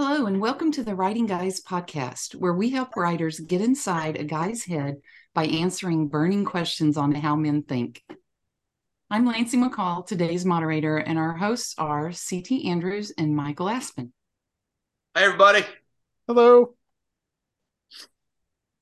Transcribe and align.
Hello, 0.00 0.26
and 0.26 0.40
welcome 0.40 0.70
to 0.70 0.84
the 0.84 0.94
Writing 0.94 1.26
Guys 1.26 1.60
podcast, 1.60 2.36
where 2.36 2.52
we 2.52 2.70
help 2.70 2.94
writers 2.94 3.40
get 3.40 3.60
inside 3.60 4.14
a 4.14 4.22
guy's 4.22 4.64
head 4.64 4.98
by 5.34 5.46
answering 5.46 6.06
burning 6.06 6.44
questions 6.44 6.96
on 6.96 7.10
how 7.10 7.34
men 7.34 7.64
think. 7.64 8.04
I'm 9.10 9.26
Lancy 9.26 9.56
McCall, 9.56 10.06
today's 10.06 10.44
moderator, 10.44 10.98
and 10.98 11.18
our 11.18 11.36
hosts 11.36 11.74
are 11.78 12.12
CT 12.12 12.66
Andrews 12.66 13.12
and 13.18 13.34
Michael 13.34 13.68
Aspen. 13.68 14.12
Hi, 15.16 15.24
everybody. 15.24 15.64
Hello. 16.28 16.76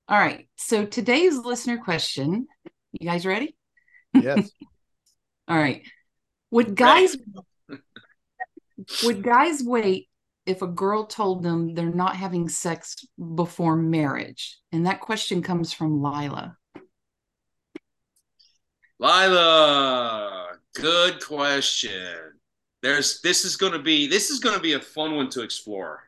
All 0.08 0.18
right, 0.18 0.46
so 0.56 0.84
today's 0.84 1.38
listener 1.38 1.78
question 1.78 2.46
you 2.92 3.08
guys 3.08 3.24
ready? 3.24 3.56
Yes. 4.12 4.50
All 5.48 5.56
right. 5.56 5.80
Would 6.50 6.74
guys 6.76 7.16
would 9.02 9.22
guys 9.22 9.62
wait 9.64 10.10
if 10.46 10.62
a 10.62 10.66
girl 10.66 11.04
told 11.04 11.42
them 11.42 11.74
they're 11.74 11.86
not 11.86 12.16
having 12.16 12.48
sex 12.48 13.04
before 13.34 13.76
marriage? 13.76 14.58
And 14.72 14.86
that 14.86 15.00
question 15.00 15.42
comes 15.42 15.72
from 15.72 16.02
Lila. 16.02 16.56
Lila, 18.98 20.48
good 20.74 21.22
question. 21.22 22.14
There's 22.82 23.20
this 23.20 23.44
is 23.44 23.56
going 23.56 23.72
to 23.72 23.78
be 23.78 24.06
this 24.06 24.30
is 24.30 24.38
going 24.38 24.54
to 24.54 24.60
be 24.60 24.74
a 24.74 24.80
fun 24.80 25.16
one 25.16 25.28
to 25.30 25.42
explore. 25.42 26.04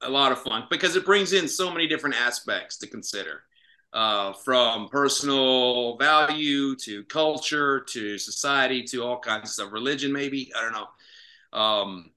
A 0.00 0.10
lot 0.10 0.32
of 0.32 0.42
fun 0.42 0.66
because 0.68 0.96
it 0.96 1.04
brings 1.04 1.32
in 1.32 1.48
so 1.48 1.70
many 1.70 1.86
different 1.86 2.16
aspects 2.16 2.76
to 2.78 2.86
consider. 2.86 3.44
Uh, 3.92 4.32
from 4.32 4.88
personal 4.88 5.96
value 5.98 6.74
to 6.74 7.04
culture 7.04 7.78
to 7.78 8.18
society 8.18 8.82
to 8.82 9.04
all 9.04 9.20
kinds 9.20 9.44
of 9.44 9.48
stuff, 9.50 9.72
religion 9.72 10.12
maybe 10.12 10.50
I 10.56 10.62
don't 10.62 10.72
know. 10.72 11.58
Um, 11.58 12.10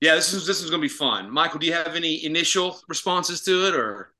yeah, 0.00 0.14
this 0.14 0.32
is 0.32 0.46
this 0.46 0.62
is 0.62 0.70
going 0.70 0.80
to 0.80 0.84
be 0.84 0.92
fun. 0.92 1.30
Michael, 1.30 1.58
do 1.58 1.66
you 1.66 1.72
have 1.72 1.94
any 1.94 2.24
initial 2.24 2.80
responses 2.88 3.42
to 3.42 3.68
it, 3.68 3.74
or? 3.74 4.12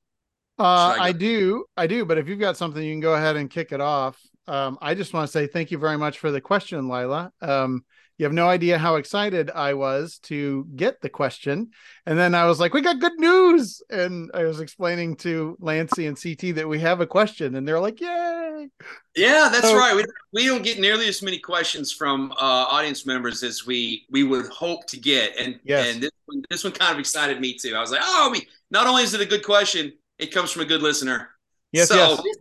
Uh, 0.59 0.95
I, 0.99 1.07
I, 1.07 1.11
do, 1.11 1.65
I 1.75 1.87
do. 1.87 2.05
But 2.05 2.19
if 2.19 2.27
you've 2.27 2.39
got 2.39 2.55
something, 2.55 2.83
you 2.83 2.93
can 2.93 2.99
go 2.99 3.15
ahead 3.15 3.35
and 3.35 3.49
kick 3.49 3.71
it 3.71 3.81
off. 3.81 4.19
Um, 4.47 4.77
I 4.81 4.93
just 4.93 5.13
want 5.13 5.27
to 5.27 5.31
say 5.31 5.47
thank 5.47 5.71
you 5.71 5.79
very 5.79 5.97
much 5.97 6.19
for 6.19 6.29
the 6.29 6.41
question, 6.41 6.87
Lila. 6.87 7.31
Um, 7.41 7.83
you 8.17 8.25
have 8.25 8.33
no 8.33 8.47
idea 8.47 8.77
how 8.77 8.97
excited 8.97 9.49
I 9.49 9.73
was 9.73 10.19
to 10.23 10.67
get 10.75 11.01
the 11.01 11.09
question. 11.09 11.71
And 12.05 12.19
then 12.19 12.35
I 12.35 12.45
was 12.45 12.59
like, 12.59 12.73
we 12.73 12.81
got 12.81 12.99
good 12.99 13.17
news. 13.17 13.81
And 13.89 14.29
I 14.35 14.43
was 14.43 14.59
explaining 14.59 15.15
to 15.17 15.57
Lancy 15.59 16.05
and 16.05 16.21
CT 16.21 16.55
that 16.55 16.69
we 16.69 16.79
have 16.79 17.01
a 17.01 17.07
question, 17.07 17.55
and 17.55 17.67
they're 17.67 17.79
like, 17.79 17.99
yay. 17.99 18.40
Yeah, 19.15 19.49
that's 19.51 19.67
so, 19.67 19.77
right. 19.77 19.95
We, 19.95 20.03
we 20.33 20.47
don't 20.47 20.63
get 20.63 20.79
nearly 20.79 21.07
as 21.07 21.21
many 21.21 21.39
questions 21.39 21.91
from 21.91 22.31
uh, 22.33 22.35
audience 22.69 23.05
members 23.05 23.43
as 23.43 23.65
we 23.65 24.05
we 24.09 24.23
would 24.23 24.47
hope 24.47 24.87
to 24.87 24.99
get. 24.99 25.37
And, 25.39 25.59
yes. 25.63 25.93
and 25.93 26.03
this, 26.03 26.11
one, 26.25 26.43
this 26.49 26.63
one 26.63 26.73
kind 26.73 26.93
of 26.93 26.99
excited 26.99 27.39
me 27.39 27.53
too. 27.53 27.75
I 27.75 27.81
was 27.81 27.91
like, 27.91 28.01
oh, 28.03 28.27
I 28.29 28.33
mean, 28.33 28.43
not 28.69 28.87
only 28.87 29.03
is 29.03 29.13
it 29.13 29.21
a 29.21 29.25
good 29.25 29.43
question, 29.43 29.93
it 30.17 30.33
comes 30.33 30.51
from 30.51 30.61
a 30.61 30.65
good 30.65 30.81
listener. 30.81 31.29
Yes, 31.71 31.89
so, 31.89 31.95
yes. 31.95 32.37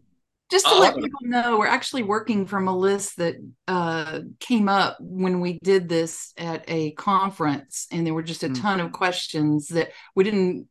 Just 0.51 0.67
to 0.67 0.75
let 0.75 0.97
people 0.97 1.21
know, 1.23 1.59
we're 1.59 1.69
actually 1.69 2.03
working 2.03 2.45
from 2.45 2.67
a 2.67 2.77
list 2.77 3.19
that 3.19 3.37
uh, 3.69 4.19
came 4.41 4.69
up 4.69 4.97
when 4.99 5.41
we 5.41 5.61
did 5.63 5.89
this 5.89 6.33
at 6.37 6.65
a 6.67 6.91
conference, 6.93 7.87
and 7.93 8.05
there 8.05 8.15
were 8.15 8.25
just 8.25 8.43
a 8.43 8.49
mm. 8.49 8.61
ton 8.61 8.81
of 8.81 8.91
questions 8.91 9.69
that 9.69 9.93
we 10.17 10.25
didn't 10.25 10.67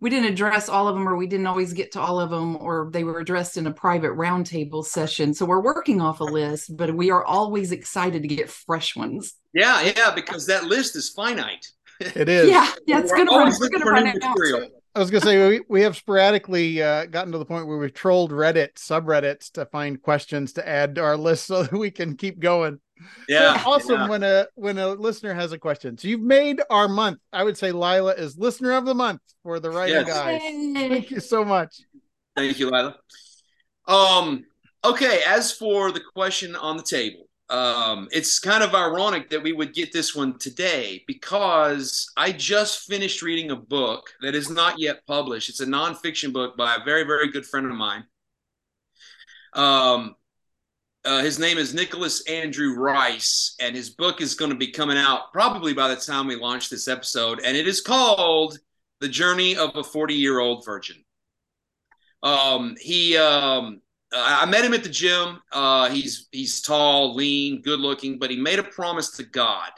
we 0.00 0.10
didn't 0.10 0.32
address 0.32 0.68
all 0.68 0.88
of 0.88 0.94
them, 0.94 1.06
or 1.06 1.16
we 1.16 1.26
didn't 1.26 1.46
always 1.46 1.72
get 1.72 1.92
to 1.92 2.00
all 2.00 2.18
of 2.18 2.30
them, 2.30 2.56
or 2.56 2.88
they 2.92 3.04
were 3.04 3.20
addressed 3.20 3.56
in 3.56 3.66
a 3.66 3.72
private 3.72 4.12
roundtable 4.12 4.84
session. 4.84 5.34
So 5.34 5.44
we're 5.44 5.62
working 5.62 6.00
off 6.00 6.20
a 6.20 6.24
list, 6.24 6.76
but 6.76 6.94
we 6.94 7.10
are 7.10 7.24
always 7.24 7.70
excited 7.70 8.22
to 8.22 8.28
get 8.28 8.48
fresh 8.48 8.96
ones. 8.96 9.34
Yeah, 9.52 9.82
yeah, 9.82 10.12
because 10.14 10.46
that 10.46 10.64
list 10.64 10.96
is 10.96 11.10
finite. 11.10 11.66
It 12.00 12.28
is. 12.30 12.48
yeah, 12.48 12.72
yeah, 12.86 13.00
it's 13.00 13.12
gonna 13.12 13.30
run, 13.30 13.52
we're 13.60 13.68
gonna 13.68 13.84
run 13.84 14.06
out. 14.22 14.70
I 14.94 14.98
was 14.98 15.10
gonna 15.10 15.24
say 15.24 15.48
we, 15.48 15.60
we 15.68 15.82
have 15.82 15.96
sporadically 15.96 16.82
uh, 16.82 17.04
gotten 17.06 17.30
to 17.32 17.38
the 17.38 17.44
point 17.44 17.66
where 17.66 17.78
we've 17.78 17.92
trolled 17.92 18.32
Reddit 18.32 18.74
subreddits 18.74 19.52
to 19.52 19.66
find 19.66 20.00
questions 20.00 20.54
to 20.54 20.66
add 20.66 20.94
to 20.94 21.02
our 21.02 21.16
list 21.16 21.46
so 21.46 21.62
that 21.62 21.72
we 21.72 21.90
can 21.90 22.16
keep 22.16 22.40
going. 22.40 22.80
Yeah, 23.28 23.62
so 23.62 23.70
awesome 23.70 24.00
yeah. 24.00 24.08
when 24.08 24.22
a 24.22 24.46
when 24.54 24.78
a 24.78 24.88
listener 24.88 25.34
has 25.34 25.52
a 25.52 25.58
question. 25.58 25.96
So 25.98 26.08
you've 26.08 26.20
made 26.20 26.60
our 26.70 26.88
month. 26.88 27.18
I 27.32 27.44
would 27.44 27.56
say 27.56 27.72
Lila 27.72 28.12
is 28.12 28.38
listener 28.38 28.72
of 28.72 28.84
the 28.84 28.94
month 28.94 29.20
for 29.42 29.60
the 29.60 29.70
writing 29.70 30.06
yes. 30.06 30.08
guys. 30.08 30.40
Thank 30.40 31.10
you 31.10 31.20
so 31.20 31.44
much. 31.44 31.80
Thank 32.36 32.58
you, 32.58 32.70
Lila. 32.70 32.96
Um. 33.86 34.44
Okay. 34.84 35.22
As 35.26 35.52
for 35.52 35.92
the 35.92 36.00
question 36.14 36.56
on 36.56 36.76
the 36.76 36.82
table, 36.82 37.28
um, 37.50 38.06
it's 38.12 38.38
kind 38.38 38.62
of 38.62 38.74
ironic 38.74 39.28
that 39.30 39.42
we 39.42 39.52
would 39.52 39.74
get 39.74 39.92
this 39.92 40.14
one 40.14 40.38
today 40.38 41.02
because 41.08 42.10
I 42.16 42.30
just 42.30 42.86
finished 42.86 43.22
reading 43.22 43.50
a 43.50 43.56
book 43.56 44.10
that 44.22 44.36
is 44.36 44.48
not 44.48 44.78
yet 44.78 45.04
published. 45.06 45.48
It's 45.48 45.60
a 45.60 45.66
nonfiction 45.66 46.32
book 46.32 46.56
by 46.56 46.76
a 46.76 46.84
very, 46.84 47.02
very 47.02 47.30
good 47.30 47.44
friend 47.44 47.66
of 47.66 47.72
mine. 47.72 48.04
Um, 49.54 50.14
uh, 51.04 51.22
his 51.22 51.38
name 51.38 51.56
is 51.58 51.72
Nicholas 51.72 52.22
Andrew 52.28 52.74
Rice, 52.74 53.54
and 53.60 53.74
his 53.74 53.90
book 53.90 54.20
is 54.20 54.34
going 54.34 54.50
to 54.50 54.56
be 54.56 54.70
coming 54.70 54.98
out 54.98 55.32
probably 55.32 55.72
by 55.72 55.88
the 55.88 55.96
time 55.96 56.26
we 56.26 56.36
launch 56.36 56.68
this 56.68 56.88
episode. 56.88 57.40
And 57.44 57.56
it 57.56 57.66
is 57.66 57.80
called 57.80 58.58
The 59.00 59.08
Journey 59.08 59.56
of 59.56 59.76
a 59.76 59.82
40 59.82 60.14
Year 60.14 60.40
Old 60.40 60.64
Virgin. 60.64 60.96
Um, 62.22 62.76
he 62.78 63.16
um, 63.16 63.80
I 64.12 64.44
met 64.46 64.64
him 64.64 64.74
at 64.74 64.82
the 64.82 64.90
gym. 64.90 65.40
Uh, 65.52 65.88
he's 65.88 66.28
he's 66.32 66.60
tall, 66.60 67.14
lean, 67.14 67.62
good 67.62 67.80
looking, 67.80 68.18
but 68.18 68.30
he 68.30 68.36
made 68.36 68.58
a 68.58 68.64
promise 68.64 69.10
to 69.12 69.22
God 69.22 69.70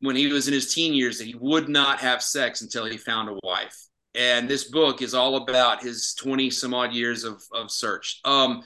when 0.00 0.16
he 0.16 0.28
was 0.28 0.48
in 0.48 0.54
his 0.54 0.72
teen 0.72 0.94
years 0.94 1.18
that 1.18 1.26
he 1.26 1.34
would 1.34 1.68
not 1.68 2.00
have 2.00 2.22
sex 2.22 2.62
until 2.62 2.86
he 2.86 2.96
found 2.96 3.28
a 3.28 3.38
wife. 3.42 3.76
And 4.14 4.48
this 4.48 4.64
book 4.64 5.02
is 5.02 5.14
all 5.14 5.36
about 5.36 5.82
his 5.82 6.14
20 6.14 6.50
some 6.50 6.74
odd 6.74 6.92
years 6.92 7.22
of, 7.22 7.42
of 7.52 7.70
search. 7.70 8.20
Um, 8.24 8.64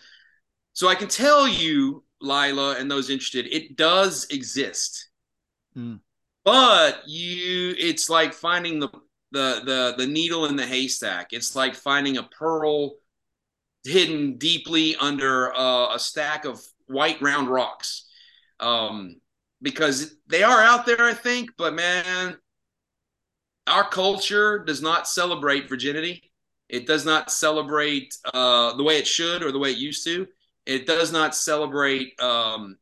so 0.74 0.88
I 0.88 0.96
can 0.96 1.08
tell 1.08 1.48
you, 1.48 2.04
Lila, 2.20 2.76
and 2.78 2.90
those 2.90 3.08
interested, 3.08 3.46
it 3.46 3.76
does 3.76 4.26
exist. 4.30 5.08
Hmm. 5.74 5.96
But 6.44 7.08
you 7.08 7.74
it's 7.78 8.10
like 8.10 8.34
finding 8.34 8.80
the, 8.80 8.88
the 9.32 9.62
the 9.64 9.94
the 9.96 10.06
needle 10.06 10.46
in 10.46 10.56
the 10.56 10.66
haystack. 10.66 11.32
It's 11.32 11.56
like 11.56 11.74
finding 11.74 12.18
a 12.18 12.24
pearl 12.24 12.96
hidden 13.84 14.36
deeply 14.36 14.96
under 14.96 15.54
uh, 15.56 15.94
a 15.94 15.98
stack 15.98 16.44
of 16.44 16.60
white 16.86 17.20
round 17.22 17.48
rocks 17.48 18.06
um, 18.60 19.20
because 19.62 20.16
they 20.26 20.42
are 20.42 20.60
out 20.60 20.86
there, 20.86 21.02
I 21.02 21.14
think. 21.14 21.50
But 21.56 21.74
man, 21.74 22.36
our 23.66 23.88
culture 23.88 24.58
does 24.58 24.82
not 24.82 25.08
celebrate 25.08 25.68
virginity. 25.68 26.32
It 26.68 26.86
does 26.86 27.06
not 27.06 27.30
celebrate 27.30 28.14
uh, 28.32 28.76
the 28.76 28.82
way 28.82 28.98
it 28.98 29.06
should 29.06 29.42
or 29.42 29.52
the 29.52 29.58
way 29.58 29.70
it 29.70 29.78
used 29.78 30.04
to. 30.06 30.26
It 30.66 30.86
does 30.86 31.12
not 31.12 31.34
celebrate 31.34 32.18
um, 32.20 32.76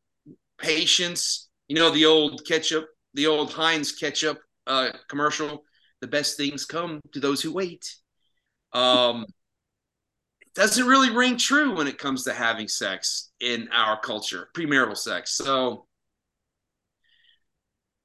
patience. 0.57 1.49
You 1.67 1.75
know 1.75 1.91
the 1.91 2.05
old 2.05 2.45
ketchup, 2.45 2.87
the 3.13 3.27
old 3.27 3.51
Heinz 3.51 3.91
ketchup 3.91 4.39
uh, 4.67 4.89
commercial. 5.09 5.63
The 6.01 6.07
best 6.07 6.37
things 6.37 6.65
come 6.65 6.99
to 7.13 7.19
those 7.19 7.41
who 7.41 7.53
wait. 7.53 7.95
Um, 8.73 9.25
doesn't 10.55 10.85
really 10.85 11.09
ring 11.09 11.37
true 11.37 11.75
when 11.75 11.87
it 11.87 11.97
comes 11.97 12.23
to 12.23 12.33
having 12.33 12.67
sex 12.67 13.31
in 13.39 13.69
our 13.71 13.99
culture, 13.99 14.49
premarital 14.55 14.97
sex. 14.97 15.33
So, 15.33 15.85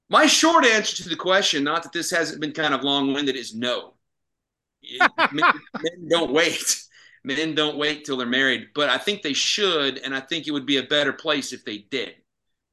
my 0.08 0.26
short 0.26 0.64
answer 0.64 1.02
to 1.02 1.08
the 1.08 1.16
question, 1.16 1.64
not 1.64 1.82
that 1.82 1.92
this 1.92 2.10
hasn't 2.10 2.40
been 2.40 2.52
kind 2.52 2.72
of 2.72 2.82
long 2.82 3.12
winded, 3.12 3.36
is 3.36 3.54
no. 3.54 3.94
men, 5.32 5.42
men, 5.74 6.08
don't 6.08 6.32
wait. 6.32 6.82
Men 7.28 7.54
don't 7.54 7.76
wait 7.76 8.06
till 8.06 8.16
they're 8.16 8.26
married, 8.26 8.68
but 8.74 8.88
I 8.88 8.96
think 8.96 9.20
they 9.20 9.34
should, 9.34 9.98
and 9.98 10.14
I 10.14 10.20
think 10.20 10.46
it 10.46 10.50
would 10.50 10.64
be 10.64 10.78
a 10.78 10.82
better 10.82 11.12
place 11.12 11.52
if 11.52 11.62
they 11.62 11.84
did. 11.90 12.14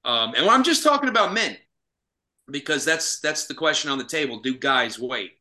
Um, 0.06 0.34
and 0.34 0.50
I'm 0.50 0.64
just 0.64 0.82
talking 0.82 1.10
about 1.10 1.34
men, 1.34 1.58
because 2.50 2.86
that's 2.86 3.20
that's 3.20 3.48
the 3.48 3.54
question 3.54 3.92
on 3.92 3.98
the 3.98 4.06
table: 4.06 4.40
Do 4.40 4.58
guys 4.58 4.98
wait? 4.98 5.34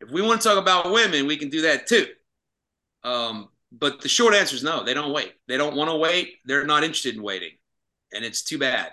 If 0.00 0.10
we 0.10 0.22
want 0.22 0.40
to 0.40 0.48
talk 0.48 0.56
about 0.56 0.90
women, 0.90 1.26
we 1.26 1.36
can 1.36 1.50
do 1.50 1.60
that 1.60 1.86
too. 1.86 2.06
Um, 3.04 3.50
but 3.70 4.00
the 4.00 4.08
short 4.08 4.32
answer 4.32 4.56
is 4.56 4.64
no. 4.64 4.82
They 4.82 4.94
don't 4.94 5.12
wait. 5.12 5.34
They 5.48 5.58
don't 5.58 5.76
want 5.76 5.90
to 5.90 5.96
wait. 5.96 6.36
They're 6.46 6.64
not 6.64 6.82
interested 6.82 7.14
in 7.14 7.22
waiting, 7.22 7.52
and 8.14 8.24
it's 8.24 8.42
too 8.42 8.56
bad. 8.56 8.92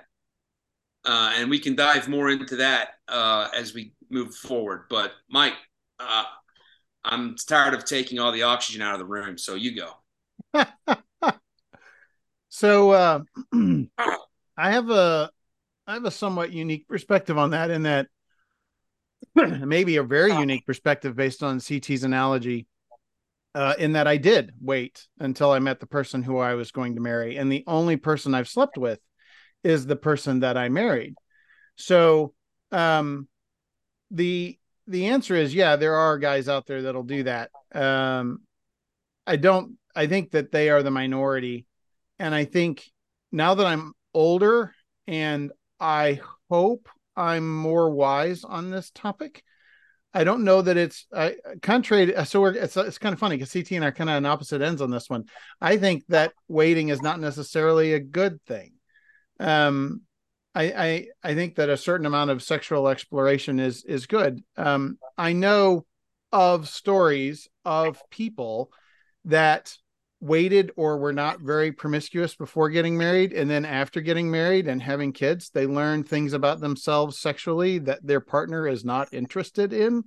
Uh, 1.06 1.32
and 1.38 1.50
we 1.50 1.58
can 1.58 1.78
dive 1.78 2.10
more 2.10 2.30
into 2.30 2.58
that 2.58 2.96
uh, 3.08 3.48
as 3.56 3.74
we 3.74 3.94
move 4.10 4.36
forward. 4.36 4.88
But 4.90 5.14
Mike, 5.30 5.56
uh, 6.02 6.26
I'm 7.04 7.36
tired 7.36 7.74
of 7.74 7.86
taking 7.86 8.20
all 8.20 8.32
the 8.32 8.44
oxygen 8.44 8.82
out 8.82 8.94
of 8.94 9.00
the 9.00 9.06
room. 9.06 9.38
So 9.38 9.56
you 9.56 9.76
go. 9.76 10.66
so 12.50 12.92
uh, 12.92 13.20
I 13.54 14.72
have 14.72 14.90
a 14.90 15.30
I 15.88 15.94
have 15.94 16.06
a 16.06 16.12
somewhat 16.12 16.52
unique 16.52 16.88
perspective 16.88 17.38
on 17.38 17.52
that. 17.52 17.72
In 17.72 17.84
that, 17.84 18.08
maybe 19.36 19.98
a 19.98 20.04
very 20.04 20.34
unique 20.34 20.66
perspective 20.66 21.16
based 21.16 21.42
on 21.42 21.60
CT's 21.60 22.04
analogy 22.04 22.68
uh, 23.56 23.74
in 23.80 23.94
that 23.94 24.08
I 24.08 24.18
did 24.18 24.52
wait 24.62 25.08
until 25.20 25.52
I 25.52 25.60
met 25.60 25.80
the 25.80 25.88
person 25.88 26.22
who 26.22 26.38
I 26.38 26.54
was 26.54 26.72
going 26.72 26.96
to 26.96 27.02
marry. 27.02 27.38
And 27.38 27.52
the 27.52 27.64
only 27.66 27.98
person 27.98 28.36
I've 28.36 28.48
slept 28.48 28.78
with 28.78 29.00
is 29.64 29.86
the 29.86 29.96
person 29.96 30.42
that 30.42 30.58
I 30.58 30.70
married. 30.70 31.16
So 31.76 32.34
um, 32.72 33.28
the 34.12 34.59
the 34.90 35.08
answer 35.08 35.36
is 35.36 35.54
yeah, 35.54 35.76
there 35.76 35.96
are 35.96 36.18
guys 36.18 36.50
out 36.50 36.66
there 36.66 36.82
that'll 36.82 37.04
do 37.04 37.24
that. 37.24 37.52
Um, 37.74 38.40
I 39.26 39.36
don't. 39.36 39.78
I 39.96 40.08
think 40.08 40.32
that 40.32 40.52
they 40.52 40.70
are 40.70 40.84
the 40.84 40.92
minority, 40.92 41.66
and 42.18 42.34
I 42.34 42.46
think 42.46 42.84
now 43.32 43.54
that 43.56 43.66
I'm 43.66 43.94
older 44.14 44.74
and 45.08 45.52
I 45.80 46.20
hope 46.50 46.90
I'm 47.16 47.56
more 47.58 47.90
wise 47.92 48.44
on 48.44 48.70
this 48.72 48.92
topic. 48.92 49.44
I 50.14 50.24
don't 50.24 50.44
know 50.44 50.62
that 50.64 50.78
it's 50.78 51.06
uh, 51.14 51.32
contrary. 51.62 52.08
To, 52.08 52.26
so 52.26 52.42
we're, 52.42 52.54
it's 52.54 52.76
it's 52.76 52.98
kind 52.98 53.14
of 53.14 53.20
funny 53.20 53.38
because 53.38 53.54
CT 53.54 53.72
and 53.74 53.84
I 53.84 53.90
are 53.90 53.92
kind 53.92 54.10
of 54.10 54.16
on 54.16 54.26
opposite 54.26 54.62
ends 54.62 54.82
on 54.82 54.90
this 54.90 55.10
one. 55.10 55.26
I 55.62 55.78
think 55.78 56.04
that 56.08 56.34
waiting 56.48 56.90
is 56.90 57.02
not 57.02 57.20
necessarily 57.20 57.94
a 57.94 58.00
good 58.00 58.42
thing. 58.46 58.74
Um, 59.40 60.02
I, 60.60 60.64
I 60.64 61.08
I 61.32 61.36
think 61.36 61.56
that 61.56 61.70
a 61.70 61.78
certain 61.78 62.06
amount 62.06 62.32
of 62.32 62.44
sexual 62.44 62.90
exploration 62.90 63.62
is 63.62 63.86
is 63.86 64.08
good. 64.08 64.44
Um, 64.58 64.98
I 65.18 65.32
know 65.32 65.86
of 66.34 66.68
stories 66.68 67.48
of 67.64 68.02
people 68.10 68.70
that 69.26 69.74
waited 70.20 70.72
or 70.76 70.98
were 70.98 71.14
not 71.14 71.40
very 71.40 71.72
promiscuous 71.72 72.36
before 72.36 72.70
getting 72.70 72.98
married 72.98 73.32
and 73.32 73.50
then 73.50 73.64
after 73.64 74.02
getting 74.02 74.30
married 74.30 74.68
and 74.68 74.84
having 74.84 75.14
kids 75.14 75.50
they 75.50 75.66
learn 75.66 76.04
things 76.04 76.34
about 76.34 76.60
themselves 76.60 77.18
sexually 77.18 77.80
that 77.80 78.06
their 78.06 78.20
partner 78.20 78.68
is 78.68 78.84
not 78.84 79.14
interested 79.14 79.72
in. 79.72 80.04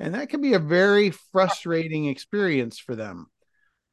And 0.00 0.16
that 0.16 0.30
can 0.30 0.40
be 0.40 0.54
a 0.54 0.58
very 0.58 1.10
frustrating 1.10 2.06
experience 2.06 2.76
for 2.76 2.96
them. 2.96 3.26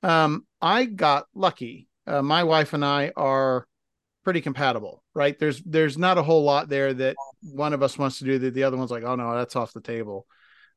Um, 0.01 0.47
i 0.59 0.85
got 0.85 1.25
lucky. 1.35 1.87
Uh, 2.07 2.23
my 2.23 2.43
wife 2.43 2.73
and 2.73 2.83
i 2.83 3.11
are 3.15 3.67
pretty 4.23 4.41
compatible 4.41 5.03
right? 5.13 5.37
There's 5.37 5.61
there's 5.63 5.97
not 5.97 6.17
a 6.17 6.23
whole 6.23 6.43
lot 6.43 6.69
there 6.69 6.93
that 6.93 7.15
one 7.41 7.73
of 7.73 7.83
us 7.83 7.97
wants 7.97 8.19
to 8.19 8.25
do 8.25 8.39
that 8.39 8.53
the 8.53 8.63
other 8.63 8.77
one's 8.77 8.91
like 8.91 9.03
oh 9.03 9.15
no 9.15 9.35
that's 9.35 9.55
off 9.55 9.73
the 9.73 9.81
table. 9.81 10.25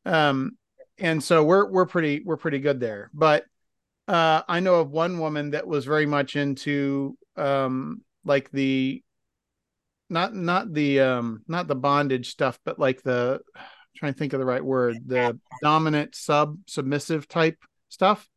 Um, 0.05 0.53
and 0.99 1.23
so 1.23 1.45
we're 1.45 1.71
we're 1.71 1.87
pretty 1.87 2.23
we're 2.25 2.37
pretty 2.37 2.59
good 2.59 2.81
there. 2.81 3.11
But 3.13 3.45
uh, 4.09 4.43
I 4.49 4.61
know 4.61 4.77
of 4.77 4.91
one 4.91 5.19
woman 5.19 5.51
that 5.51 5.67
was 5.67 5.85
very 5.85 6.07
much 6.07 6.37
into 6.37 7.17
um, 7.37 8.03
like 8.25 8.51
the 8.51 9.03
not 10.11 10.35
not 10.35 10.73
the 10.73 11.01
um 11.01 11.43
not 11.49 11.69
the 11.69 11.75
bondage 11.75 12.31
stuff, 12.31 12.59
but 12.65 12.79
like 12.79 13.03
the 13.03 13.41
I'm 13.57 13.63
trying 13.97 14.13
to 14.13 14.19
think 14.19 14.33
of 14.33 14.41
the 14.41 14.47
right 14.47 14.65
word, 14.65 14.97
the 15.07 15.39
dominant 15.63 16.15
sub 16.15 16.59
submissive 16.67 17.27
type 17.29 17.59
stuff. 17.89 18.29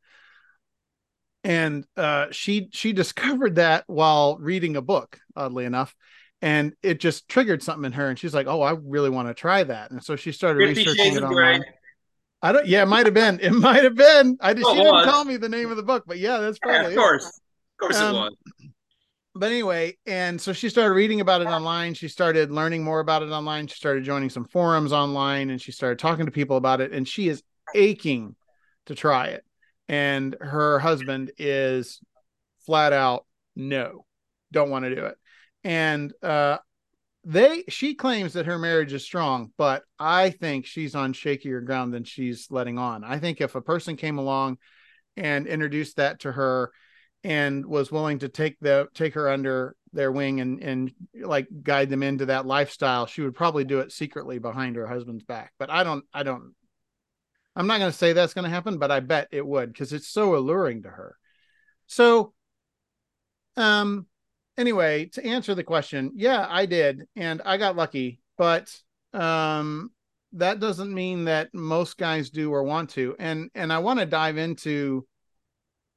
And 1.45 1.85
uh, 1.95 2.27
she 2.31 2.69
she 2.71 2.91
discovered 2.91 3.55
that 3.55 3.83
while 3.85 4.37
reading 4.39 4.75
a 4.75 4.81
book, 4.81 5.19
oddly 5.35 5.65
enough, 5.65 5.95
and 6.41 6.73
it 6.81 6.99
just 6.99 7.27
triggered 7.27 7.61
something 7.61 7.85
in 7.85 7.91
her, 7.91 8.09
and 8.09 8.17
she's 8.17 8.33
like, 8.33 8.47
"Oh, 8.47 8.63
I 8.63 8.71
really 8.71 9.11
want 9.11 9.27
to 9.27 9.35
try 9.35 9.63
that." 9.63 9.91
And 9.91 10.03
so 10.03 10.15
she 10.15 10.31
started 10.31 10.57
researching 10.57 11.15
it 11.15 11.21
online. 11.21 11.63
I 12.41 12.51
don't. 12.51 12.65
Yeah, 12.65 12.81
it 12.81 12.87
might 12.87 13.05
have 13.05 13.13
been. 13.13 13.39
It 13.39 13.51
might 13.51 13.83
have 13.83 13.93
been. 13.93 14.37
I 14.41 14.55
just. 14.55 14.65
Oh, 14.65 14.73
she 14.73 14.81
didn't 14.81 15.03
tell 15.03 15.23
me 15.23 15.37
the 15.37 15.47
name 15.47 15.69
of 15.69 15.77
the 15.77 15.83
book, 15.83 16.05
but 16.07 16.17
yeah, 16.17 16.39
that's 16.39 16.57
probably. 16.57 16.81
Yeah, 16.81 16.89
of 16.89 16.95
course, 16.95 17.25
it. 17.25 17.29
of 17.29 17.79
course, 17.79 17.97
um, 17.97 18.15
it 18.15 18.19
was. 18.19 18.35
But 19.37 19.51
anyway, 19.51 19.97
and 20.07 20.41
so 20.41 20.51
she 20.51 20.69
started 20.69 20.95
reading 20.95 21.21
about 21.21 21.41
it 21.41 21.47
online. 21.47 21.93
She 21.93 22.07
started 22.07 22.49
learning 22.49 22.83
more 22.83 23.01
about 23.01 23.21
it 23.21 23.29
online. 23.29 23.67
She 23.67 23.75
started 23.75 24.03
joining 24.03 24.31
some 24.31 24.45
forums 24.45 24.93
online, 24.93 25.51
and 25.51 25.61
she 25.61 25.71
started 25.71 25.99
talking 25.99 26.25
to 26.25 26.31
people 26.31 26.57
about 26.57 26.81
it. 26.81 26.91
And 26.91 27.07
she 27.07 27.27
is 27.27 27.43
aching 27.75 28.35
to 28.87 28.95
try 28.95 29.27
it. 29.27 29.44
And 29.87 30.35
her 30.39 30.79
husband 30.79 31.31
is 31.37 32.01
flat 32.65 32.93
out 32.93 33.25
no, 33.55 34.05
don't 34.51 34.69
want 34.69 34.85
to 34.85 34.95
do 34.95 35.05
it. 35.05 35.17
And 35.63 36.13
uh, 36.21 36.57
they 37.25 37.63
she 37.67 37.95
claims 37.95 38.33
that 38.33 38.45
her 38.45 38.59
marriage 38.59 38.93
is 38.93 39.03
strong 39.03 39.51
but 39.57 39.83
i 39.97 40.29
think 40.29 40.65
she's 40.65 40.93
on 40.93 41.11
shakier 41.11 41.65
ground 41.65 41.91
than 41.91 42.03
she's 42.03 42.47
letting 42.51 42.77
on 42.77 43.03
i 43.03 43.17
think 43.17 43.41
if 43.41 43.55
a 43.55 43.61
person 43.61 43.97
came 43.97 44.19
along 44.19 44.57
and 45.17 45.47
introduced 45.47 45.97
that 45.97 46.19
to 46.19 46.31
her 46.31 46.71
and 47.23 47.65
was 47.65 47.91
willing 47.91 48.19
to 48.19 48.29
take 48.29 48.57
the 48.61 48.87
take 48.93 49.15
her 49.15 49.27
under 49.27 49.75
their 49.91 50.11
wing 50.11 50.39
and 50.39 50.61
and 50.61 50.91
like 51.19 51.47
guide 51.63 51.89
them 51.89 52.03
into 52.03 52.27
that 52.27 52.45
lifestyle 52.45 53.07
she 53.07 53.21
would 53.21 53.33
probably 53.33 53.63
do 53.63 53.79
it 53.79 53.91
secretly 53.91 54.37
behind 54.37 54.75
her 54.75 54.85
husband's 54.85 55.23
back 55.23 55.51
but 55.57 55.71
i 55.71 55.83
don't 55.83 56.05
i 56.13 56.21
don't 56.21 56.53
i'm 57.55 57.67
not 57.67 57.79
going 57.79 57.91
to 57.91 57.97
say 57.97 58.13
that's 58.13 58.33
going 58.33 58.43
to 58.43 58.49
happen 58.49 58.77
but 58.77 58.91
i 58.91 58.99
bet 58.99 59.27
it 59.31 59.45
would 59.45 59.71
because 59.71 59.93
it's 59.93 60.07
so 60.07 60.35
alluring 60.35 60.83
to 60.83 60.89
her 60.89 61.17
so 61.87 62.33
um 63.57 64.05
anyway, 64.57 65.05
to 65.05 65.25
answer 65.25 65.55
the 65.55 65.63
question, 65.63 66.11
yeah, 66.15 66.45
I 66.49 66.65
did, 66.65 67.03
and 67.15 67.41
I 67.45 67.57
got 67.57 67.75
lucky, 67.75 68.19
but 68.37 68.73
um, 69.13 69.91
that 70.33 70.59
doesn't 70.59 70.93
mean 70.93 71.25
that 71.25 71.53
most 71.53 71.97
guys 71.97 72.29
do 72.29 72.51
or 72.51 72.63
want 72.63 72.91
to. 72.91 73.15
And 73.19 73.49
and 73.55 73.71
I 73.71 73.79
want 73.79 73.99
to 73.99 74.05
dive 74.05 74.37
into 74.37 75.07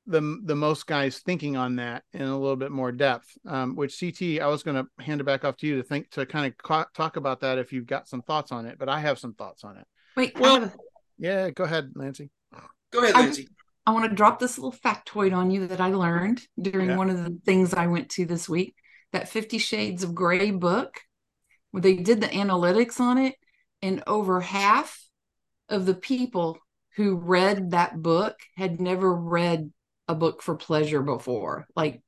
the 0.07 0.41
the 0.45 0.57
most 0.57 0.87
guys 0.87 1.19
thinking 1.19 1.57
on 1.57 1.77
that 1.77 2.05
in 2.13 2.23
a 2.23 2.39
little 2.39 2.57
bit 2.57 2.71
more 2.71 2.93
depth. 2.93 3.27
Um, 3.47 3.77
which 3.77 3.99
CT, 3.99 4.41
I 4.41 4.47
was 4.47 4.63
going 4.63 4.77
to 4.77 5.05
hand 5.05 5.21
it 5.21 5.25
back 5.25 5.45
off 5.45 5.57
to 5.59 5.67
you 5.67 5.77
to 5.77 5.83
think 5.83 6.11
to 6.11 6.27
kind 6.27 6.47
of 6.47 6.57
ca- 6.59 6.89
talk 6.95 7.17
about 7.17 7.41
that 7.41 7.59
if 7.59 7.73
you've 7.73 7.87
got 7.87 8.09
some 8.09 8.23
thoughts 8.23 8.53
on 8.53 8.67
it. 8.67 8.79
But 8.79 8.89
I 8.89 9.01
have 9.01 9.19
some 9.19 9.35
thoughts 9.35 9.65
on 9.65 9.77
it. 9.77 9.87
Wait, 10.17 10.39
well, 10.39 10.73
yeah, 11.19 11.51
go 11.51 11.65
ahead, 11.65 11.93
Lancy. 11.95 12.31
Go 12.93 13.03
ahead, 13.03 13.15
Lancy. 13.15 13.49
I 13.87 13.93
want 13.93 14.09
to 14.09 14.15
drop 14.15 14.39
this 14.39 14.59
little 14.59 14.73
factoid 14.73 15.35
on 15.35 15.51
you 15.51 15.67
that 15.69 15.81
I 15.81 15.89
learned 15.89 16.43
during 16.61 16.91
yeah. 16.91 16.97
one 16.97 17.11
of 17.11 17.25
the 17.25 17.39
things 17.45 17.73
I 17.73 17.87
went 17.87 18.11
to 18.11 18.27
this 18.27 18.49
week. 18.49 18.75
That 19.13 19.29
Fifty 19.29 19.59
Shades 19.59 20.03
of 20.03 20.15
Grey 20.15 20.51
book, 20.51 21.01
where 21.71 21.81
they 21.81 21.97
did 21.97 22.21
the 22.21 22.27
analytics 22.27 23.01
on 23.01 23.17
it, 23.17 23.35
and 23.81 24.03
over 24.07 24.41
half 24.41 25.03
of 25.69 25.87
the 25.87 25.95
people 25.95 26.59
who 26.97 27.17
read 27.17 27.71
that 27.71 28.01
book 28.03 28.37
had 28.57 28.81
never 28.81 29.15
read 29.15 29.73
a 30.09 30.15
book 30.15 30.43
for 30.43 30.57
pleasure 30.57 31.03
before. 31.03 31.67
Like 31.77 32.03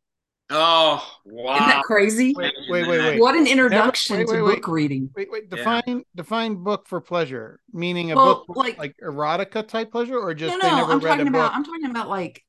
Oh, 0.53 1.07
wow. 1.25 1.55
Isn't 1.55 1.69
that 1.69 1.83
crazy? 1.85 2.35
Wait, 2.37 2.53
wait, 2.69 2.89
wait. 2.89 2.99
wait. 2.99 3.21
What 3.21 3.37
an 3.37 3.47
introduction 3.47 4.19
Never, 4.19 4.33
wait, 4.33 4.43
wait, 4.43 4.55
to 4.57 4.61
book 4.61 4.69
reading. 4.69 5.11
Wait, 5.15 5.29
wait. 5.31 5.49
Define 5.49 5.83
yeah. 5.87 5.99
define 6.17 6.57
book 6.57 6.89
for 6.89 7.01
pleasure, 7.01 7.61
meaning 7.73 8.11
a 8.11 8.17
well, 8.17 8.45
book 8.47 8.57
like, 8.57 8.77
like 8.77 8.97
erotica 9.03 9.67
type 9.67 9.93
pleasure 9.93 10.19
or 10.19 10.35
just 10.35 10.61
no, 10.61 10.69
no, 10.69 10.91
I'm 10.91 11.01
talking 11.01 11.29
about 11.29 11.55
I'm 11.55 11.65
talking 11.65 11.91
about 11.91 12.09
like 12.09 12.45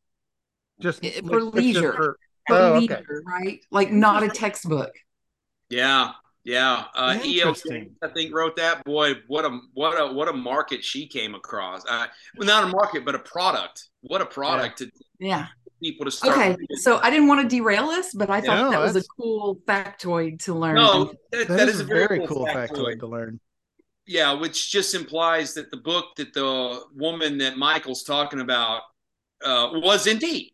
just 0.80 1.06
for 1.06 1.42
like 1.44 1.54
leisure. 1.54 1.94
For, 1.94 2.18
for 2.48 2.56
oh, 2.56 2.80
leisure, 2.80 2.96
okay. 2.96 3.14
right? 3.26 3.60
Like 3.70 3.92
not 3.92 4.24
a 4.24 4.30
textbook. 4.30 4.94
Yeah. 5.70 6.12
Yeah, 6.44 6.86
uh, 6.96 7.20
EL 7.24 7.56
I 8.02 8.08
think 8.08 8.34
wrote 8.34 8.56
that. 8.56 8.84
Boy, 8.84 9.14
what 9.28 9.46
a 9.46 9.60
what 9.76 9.94
a 10.02 10.12
what 10.12 10.28
a 10.28 10.34
market 10.34 10.84
she 10.84 11.06
came 11.06 11.36
across. 11.36 11.86
Uh, 11.88 12.08
well, 12.36 12.48
not 12.48 12.64
a 12.64 12.68
market, 12.68 13.06
but 13.06 13.14
a 13.14 13.20
product. 13.20 13.90
What 14.02 14.22
a 14.22 14.26
product! 14.26 14.82
Yeah. 14.82 14.88
To, 14.88 14.92
yeah 15.20 15.48
people 15.82 16.06
to 16.06 16.12
start. 16.12 16.38
Okay, 16.38 16.58
so 16.76 17.00
I 17.02 17.10
didn't 17.10 17.28
want 17.28 17.42
to 17.42 17.56
derail 17.56 17.88
this, 17.88 18.14
but 18.14 18.30
I 18.30 18.42
thought 18.42 18.58
no, 18.58 18.72
that 18.72 18.80
was 18.80 18.96
a 18.96 19.04
cool 19.18 19.58
factoid 19.68 20.40
to 20.44 20.54
learn. 20.54 20.76
No, 20.76 21.06
that, 21.32 21.48
that, 21.48 21.48
that 21.48 21.70
is, 21.70 21.76
is, 21.76 21.82
a 21.82 21.84
very, 21.86 22.08
very 22.08 22.28
cool, 22.28 22.46
factoid. 22.46 22.70
factoid 22.70 23.00
to 23.00 23.08
learn. 23.08 23.40
Yeah, 24.08 24.34
which 24.34 24.72
just 24.72 24.96
implies 24.96 25.54
that 25.56 25.72
the 25.72 25.78
book 25.78 26.16
that 26.18 26.34
the 26.34 26.82
woman 26.96 27.38
that 27.40 27.58
Michael's 27.58 28.04
talking 28.04 28.40
about 28.40 28.82
uh, 29.44 29.70
was 29.74 30.08
indeed 30.08 30.52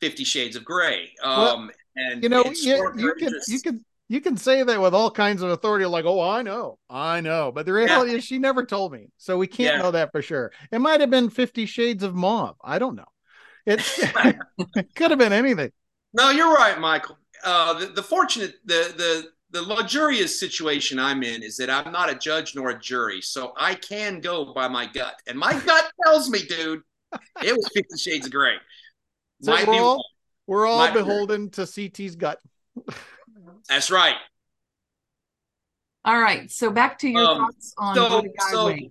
Fifty 0.00 0.24
Shades 0.24 0.56
of 0.56 0.64
Grey. 0.64 1.10
Um, 1.22 1.38
well, 1.38 1.70
and 1.96 2.22
you 2.22 2.28
know, 2.28 2.44
you, 2.44 2.92
you 2.96 3.14
could 3.14 3.32
you 3.48 3.60
could 3.60 3.80
you 4.08 4.20
can 4.20 4.36
say 4.36 4.62
that 4.62 4.80
with 4.80 4.94
all 4.94 5.10
kinds 5.10 5.42
of 5.42 5.50
authority, 5.50 5.84
like, 5.84 6.04
oh, 6.04 6.20
I 6.20 6.42
know, 6.42 6.78
I 6.88 7.20
know. 7.20 7.50
But 7.52 7.66
the 7.66 7.72
reality 7.72 8.12
yeah. 8.12 8.18
is 8.18 8.24
she 8.24 8.38
never 8.38 8.64
told 8.64 8.92
me. 8.92 9.08
So 9.16 9.36
we 9.36 9.46
can't 9.46 9.76
yeah. 9.76 9.82
know 9.82 9.90
that 9.90 10.12
for 10.12 10.22
sure. 10.22 10.52
It 10.70 10.80
might 10.80 11.00
have 11.00 11.10
been 11.10 11.30
Fifty 11.30 11.66
Shades 11.66 12.02
of 12.02 12.14
Mauve. 12.14 12.56
I 12.62 12.78
don't 12.78 12.96
know. 12.96 13.06
It, 13.66 13.80
it 14.76 14.86
could 14.94 15.10
have 15.10 15.18
been 15.18 15.32
anything. 15.32 15.72
No, 16.12 16.30
you're 16.30 16.54
right, 16.54 16.78
Michael. 16.78 17.18
Uh, 17.44 17.74
the, 17.78 17.86
the 17.86 18.02
fortunate, 18.02 18.54
the 18.64 18.94
the 18.96 19.30
the 19.50 19.62
luxurious 19.62 20.38
situation 20.38 20.98
I'm 20.98 21.22
in 21.22 21.42
is 21.42 21.56
that 21.58 21.70
I'm 21.70 21.92
not 21.92 22.10
a 22.10 22.14
judge 22.14 22.54
nor 22.54 22.70
a 22.70 22.78
jury, 22.78 23.20
so 23.20 23.52
I 23.56 23.74
can 23.74 24.20
go 24.20 24.52
by 24.52 24.68
my 24.68 24.86
gut, 24.86 25.20
and 25.26 25.38
my 25.38 25.52
gut 25.66 25.90
tells 26.04 26.30
me, 26.30 26.40
dude, 26.40 26.82
it 27.42 27.54
was 27.54 27.68
Fifty 27.74 27.98
Shades 27.98 28.26
of 28.26 28.32
Grey. 28.32 28.56
So 29.42 29.52
we're 29.66 29.74
all, 29.74 30.04
we're 30.46 30.66
all 30.66 30.92
beholden 30.92 31.50
to 31.50 31.66
CT's 31.66 32.16
gut. 32.16 32.40
That's 33.68 33.90
right. 33.90 34.16
All 36.04 36.18
right. 36.18 36.50
So 36.50 36.70
back 36.70 36.98
to 37.00 37.08
your 37.08 37.26
um, 37.26 37.38
thoughts 37.38 37.74
on 37.76 37.94
so, 37.96 38.22
so 38.50 38.68
yeah, 38.68 38.86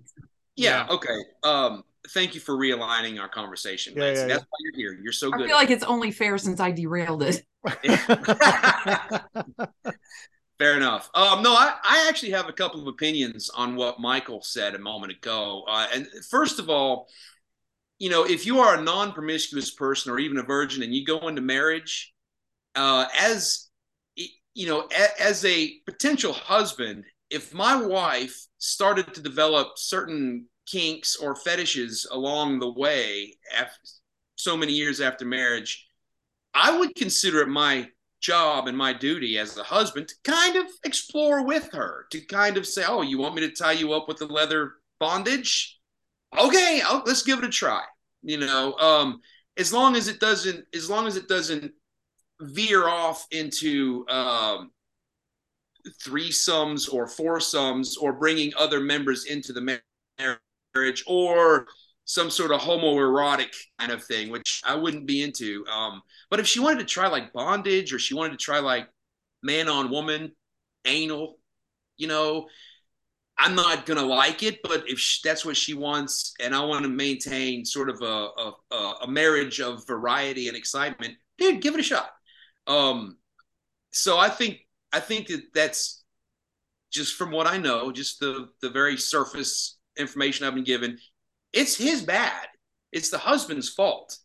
yeah, 0.54 0.86
okay. 0.90 1.18
Um, 1.42 1.82
thank 2.10 2.34
you 2.34 2.40
for 2.40 2.56
realigning 2.56 3.20
our 3.20 3.28
conversation. 3.28 3.94
Yeah, 3.96 4.12
yeah, 4.12 4.26
That's 4.26 4.42
why 4.42 4.58
you're 4.60 4.74
here. 4.74 4.98
You're 5.02 5.12
so 5.12 5.30
good. 5.30 5.42
I 5.42 5.46
feel 5.46 5.56
like 5.56 5.70
it's 5.70 5.84
only 5.84 6.10
fair 6.10 6.38
since 6.38 6.60
I 6.60 6.72
derailed 6.72 7.22
it. 7.22 7.42
Fair 10.58 10.74
enough. 10.74 11.10
Um, 11.14 11.42
no, 11.42 11.52
I, 11.52 11.74
I 11.82 12.06
actually 12.08 12.32
have 12.32 12.48
a 12.48 12.52
couple 12.52 12.80
of 12.80 12.86
opinions 12.86 13.50
on 13.50 13.76
what 13.76 14.00
Michael 14.00 14.40
said 14.40 14.74
a 14.74 14.78
moment 14.78 15.12
ago. 15.12 15.64
Uh, 15.68 15.86
and 15.92 16.06
first 16.30 16.58
of 16.58 16.70
all, 16.70 17.08
you 17.98 18.08
know, 18.08 18.24
if 18.24 18.46
you 18.46 18.60
are 18.60 18.78
a 18.78 18.82
non 18.82 19.12
promiscuous 19.12 19.74
person 19.74 20.12
or 20.12 20.18
even 20.18 20.38
a 20.38 20.42
virgin 20.42 20.82
and 20.82 20.94
you 20.94 21.04
go 21.04 21.28
into 21.28 21.42
marriage, 21.42 22.14
uh, 22.74 23.06
as 23.18 23.68
you 24.54 24.66
know, 24.66 24.88
a, 24.90 25.22
as 25.22 25.44
a 25.44 25.74
potential 25.84 26.32
husband, 26.32 27.04
if 27.28 27.52
my 27.52 27.76
wife 27.76 28.46
started 28.58 29.12
to 29.14 29.20
develop 29.20 29.72
certain 29.76 30.46
kinks 30.66 31.16
or 31.16 31.34
fetishes 31.34 32.06
along 32.10 32.58
the 32.58 32.72
way 32.72 33.34
after 33.56 33.78
so 34.36 34.56
many 34.56 34.72
years 34.72 35.00
after 35.00 35.24
marriage, 35.24 35.88
I 36.54 36.76
would 36.78 36.94
consider 36.94 37.40
it 37.40 37.48
my 37.48 37.88
job 38.20 38.66
and 38.66 38.76
my 38.76 38.92
duty 38.92 39.38
as 39.38 39.56
a 39.56 39.62
husband 39.62 40.08
to 40.08 40.14
kind 40.24 40.56
of 40.56 40.66
explore 40.84 41.44
with 41.44 41.70
her, 41.72 42.06
to 42.10 42.20
kind 42.20 42.56
of 42.56 42.66
say, 42.66 42.84
"Oh, 42.86 43.02
you 43.02 43.18
want 43.18 43.34
me 43.34 43.42
to 43.42 43.50
tie 43.50 43.72
you 43.72 43.92
up 43.92 44.08
with 44.08 44.18
the 44.18 44.26
leather 44.26 44.74
bondage? 44.98 45.78
Okay, 46.36 46.82
I'll, 46.84 47.02
let's 47.06 47.22
give 47.22 47.38
it 47.38 47.44
a 47.44 47.50
try." 47.50 47.84
You 48.22 48.38
know, 48.38 48.74
um, 48.74 49.20
as 49.56 49.72
long 49.72 49.96
as 49.96 50.08
it 50.08 50.20
doesn't, 50.20 50.64
as 50.74 50.90
long 50.90 51.06
as 51.06 51.16
it 51.16 51.28
doesn't 51.28 51.72
veer 52.40 52.86
off 52.88 53.26
into 53.30 54.06
um, 54.08 54.70
threesomes 56.04 56.92
or 56.92 57.06
foursomes 57.06 57.96
or 57.96 58.12
bringing 58.12 58.52
other 58.56 58.80
members 58.80 59.24
into 59.24 59.52
the 59.52 59.60
marriage 60.18 60.40
or 61.06 61.66
some 62.04 62.30
sort 62.30 62.52
of 62.52 62.60
homoerotic 62.60 63.52
kind 63.78 63.90
of 63.90 64.04
thing, 64.04 64.30
which 64.30 64.62
I 64.64 64.76
wouldn't 64.76 65.06
be 65.06 65.22
into. 65.22 65.64
Um, 65.66 66.02
but 66.30 66.40
if 66.40 66.46
she 66.46 66.60
wanted 66.60 66.78
to 66.78 66.84
try 66.84 67.08
like 67.08 67.32
bondage 67.32 67.92
or 67.92 67.98
she 67.98 68.14
wanted 68.14 68.30
to 68.30 68.44
try 68.44 68.60
like 68.60 68.88
man 69.42 69.68
on 69.68 69.90
woman, 69.90 70.32
anal, 70.84 71.38
you 71.96 72.06
know, 72.06 72.46
I'm 73.38 73.54
not 73.54 73.86
gonna 73.86 74.04
like 74.04 74.42
it. 74.42 74.60
But 74.62 74.88
if 74.88 74.98
she, 74.98 75.20
that's 75.28 75.44
what 75.44 75.56
she 75.56 75.74
wants, 75.74 76.34
and 76.40 76.54
I 76.54 76.64
want 76.64 76.84
to 76.84 76.88
maintain 76.88 77.64
sort 77.64 77.90
of 77.90 78.00
a, 78.00 78.28
a, 78.74 78.76
a 79.02 79.08
marriage 79.08 79.60
of 79.60 79.86
variety 79.86 80.48
and 80.48 80.56
excitement, 80.56 81.14
dude, 81.38 81.60
give 81.60 81.74
it 81.74 81.80
a 81.80 81.82
shot. 81.82 82.10
Um, 82.66 83.18
so 83.90 84.16
I 84.18 84.28
think 84.28 84.60
I 84.92 85.00
think 85.00 85.26
that 85.28 85.42
that's 85.54 86.04
just 86.92 87.14
from 87.16 87.30
what 87.30 87.46
I 87.46 87.58
know, 87.58 87.90
just 87.90 88.20
the 88.20 88.48
the 88.62 88.70
very 88.70 88.96
surface 88.96 89.75
information 89.96 90.46
I've 90.46 90.54
been 90.54 90.64
given. 90.64 90.98
It's 91.52 91.76
his 91.76 92.02
bad. 92.02 92.46
It's 92.92 93.10
the 93.10 93.18
husband's 93.18 93.68
fault 93.68 94.18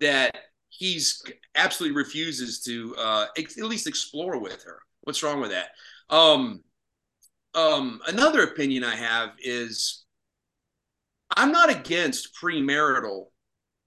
that 0.00 0.36
he's 0.70 1.22
absolutely 1.54 1.96
refuses 1.96 2.62
to 2.62 2.94
uh, 2.98 3.26
at 3.36 3.56
least 3.56 3.86
explore 3.86 4.38
with 4.38 4.62
her. 4.64 4.80
What's 5.02 5.22
wrong 5.22 5.40
with 5.40 5.50
that? 5.50 5.70
Um, 6.10 6.62
um, 7.54 8.00
another 8.06 8.42
opinion 8.42 8.84
I 8.84 8.94
have 8.94 9.30
is 9.38 10.04
I'm 11.36 11.52
not 11.52 11.70
against 11.70 12.34
premarital 12.34 13.26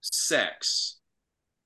sex. 0.01 0.97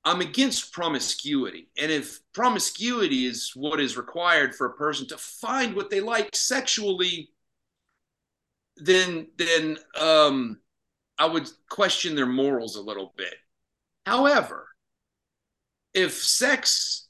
I'm 0.04 0.22
against 0.22 0.72
promiscuity. 0.72 1.70
And 1.82 1.92
if 1.92 2.20
promiscuity 2.34 3.26
is 3.26 3.52
what 3.56 3.80
is 3.80 3.98
required 3.98 4.54
for 4.54 4.68
a 4.68 4.76
person 4.76 5.08
to 5.08 5.18
find 5.18 5.76
what 5.76 5.90
they 5.90 6.00
like 6.00 6.36
sexually, 6.36 7.32
then 8.78 9.28
then 9.38 9.78
um, 10.00 10.60
I 11.18 11.26
would 11.26 11.50
question 11.70 12.16
their 12.16 12.26
morals 12.26 12.76
a 12.76 12.82
little 12.82 13.14
bit. 13.18 13.36
However, 14.06 14.68
if 15.94 16.14
sex 16.14 17.08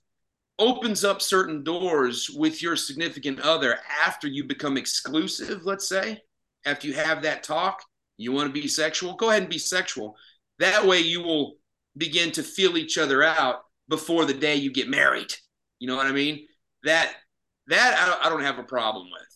opens 0.57 1.03
up 1.03 1.21
certain 1.21 1.63
doors 1.63 2.29
with 2.33 2.61
your 2.61 2.75
significant 2.75 3.39
other 3.41 3.77
after 4.03 4.27
you 4.27 4.43
become 4.45 4.77
exclusive, 4.77 5.65
let's 5.65 5.87
say, 5.87 6.21
after 6.65 6.87
you 6.87 6.93
have 6.93 7.23
that 7.23 7.43
talk, 7.43 7.83
you 8.17 8.31
want 8.31 8.47
to 8.47 8.61
be 8.61 8.67
sexual, 8.67 9.15
go 9.15 9.29
ahead 9.29 9.41
and 9.41 9.51
be 9.51 9.57
sexual. 9.57 10.15
That 10.59 10.85
way 10.85 10.99
you 10.99 11.21
will 11.21 11.55
begin 11.97 12.31
to 12.33 12.43
feel 12.43 12.77
each 12.77 12.97
other 12.97 13.23
out 13.23 13.61
before 13.89 14.25
the 14.25 14.33
day 14.33 14.55
you 14.55 14.71
get 14.71 14.89
married. 14.89 15.33
You 15.79 15.87
know 15.87 15.95
what 15.95 16.07
I 16.07 16.11
mean? 16.11 16.47
That 16.83 17.11
that 17.67 18.19
I 18.23 18.29
don't 18.29 18.43
have 18.43 18.59
a 18.59 18.63
problem 18.63 19.07
with. 19.11 19.34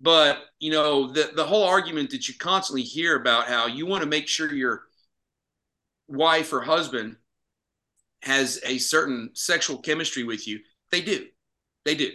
But 0.00 0.38
you 0.58 0.70
know 0.70 1.08
the 1.08 1.30
the 1.34 1.44
whole 1.44 1.64
argument 1.64 2.10
that 2.10 2.28
you 2.28 2.34
constantly 2.38 2.82
hear 2.82 3.16
about 3.16 3.46
how 3.46 3.66
you 3.66 3.86
want 3.86 4.02
to 4.02 4.08
make 4.08 4.28
sure 4.28 4.52
your 4.52 4.82
wife 6.08 6.52
or 6.52 6.62
husband 6.62 7.16
has 8.22 8.60
a 8.64 8.78
certain 8.78 9.30
sexual 9.34 9.78
chemistry 9.78 10.24
with 10.24 10.46
you. 10.46 10.60
They 10.90 11.00
do, 11.00 11.26
they 11.84 11.94
do, 11.94 12.10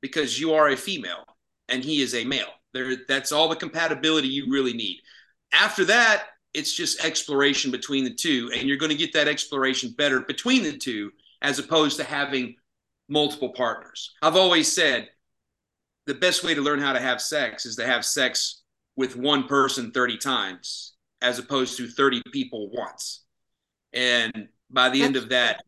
because 0.00 0.40
you 0.40 0.54
are 0.54 0.68
a 0.68 0.76
female 0.76 1.24
and 1.68 1.84
he 1.84 2.02
is 2.02 2.14
a 2.14 2.24
male. 2.24 2.52
There, 2.72 2.96
that's 3.06 3.30
all 3.30 3.48
the 3.48 3.56
compatibility 3.56 4.28
you 4.28 4.50
really 4.50 4.72
need. 4.72 5.00
After 5.52 5.84
that, 5.84 6.24
it's 6.54 6.72
just 6.72 7.04
exploration 7.04 7.70
between 7.70 8.04
the 8.04 8.14
two 8.14 8.50
and 8.54 8.68
you're 8.68 8.78
going 8.78 8.90
to 8.90 8.96
get 8.96 9.12
that 9.12 9.28
exploration 9.28 9.92
better 9.98 10.20
between 10.20 10.62
the 10.62 10.76
two 10.76 11.10
as 11.42 11.58
opposed 11.58 11.96
to 11.98 12.04
having 12.04 12.54
multiple 13.08 13.50
partners 13.50 14.12
i've 14.22 14.36
always 14.36 14.72
said 14.72 15.08
the 16.06 16.14
best 16.14 16.44
way 16.44 16.54
to 16.54 16.60
learn 16.60 16.80
how 16.80 16.92
to 16.92 17.00
have 17.00 17.20
sex 17.20 17.66
is 17.66 17.76
to 17.76 17.86
have 17.86 18.04
sex 18.04 18.62
with 18.96 19.16
one 19.16 19.44
person 19.44 19.90
30 19.90 20.18
times 20.18 20.94
as 21.22 21.38
opposed 21.38 21.76
to 21.78 21.88
30 21.88 22.22
people 22.32 22.70
once. 22.70 23.24
And 23.92 24.48
by 24.70 24.90
the 24.90 25.00
That's 25.00 25.06
end 25.06 25.16
of 25.16 25.28
that 25.30 25.62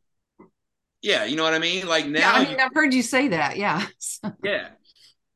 yeah 1.02 1.25
you 1.25 1.37
know 1.37 1.45
what 1.45 1.55
i 1.55 1.59
mean? 1.59 1.87
Like 1.87 2.07
now 2.07 2.21
yeah, 2.21 2.33
I 2.33 2.45
mean, 2.45 2.61
i've 2.61 2.75
heard 2.75 2.93
you 2.93 3.02
say 3.02 3.28
that 3.28 3.57
yeah. 3.57 3.87
Yeah. 4.43 4.69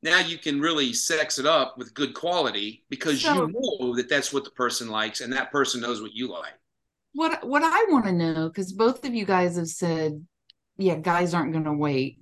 Now 0.02 0.20
you 0.20 0.38
can 0.38 0.60
really 0.60 0.94
sex 0.94 1.38
it 1.38 1.44
up 1.44 1.76
with 1.76 1.92
good 1.92 2.14
quality 2.14 2.84
because 2.88 3.20
so, 3.20 3.34
you 3.34 3.52
know 3.52 3.94
that 3.96 4.08
that's 4.08 4.32
what 4.32 4.44
the 4.44 4.50
person 4.52 4.88
likes 4.88 5.20
and 5.20 5.30
that 5.34 5.52
person 5.52 5.82
knows 5.82 6.00
what 6.00 6.14
you 6.14 6.28
like. 6.28 6.54
What 7.12 7.46
what 7.46 7.62
i 7.62 7.86
want 7.90 8.06
to 8.06 8.12
know 8.12 8.48
because 8.48 8.72
both 8.72 9.04
of 9.04 9.14
you 9.14 9.24
guys 9.26 9.56
have 9.56 9.68
said 9.68 10.24
yeah 10.78 10.96
guys 10.96 11.34
aren't 11.34 11.52
going 11.52 11.64
to 11.64 11.72
wait. 11.72 12.18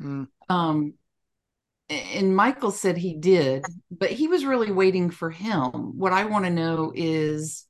Mm. 0.00 0.28
um 0.48 0.94
and 1.88 2.34
michael 2.34 2.70
said 2.70 2.96
he 2.96 3.14
did 3.14 3.64
but 3.90 4.10
he 4.10 4.28
was 4.28 4.44
really 4.44 4.72
waiting 4.72 5.10
for 5.10 5.30
him 5.30 5.70
what 5.98 6.12
i 6.12 6.24
want 6.24 6.44
to 6.44 6.50
know 6.50 6.92
is 6.94 7.66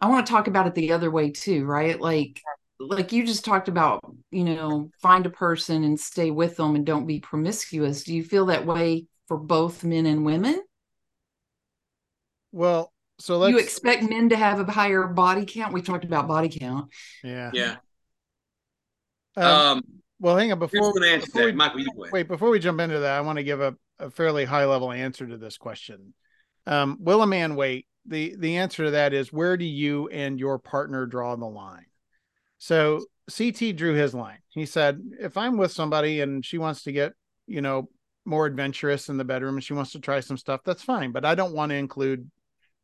i 0.00 0.08
want 0.08 0.26
to 0.26 0.32
talk 0.32 0.48
about 0.48 0.66
it 0.66 0.74
the 0.74 0.92
other 0.92 1.10
way 1.10 1.30
too 1.30 1.64
right 1.64 2.00
like 2.00 2.40
like 2.88 3.12
you 3.12 3.24
just 3.24 3.44
talked 3.44 3.68
about, 3.68 4.00
you 4.30 4.44
know, 4.44 4.90
find 5.00 5.26
a 5.26 5.30
person 5.30 5.84
and 5.84 5.98
stay 5.98 6.30
with 6.30 6.56
them 6.56 6.74
and 6.74 6.84
don't 6.84 7.06
be 7.06 7.20
promiscuous. 7.20 8.04
Do 8.04 8.14
you 8.14 8.24
feel 8.24 8.46
that 8.46 8.66
way 8.66 9.06
for 9.28 9.36
both 9.36 9.84
men 9.84 10.06
and 10.06 10.24
women? 10.24 10.60
Well, 12.50 12.92
so 13.18 13.38
let's 13.38 13.52
you 13.52 13.58
expect 13.58 14.02
men 14.02 14.30
to 14.30 14.36
have 14.36 14.60
a 14.60 14.70
higher 14.70 15.06
body 15.06 15.46
count. 15.46 15.72
We 15.72 15.82
talked 15.82 16.04
about 16.04 16.28
body 16.28 16.48
count. 16.48 16.90
Yeah. 17.22 17.50
Yeah. 17.52 17.76
Um, 19.36 19.46
um 19.46 19.82
well, 20.22 20.36
hang 20.36 20.52
on 20.52 20.60
before, 20.60 20.92
before 20.94 21.44
we, 21.46 21.52
Michael, 21.52 21.82
wait, 22.12 22.28
before 22.28 22.48
we 22.48 22.60
jump 22.60 22.80
into 22.80 23.00
that, 23.00 23.18
I 23.18 23.20
want 23.22 23.38
to 23.38 23.42
give 23.42 23.60
a, 23.60 23.74
a 23.98 24.08
fairly 24.08 24.44
high 24.44 24.64
level 24.64 24.92
answer 24.92 25.26
to 25.26 25.36
this 25.36 25.58
question. 25.58 26.14
Um, 26.64 26.96
will 27.00 27.22
a 27.22 27.26
man 27.26 27.56
wait? 27.56 27.86
The 28.06 28.36
the 28.38 28.58
answer 28.58 28.84
to 28.84 28.90
that 28.92 29.12
is 29.12 29.32
where 29.32 29.56
do 29.56 29.64
you 29.64 30.08
and 30.08 30.38
your 30.38 30.60
partner 30.60 31.06
draw 31.06 31.34
the 31.34 31.46
line? 31.46 31.86
So 32.58 33.04
CT 33.36 33.74
drew 33.74 33.94
his 33.94 34.14
line. 34.14 34.38
He 34.50 34.64
said, 34.64 35.00
if 35.18 35.36
I'm 35.36 35.56
with 35.56 35.72
somebody 35.72 36.20
and 36.20 36.46
she 36.46 36.56
wants 36.56 36.84
to 36.84 36.92
get, 36.92 37.14
you 37.48 37.60
know, 37.60 37.88
more 38.24 38.46
adventurous 38.46 39.08
in 39.08 39.16
the 39.16 39.24
bedroom 39.24 39.56
and 39.56 39.64
she 39.64 39.72
wants 39.72 39.90
to 39.92 40.00
try 40.00 40.20
some 40.20 40.36
stuff, 40.36 40.60
that's 40.64 40.84
fine. 40.84 41.10
But 41.10 41.24
I 41.24 41.34
don't 41.34 41.54
want 41.54 41.70
to 41.70 41.76
include 41.76 42.30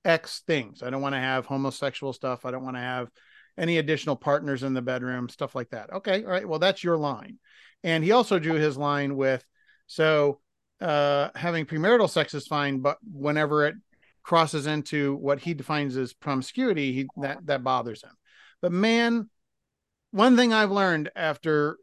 X 0.05 0.43
things. 0.45 0.83
I 0.83 0.91
don't 0.91 1.03
want 1.03 1.15
to 1.15 1.21
have 1.21 1.47
homosexual 1.47 2.13
stuff. 2.13 2.45
I 2.45 2.51
don't 2.51 2.65
want 2.65 2.77
to 2.77 2.83
have 2.83 3.09
any 3.59 3.79
additional 3.79 4.17
partners 4.17 4.63
in 4.63 4.73
the 4.73 4.83
bedroom, 4.83 5.29
stuff 5.29 5.55
like 5.55 5.71
that. 5.71 5.93
Okay. 5.93 6.25
All 6.25 6.31
right. 6.31 6.49
Well, 6.49 6.59
that's 6.59 6.85
your 6.85 6.97
line. 6.97 7.39
And 7.85 8.03
he 8.03 8.13
also 8.13 8.39
drew 8.39 8.55
his 8.55 8.77
line 8.77 9.17
with 9.17 9.45
so 9.87 10.41
uh, 10.81 11.31
having 11.35 11.67
premarital 11.67 12.09
sex 12.09 12.35
is 12.35 12.47
fine, 12.47 12.81
but 12.81 12.99
whenever 13.11 13.67
it 13.67 13.75
crosses 14.23 14.67
into 14.67 15.17
what 15.17 15.41
he 15.41 15.55
defines 15.55 15.97
as 15.97 16.13
promiscuity, 16.13 16.93
he 16.93 17.09
that 17.17 17.45
that 17.47 17.65
bothers 17.65 18.03
him. 18.03 18.13
But 18.61 18.73
man, 18.73 19.29
one 20.11 20.37
thing 20.37 20.53
I've 20.53 20.71
learned 20.71 21.11
after 21.17 21.79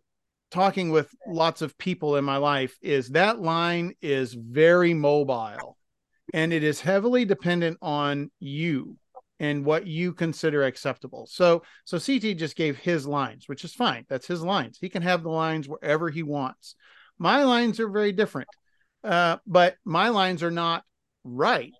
talking 0.51 0.91
with 0.91 1.13
lots 1.27 1.62
of 1.62 1.77
people 1.77 2.15
in 2.15 2.24
my 2.24 2.38
life 2.38 2.77
is 2.82 3.10
that 3.10 3.41
line 3.41 3.94
is 4.01 4.34
very 4.34 4.94
mobile 4.94 5.77
and 6.34 6.53
it 6.53 6.63
is 6.63 6.79
heavily 6.79 7.25
dependent 7.25 7.77
on 7.82 8.32
you 8.39 8.98
and 9.39 9.65
what 9.65 9.86
you 9.86 10.13
consider 10.13 10.63
acceptable. 10.63 11.27
So 11.30 11.63
so 11.84 12.00
CT 12.00 12.38
just 12.38 12.56
gave 12.56 12.77
his 12.77 13.06
lines, 13.06 13.48
which 13.48 13.63
is 13.63 13.74
fine. 13.74 14.06
That's 14.10 14.27
his 14.27 14.42
lines. 14.42 14.77
He 14.80 14.89
can 14.89 15.01
have 15.01 15.24
the 15.24 15.30
lines 15.30 15.68
wherever 15.68 16.10
he 16.10 16.24
wants. 16.24 16.75
My 17.18 17.44
lines 17.44 17.80
are 17.80 17.89
very 17.89 18.12
different. 18.12 18.50
Uh, 19.04 19.38
but 19.46 19.75
my 19.86 20.10
lines 20.10 20.42
are 20.42 20.51
not 20.51 20.84
right, 21.24 21.74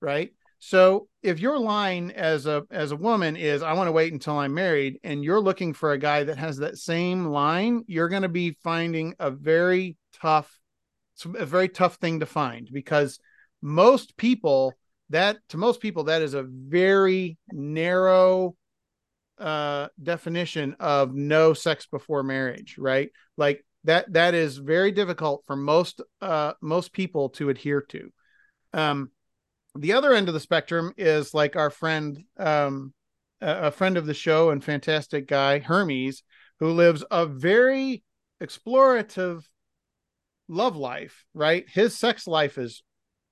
right? 0.00 0.32
So 0.58 1.08
if 1.22 1.40
your 1.40 1.58
line 1.58 2.10
as 2.10 2.46
a 2.46 2.64
as 2.70 2.90
a 2.90 2.96
woman 2.96 3.36
is 3.36 3.62
I 3.62 3.74
want 3.74 3.88
to 3.88 3.92
wait 3.92 4.12
until 4.12 4.38
I'm 4.38 4.54
married 4.54 4.98
and 5.04 5.22
you're 5.22 5.40
looking 5.40 5.74
for 5.74 5.92
a 5.92 5.98
guy 5.98 6.24
that 6.24 6.38
has 6.38 6.56
that 6.56 6.78
same 6.78 7.26
line, 7.26 7.84
you're 7.86 8.08
going 8.08 8.22
to 8.22 8.28
be 8.28 8.56
finding 8.62 9.14
a 9.18 9.30
very 9.30 9.96
tough 10.20 10.58
a 11.36 11.46
very 11.46 11.68
tough 11.68 11.96
thing 11.96 12.20
to 12.20 12.26
find 12.26 12.68
because 12.72 13.18
most 13.62 14.16
people 14.16 14.72
that 15.10 15.38
to 15.50 15.56
most 15.56 15.80
people 15.80 16.04
that 16.04 16.22
is 16.22 16.34
a 16.34 16.42
very 16.42 17.38
narrow 17.52 18.56
uh 19.38 19.88
definition 20.00 20.76
of 20.78 21.12
no 21.14 21.54
sex 21.54 21.86
before 21.86 22.22
marriage, 22.22 22.76
right? 22.78 23.10
Like 23.36 23.64
that 23.84 24.12
that 24.12 24.34
is 24.34 24.56
very 24.58 24.92
difficult 24.92 25.42
for 25.46 25.56
most 25.56 26.00
uh 26.20 26.52
most 26.60 26.92
people 26.92 27.30
to 27.30 27.48
adhere 27.48 27.82
to. 27.82 28.10
Um 28.72 29.10
the 29.76 29.92
other 29.92 30.12
end 30.12 30.28
of 30.28 30.34
the 30.34 30.40
spectrum 30.40 30.92
is 30.96 31.34
like 31.34 31.56
our 31.56 31.70
friend, 31.70 32.24
um, 32.38 32.92
a 33.40 33.70
friend 33.70 33.96
of 33.96 34.06
the 34.06 34.14
show 34.14 34.50
and 34.50 34.62
fantastic 34.62 35.26
guy, 35.26 35.58
Hermes, 35.58 36.22
who 36.60 36.70
lives 36.70 37.04
a 37.10 37.26
very 37.26 38.02
explorative 38.42 39.42
love 40.48 40.76
life, 40.76 41.24
right? 41.34 41.64
His 41.68 41.98
sex 41.98 42.26
life 42.26 42.56
is, 42.56 42.82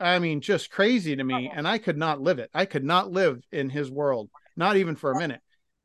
I 0.03 0.19
mean, 0.19 0.41
just 0.41 0.71
crazy 0.71 1.17
to 1.17 1.25
me. 1.25 1.51
And 1.55 1.67
I 1.67 1.79
could 1.79 1.97
not 1.97 2.21
live 2.21 2.39
it. 2.39 2.51
I 2.53 2.65
could 2.65 2.85
not 2.85 3.11
live 3.11 3.41
in 3.53 3.71
his 3.71 3.91
world, 3.91 4.31
not 4.57 4.77
even 4.77 4.97
for 4.97 5.13
a 5.13 5.19
minute. 5.19 5.41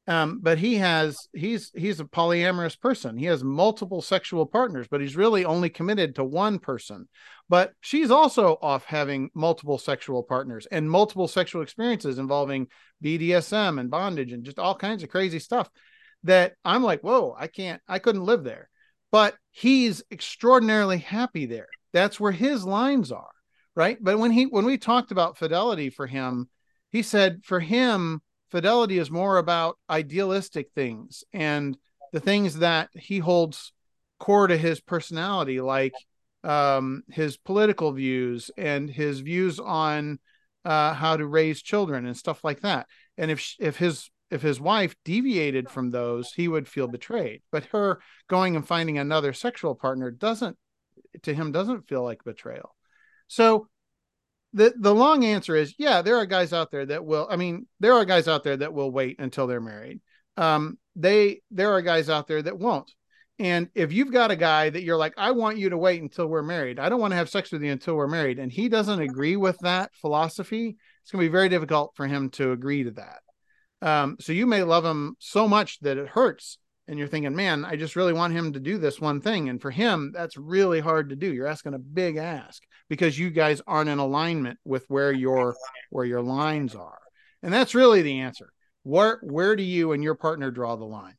Um, 0.09 0.39
but 0.41 0.57
he 0.57 0.75
has 0.75 1.17
he's 1.33 1.69
he's 1.75 2.00
a 2.00 2.05
polyamorous 2.05 2.79
person. 2.79 3.17
He 3.17 3.25
has 3.25 3.43
multiple 3.43 4.01
sexual 4.01 4.45
partners, 4.45 4.88
but 4.89 5.01
he's 5.01 5.17
really 5.17 5.43
only 5.43 5.69
committed 5.69 6.15
to 6.15 6.24
one 6.24 6.59
person. 6.59 7.09
But 7.50 7.74
she's 7.81 8.09
also 8.09 8.57
off 8.62 8.86
having 8.86 9.29
multiple 9.33 9.77
sexual 9.77 10.24
partners 10.24 10.65
and 10.71 10.89
multiple 10.89 11.27
sexual 11.27 11.62
experiences 11.62 12.19
involving 12.19 12.67
BDSM 13.03 13.81
and 13.81 13.91
bondage 13.91 14.31
and 14.31 14.45
just 14.45 14.59
all 14.59 14.75
kinds 14.75 15.03
of 15.03 15.09
crazy 15.09 15.39
stuff 15.39 15.69
that 16.24 16.53
I'm 16.63 16.83
like, 16.83 17.01
whoa, 17.01 17.36
I 17.38 17.47
can't, 17.47 17.81
I 17.88 18.00
couldn't 18.00 18.25
live 18.25 18.45
there. 18.45 18.69
But 19.12 19.36
he's 19.51 20.03
extraordinarily 20.12 21.00
happy 21.00 21.45
there. 21.45 21.67
That's 21.93 22.19
where 22.19 22.31
his 22.31 22.65
lines 22.65 23.12
are, 23.12 23.31
right? 23.77 24.00
But 24.01 24.17
when 24.17 24.31
he 24.31 24.48
when 24.48 24.65
we 24.65 24.79
talked 24.79 25.12
about 25.12 25.38
fidelity 25.38 25.91
for 25.91 26.07
him, 26.07 26.50
he 26.89 27.03
said 27.03 27.41
for 27.43 27.60
him 27.60 28.22
fidelity 28.50 28.98
is 28.98 29.12
more 29.12 29.38
about 29.38 29.77
idealistic 29.88 30.72
things 30.74 31.24
and 31.31 31.77
the 32.12 32.19
things 32.19 32.57
that 32.57 32.89
he 32.93 33.19
holds 33.19 33.72
core 34.19 34.48
to 34.48 34.57
his 34.57 34.81
personality, 34.81 35.62
like 35.62 35.93
um, 36.43 37.03
his 37.12 37.38
political 37.38 37.91
views 37.91 38.50
and 38.57 38.89
his 38.89 39.19
views 39.19 39.60
on 39.60 40.17
uh, 40.65 40.93
how 40.93 41.15
to 41.15 41.27
raise 41.27 41.62
children 41.62 42.07
and 42.07 42.17
stuff 42.17 42.43
like 42.43 42.62
that. 42.62 42.88
And 43.15 43.29
if 43.29 43.55
if 43.60 43.77
his 43.77 44.10
if 44.31 44.41
his 44.41 44.60
wife 44.60 44.96
deviated 45.05 45.69
from 45.69 45.91
those, 45.91 46.34
he 46.34 46.48
would 46.48 46.67
feel 46.67 46.88
betrayed. 46.88 47.43
But 47.51 47.65
her 47.65 48.00
going 48.27 48.55
and 48.55 48.67
finding 48.67 48.98
another 48.98 49.34
sexual 49.34 49.75
partner 49.75 50.10
doesn't 50.10 50.57
to 51.22 51.34
him 51.36 51.51
doesn't 51.51 51.88
feel 51.88 52.03
like 52.03 52.24
betrayal. 52.24 52.74
So 53.27 53.67
the 54.53 54.74
the 54.77 54.93
long 54.93 55.25
answer 55.25 55.55
is 55.55 55.75
yeah 55.77 56.01
there 56.01 56.17
are 56.17 56.25
guys 56.25 56.53
out 56.53 56.72
there 56.72 56.86
that 56.86 57.05
will 57.05 57.27
i 57.29 57.36
mean 57.36 57.67
there 57.79 57.93
are 57.93 58.05
guys 58.05 58.27
out 58.27 58.43
there 58.43 58.57
that 58.57 58.74
will 58.74 58.91
wait 58.91 59.19
until 59.19 59.48
they're 59.48 59.62
married. 59.62 60.00
Um 60.38 60.77
they 60.96 61.41
there 61.51 61.72
are 61.72 61.81
guys 61.81 62.10
out 62.10 62.27
there 62.27 62.41
that 62.41 62.57
won't. 62.57 62.91
And 63.39 63.69
if 63.75 63.93
you've 63.93 64.12
got 64.12 64.31
a 64.31 64.36
guy 64.36 64.69
that 64.69 64.84
you're 64.84 64.98
like 64.98 65.13
i 65.17 65.31
want 65.31 65.57
you 65.57 65.69
to 65.69 65.77
wait 65.77 66.01
until 66.01 66.27
we're 66.27 66.41
married. 66.41 66.79
I 66.79 66.89
don't 66.89 67.00
want 67.00 67.12
to 67.12 67.17
have 67.17 67.29
sex 67.29 67.51
with 67.51 67.62
you 67.62 67.72
until 67.72 67.96
we're 67.96 68.07
married 68.07 68.39
and 68.39 68.51
he 68.51 68.69
doesn't 68.69 69.01
agree 69.01 69.36
with 69.36 69.57
that 69.60 69.91
philosophy 69.96 70.77
it's 71.03 71.12
going 71.12 71.24
to 71.24 71.29
be 71.29 71.31
very 71.31 71.48
difficult 71.48 71.93
for 71.96 72.05
him 72.07 72.29
to 72.31 72.51
agree 72.51 72.84
to 72.84 72.91
that. 72.91 73.19
Um 73.81 74.17
so 74.19 74.31
you 74.34 74.48
may 74.48 74.63
love 74.63 74.86
him 74.86 75.17
so 75.19 75.48
much 75.48 75.79
that 75.81 75.98
it 75.98 76.07
hurts 76.10 76.57
and 76.88 76.98
you're 76.98 77.08
thinking, 77.08 77.36
man, 77.36 77.65
I 77.65 77.75
just 77.75 77.96
really 77.96 78.13
want 78.13 78.34
him 78.34 78.53
to 78.53 78.60
do 78.60 78.77
this 78.77 79.01
one 79.01 79.20
thing. 79.20 79.50
And 79.50 79.62
for 79.62 79.72
him, 79.72 80.12
that's 80.13 80.38
really 80.38 80.79
hard 80.79 81.10
to 81.10 81.15
do. 81.15 81.34
You're 81.34 81.48
asking 81.48 81.74
a 81.74 81.79
big 81.79 82.17
ask 82.17 82.63
because 82.89 83.20
you 83.20 83.29
guys 83.29 83.62
aren't 83.67 83.89
in 83.89 84.00
alignment 84.00 84.58
with 84.63 84.86
where 84.88 85.12
your 85.12 85.56
where 85.89 86.06
your 86.06 86.22
lines 86.22 86.75
are. 86.75 87.00
And 87.44 87.53
that's 87.53 87.75
really 87.75 88.01
the 88.01 88.20
answer. 88.20 88.51
Where 88.84 89.20
where 89.22 89.56
do 89.56 89.63
you 89.63 89.91
and 89.91 90.03
your 90.03 90.15
partner 90.15 90.50
draw 90.50 90.75
the 90.75 90.86
line? 90.86 91.15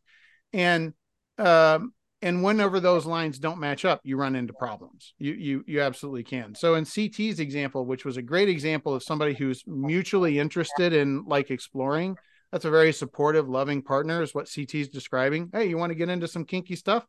And 0.52 0.94
um 1.36 1.92
and 2.20 2.42
whenever 2.42 2.80
those 2.80 3.06
lines 3.06 3.38
don't 3.38 3.60
match 3.60 3.84
up, 3.84 4.00
you 4.02 4.16
run 4.16 4.34
into 4.34 4.54
problems. 4.54 5.12
You 5.18 5.34
you 5.34 5.64
you 5.66 5.82
absolutely 5.82 6.24
can. 6.24 6.54
So 6.54 6.76
in 6.76 6.86
CT's 6.86 7.40
example, 7.40 7.84
which 7.84 8.06
was 8.06 8.16
a 8.16 8.22
great 8.22 8.48
example 8.48 8.94
of 8.94 9.02
somebody 9.02 9.34
who's 9.34 9.62
mutually 9.66 10.38
interested 10.38 10.94
in 10.94 11.24
like 11.26 11.50
exploring, 11.50 12.16
that's 12.52 12.64
a 12.64 12.70
very 12.70 12.92
supportive, 12.92 13.48
loving 13.48 13.82
partner, 13.82 14.22
is 14.22 14.34
what 14.34 14.50
CT 14.52 14.74
is 14.74 14.88
describing. 14.88 15.50
Hey, 15.52 15.68
you 15.68 15.76
want 15.76 15.90
to 15.90 15.96
get 15.96 16.08
into 16.08 16.28
some 16.28 16.44
kinky 16.44 16.76
stuff? 16.76 17.06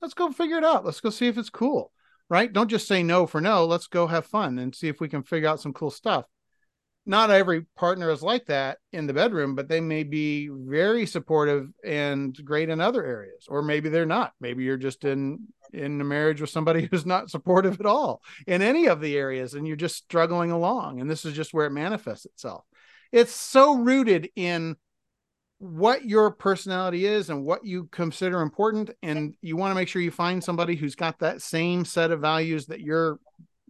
Let's 0.00 0.14
go 0.14 0.30
figure 0.30 0.58
it 0.58 0.64
out. 0.64 0.84
Let's 0.84 1.00
go 1.00 1.10
see 1.10 1.28
if 1.28 1.38
it's 1.38 1.50
cool, 1.50 1.92
right? 2.28 2.52
Don't 2.52 2.68
just 2.68 2.88
say 2.88 3.02
no 3.02 3.26
for 3.26 3.40
no. 3.40 3.64
Let's 3.64 3.86
go 3.86 4.06
have 4.06 4.26
fun 4.26 4.58
and 4.58 4.74
see 4.74 4.88
if 4.88 5.00
we 5.00 5.08
can 5.08 5.22
figure 5.22 5.48
out 5.48 5.60
some 5.60 5.72
cool 5.72 5.90
stuff. 5.90 6.26
Not 7.04 7.30
every 7.30 7.62
partner 7.76 8.10
is 8.10 8.22
like 8.22 8.46
that 8.46 8.78
in 8.92 9.06
the 9.06 9.14
bedroom, 9.14 9.56
but 9.56 9.68
they 9.68 9.80
may 9.80 10.04
be 10.04 10.48
very 10.48 11.04
supportive 11.04 11.68
and 11.84 12.36
great 12.44 12.68
in 12.68 12.80
other 12.80 13.04
areas, 13.04 13.46
or 13.48 13.60
maybe 13.60 13.88
they're 13.88 14.06
not. 14.06 14.32
Maybe 14.40 14.62
you're 14.62 14.76
just 14.76 15.04
in 15.04 15.48
in 15.72 16.00
a 16.00 16.04
marriage 16.04 16.40
with 16.40 16.50
somebody 16.50 16.86
who's 16.90 17.06
not 17.06 17.30
supportive 17.30 17.80
at 17.80 17.86
all 17.86 18.22
in 18.46 18.60
any 18.62 18.86
of 18.86 19.00
the 19.00 19.16
areas, 19.16 19.54
and 19.54 19.66
you're 19.66 19.76
just 19.76 19.96
struggling 19.96 20.50
along. 20.52 21.00
And 21.00 21.10
this 21.10 21.24
is 21.24 21.34
just 21.34 21.54
where 21.54 21.66
it 21.66 21.70
manifests 21.70 22.26
itself 22.26 22.64
it's 23.12 23.32
so 23.32 23.76
rooted 23.76 24.30
in 24.34 24.76
what 25.58 26.04
your 26.04 26.32
personality 26.32 27.06
is 27.06 27.30
and 27.30 27.44
what 27.44 27.64
you 27.64 27.84
consider 27.92 28.40
important 28.40 28.90
and 29.00 29.36
you 29.42 29.56
want 29.56 29.70
to 29.70 29.76
make 29.76 29.86
sure 29.86 30.02
you 30.02 30.10
find 30.10 30.42
somebody 30.42 30.74
who's 30.74 30.96
got 30.96 31.20
that 31.20 31.40
same 31.40 31.84
set 31.84 32.10
of 32.10 32.20
values 32.20 32.66
that 32.66 32.80
you're 32.80 33.20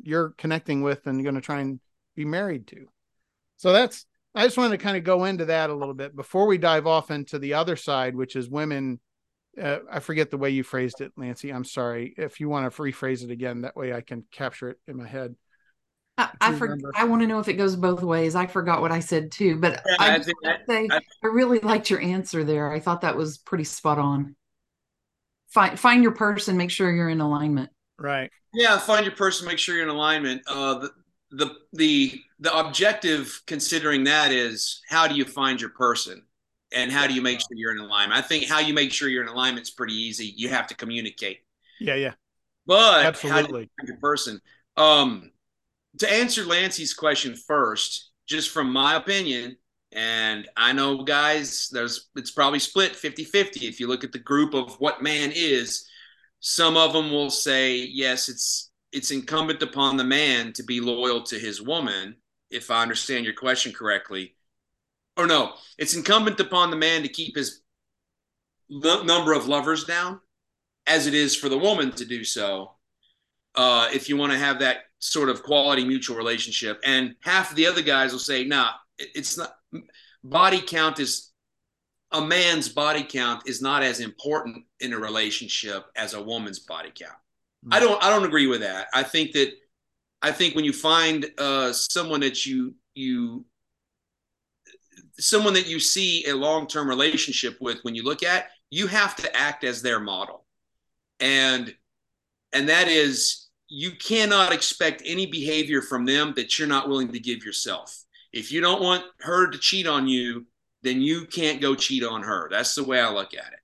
you're 0.03 0.31
connecting 0.39 0.81
with 0.81 1.07
and 1.07 1.23
going 1.23 1.35
to 1.35 1.41
try 1.41 1.61
and 1.61 1.79
be 2.17 2.25
married 2.25 2.67
to. 2.67 2.87
So 3.57 3.73
that's 3.73 4.07
i 4.35 4.45
just 4.45 4.57
wanted 4.57 4.79
to 4.79 4.83
kind 4.83 4.97
of 4.97 5.05
go 5.05 5.25
into 5.25 5.45
that 5.45 5.69
a 5.69 5.75
little 5.75 5.95
bit 5.95 6.17
before 6.17 6.47
we 6.47 6.57
dive 6.57 6.87
off 6.87 7.11
into 7.11 7.39
the 7.39 7.53
other 7.53 7.77
side 7.77 8.17
which 8.17 8.35
is 8.35 8.49
women 8.49 8.99
uh, 9.61 9.79
i 9.91 10.01
forget 10.01 10.31
the 10.31 10.39
way 10.39 10.49
you 10.49 10.63
phrased 10.63 11.03
it 11.03 11.13
Lancy 11.19 11.51
i'm 11.51 11.65
sorry. 11.65 12.15
If 12.17 12.41
you 12.41 12.49
want 12.49 12.73
to 12.73 12.83
rephrase 12.83 13.23
it 13.23 13.31
again 13.31 13.61
that 13.63 13.77
way 13.77 13.93
i 13.93 14.01
can 14.01 14.25
capture 14.31 14.71
it 14.71 14.79
in 14.87 14.97
my 14.97 15.07
head 15.07 15.37
I, 16.19 16.29
I, 16.41 16.55
for, 16.55 16.79
I 16.95 17.05
want 17.05 17.23
to 17.23 17.27
know 17.27 17.39
if 17.39 17.49
it 17.49 17.55
goes 17.55 17.75
both 17.75 18.03
ways. 18.03 18.35
I 18.35 18.47
forgot 18.47 18.83
what 18.83 18.93
I 18.93 19.01
said 19.01 19.33
too, 19.33 19.57
but 19.59 19.83
yeah, 19.87 19.97
I, 19.99 20.15
I, 20.15 20.19
think, 20.19 20.39
say, 20.69 20.89
I, 20.91 21.01
I 21.25 21.27
really 21.27 21.59
liked 21.61 21.89
your 21.89 22.01
answer 22.01 22.45
there. 22.45 22.71
I 22.71 22.81
thought 22.81 23.01
that 23.01 23.17
was 23.17 23.39
pretty 23.39 23.65
spot 23.65 23.99
on. 23.99 24.37
Find 25.49 25.79
find 25.79 26.03
your 26.03 26.13
person, 26.13 26.57
make 26.57 26.71
sure 26.71 26.91
you're 26.91 27.09
in 27.09 27.21
alignment. 27.21 27.71
Right. 27.99 28.31
Yeah, 28.53 28.79
find 28.79 29.05
your 29.05 29.15
person, 29.15 29.47
make 29.47 29.59
sure 29.59 29.75
you're 29.75 29.85
in 29.85 29.91
alignment. 29.91 30.43
Uh, 30.47 30.79
the 30.79 30.91
the 31.31 31.55
the 31.73 32.21
the 32.41 32.59
objective, 32.59 33.43
considering 33.47 34.05
that, 34.05 34.33
is 34.33 34.83
how 34.89 35.09
do 35.09 35.15
you 35.15 35.25
find 35.25 35.61
your 35.61 35.71
person, 35.71 36.23
and 36.73 36.93
how 36.93 37.07
do 37.07 37.15
you 37.15 37.23
make 37.23 37.41
sure 37.41 37.49
you're 37.53 37.73
in 37.73 37.81
alignment? 37.81 38.19
I 38.19 38.27
think 38.27 38.49
how 38.49 38.61
you 38.61 38.75
make 38.75 38.93
sure 38.93 39.09
you're 39.09 39.23
in 39.23 39.29
alignment 39.29 39.67
is 39.67 39.71
pretty 39.71 39.95
easy. 39.95 40.33
You 40.37 40.51
have 40.51 40.67
to 40.69 40.75
communicate. 40.75 41.39
Yeah, 41.81 41.95
yeah. 41.95 42.13
But 42.67 43.07
absolutely, 43.07 43.71
your 43.85 43.97
person. 43.97 44.41
Um, 44.77 45.32
to 46.03 46.13
answer 46.13 46.45
Lancy's 46.45 46.95
question 46.95 47.35
first, 47.35 48.11
just 48.27 48.51
from 48.51 48.73
my 48.73 48.97
opinion, 48.97 49.57
and 49.93 50.49
I 50.57 50.73
know 50.73 51.05
guys, 51.05 51.69
there's 51.71 52.09
it's 52.17 52.31
probably 52.31 52.59
split 52.59 52.93
50-50 52.93 53.69
if 53.69 53.79
you 53.79 53.87
look 53.87 54.05
at 54.05 54.13
the 54.13 54.19
group 54.19 54.55
of 54.55 54.75
what 54.81 55.03
man 55.03 55.33
is. 55.35 55.87
Some 56.41 56.77
of 56.77 56.93
them 56.93 57.11
will 57.11 57.31
say, 57.31 57.77
yes, 57.77 58.29
it's 58.29 58.71
it's 58.93 59.11
incumbent 59.11 59.63
upon 59.63 59.97
the 59.97 60.05
man 60.05 60.53
to 60.55 60.63
be 60.63 60.81
loyal 60.81 61.23
to 61.23 61.39
his 61.39 61.63
woman, 61.63 62.17
if 62.51 62.71
I 62.71 62.83
understand 62.83 63.25
your 63.25 63.35
question 63.35 63.73
correctly. 63.73 64.35
Or 65.17 65.27
no, 65.27 65.55
it's 65.79 65.95
incumbent 65.95 66.41
upon 66.41 66.71
the 66.71 66.77
man 66.77 67.03
to 67.03 67.09
keep 67.09 67.37
his 67.37 67.63
number 68.69 69.33
of 69.33 69.47
lovers 69.47 69.85
down, 69.85 70.21
as 70.87 71.07
it 71.07 71.15
is 71.15 71.37
for 71.37 71.49
the 71.49 71.59
woman 71.59 71.93
to 71.93 72.05
do 72.05 72.25
so. 72.25 72.73
Uh, 73.55 73.89
if 73.93 74.09
you 74.09 74.17
want 74.17 74.33
to 74.33 74.39
have 74.39 74.59
that 74.61 74.85
sort 75.03 75.29
of 75.29 75.43
quality 75.43 75.85
mutual 75.85 76.17
relationship. 76.17 76.81
And 76.85 77.17
half 77.21 77.51
of 77.51 77.57
the 77.57 77.67
other 77.67 77.83
guys 77.83 78.13
will 78.13 78.21
say, 78.21 78.45
nah, 78.45 78.71
it's 78.99 79.37
not 79.37 79.57
body 80.23 80.63
count 80.65 81.01
is 81.01 81.33
a 82.13 82.21
man's 82.21 82.69
body 82.69 83.03
count 83.03 83.43
is 83.47 83.61
not 83.61 83.83
as 83.83 83.99
important 83.99 84.65
in 84.81 84.93
a 84.93 84.99
relationship 84.99 85.87
as 85.97 86.15
a 86.15 86.23
woman's 86.23 86.61
body 86.61 86.93
count. 86.95 87.13
Mm-hmm. 87.65 87.75
I 87.75 87.81
don't 87.81 88.03
I 88.03 88.11
don't 88.11 88.25
agree 88.25 88.47
with 88.47 88.61
that. 88.61 88.87
I 88.95 89.03
think 89.03 89.33
that 89.33 89.53
I 90.23 90.31
think 90.31 90.55
when 90.55 90.65
you 90.65 90.73
find 90.73 91.27
uh, 91.37 91.73
someone 91.73 92.21
that 92.21 92.47
you 92.47 92.77
you 92.95 93.45
someone 95.19 95.55
that 95.55 95.67
you 95.67 95.81
see 95.81 96.27
a 96.27 96.35
long-term 96.35 96.89
relationship 96.89 97.57
with 97.61 97.79
when 97.83 97.95
you 97.95 98.05
look 98.05 98.23
at 98.23 98.47
you 98.71 98.87
have 98.87 99.17
to 99.17 99.37
act 99.37 99.65
as 99.65 99.83
their 99.83 100.01
model 100.01 100.47
and 101.21 101.75
and 102.53 102.69
that 102.69 102.89
is 102.89 103.42
you 103.75 103.93
cannot 103.93 104.53
expect 104.53 105.01
any 105.07 105.25
behavior 105.25 105.81
from 105.81 106.05
them 106.05 106.35
that 106.37 106.59
you're 106.59 106.69
not 106.69 106.91
willing 106.91 107.11
to 107.11 107.19
give 107.19 107.43
yourself. 107.43 108.05
If 108.31 108.53
you 108.53 108.61
don't 108.61 108.83
want 108.83 109.03
her 109.21 109.49
to 109.49 109.57
cheat 109.57 109.87
on 109.87 110.07
you, 110.07 110.45
then 110.83 111.01
you 111.01 111.25
can't 111.25 111.63
go 111.63 111.75
cheat 111.75 112.05
on 112.05 112.23
her. 112.23 112.51
That's 112.51 112.75
the 112.75 112.85
way 112.85 113.01
I 113.01 113.11
look 113.11 113.33
at 113.33 113.51
it. 113.51 113.61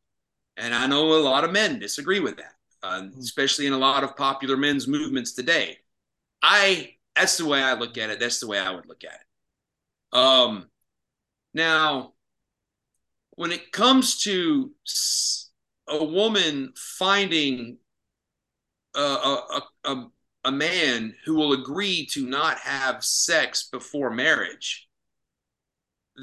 And 0.56 0.74
I 0.74 0.86
know 0.86 1.12
a 1.12 1.20
lot 1.20 1.44
of 1.44 1.52
men 1.52 1.78
disagree 1.78 2.20
with 2.20 2.38
that, 2.38 2.54
uh, 2.82 3.02
especially 3.20 3.66
in 3.66 3.74
a 3.74 3.78
lot 3.78 4.02
of 4.02 4.16
popular 4.16 4.56
men's 4.56 4.88
movements 4.88 5.32
today. 5.32 5.76
I 6.42 6.94
that's 7.14 7.36
the 7.36 7.44
way 7.44 7.62
I 7.62 7.74
look 7.74 7.98
at 7.98 8.08
it. 8.08 8.18
That's 8.18 8.40
the 8.40 8.46
way 8.46 8.58
I 8.58 8.70
would 8.70 8.86
look 8.86 9.04
at 9.04 9.12
it. 9.12 10.16
Um, 10.18 10.70
now, 11.52 12.14
when 13.32 13.52
it 13.52 13.72
comes 13.72 14.22
to 14.22 14.72
a 15.86 16.02
woman 16.02 16.72
finding 16.76 17.76
a, 18.94 19.60
a, 19.84 20.06
a, 20.44 20.52
man 20.52 21.14
who 21.24 21.34
will 21.34 21.52
agree 21.52 22.06
to 22.06 22.26
not 22.26 22.58
have 22.58 23.04
sex 23.04 23.68
before 23.70 24.10
marriage, 24.10 24.88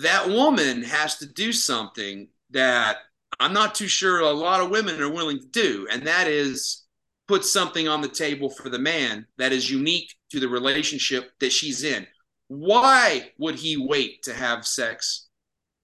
that 0.01 0.27
woman 0.27 0.83
has 0.83 1.17
to 1.17 1.25
do 1.25 1.53
something 1.53 2.27
that 2.49 2.97
I'm 3.39 3.53
not 3.53 3.75
too 3.75 3.87
sure 3.87 4.19
a 4.19 4.31
lot 4.31 4.61
of 4.61 4.71
women 4.71 5.01
are 5.01 5.11
willing 5.11 5.39
to 5.39 5.47
do, 5.47 5.87
and 5.91 6.07
that 6.07 6.27
is 6.27 6.85
put 7.27 7.43
something 7.43 7.87
on 7.87 8.01
the 8.01 8.07
table 8.07 8.49
for 8.49 8.69
the 8.69 8.79
man 8.79 9.25
that 9.37 9.51
is 9.51 9.69
unique 9.69 10.13
to 10.31 10.39
the 10.39 10.47
relationship 10.47 11.31
that 11.39 11.51
she's 11.51 11.83
in. 11.83 12.05
Why 12.47 13.31
would 13.37 13.55
he 13.55 13.77
wait 13.77 14.23
to 14.23 14.33
have 14.33 14.67
sex 14.67 15.27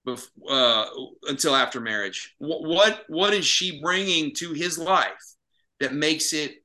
bef- 0.07 0.29
uh, 0.47 0.85
until 1.23 1.55
after 1.55 1.79
marriage? 1.79 2.35
What 2.37 3.03
what 3.07 3.33
is 3.33 3.45
she 3.45 3.81
bringing 3.81 4.33
to 4.35 4.53
his 4.53 4.77
life 4.77 5.35
that 5.79 5.93
makes 5.93 6.33
it 6.33 6.60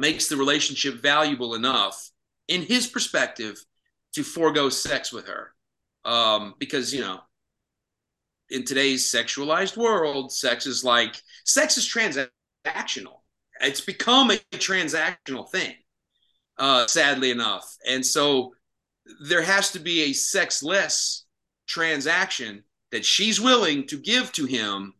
makes 0.00 0.28
the 0.28 0.36
relationship 0.36 0.94
valuable 0.94 1.54
enough 1.54 2.10
in 2.48 2.62
his 2.62 2.86
perspective 2.86 3.62
to 4.14 4.22
forego 4.22 4.68
sex 4.68 5.12
with 5.12 5.28
her? 5.28 5.52
Um, 6.04 6.54
because 6.58 6.94
you 6.94 7.02
know 7.02 7.20
in 8.50 8.64
today's 8.64 9.10
sexualized 9.10 9.76
world, 9.76 10.32
sex 10.32 10.66
is 10.66 10.84
like 10.84 11.22
sex 11.44 11.78
is 11.78 11.88
transactional. 11.88 13.20
It's 13.60 13.80
become 13.80 14.30
a 14.30 14.36
transactional 14.54 15.48
thing, 15.50 15.74
uh, 16.58 16.86
sadly 16.86 17.30
enough. 17.30 17.76
And 17.86 18.04
so 18.04 18.54
there 19.20 19.42
has 19.42 19.72
to 19.72 19.78
be 19.78 20.04
a 20.04 20.12
sexless 20.12 21.26
transaction 21.66 22.64
that 22.90 23.04
she's 23.04 23.40
willing 23.40 23.86
to 23.86 23.96
give 23.96 24.32
to 24.32 24.46
him 24.46 24.94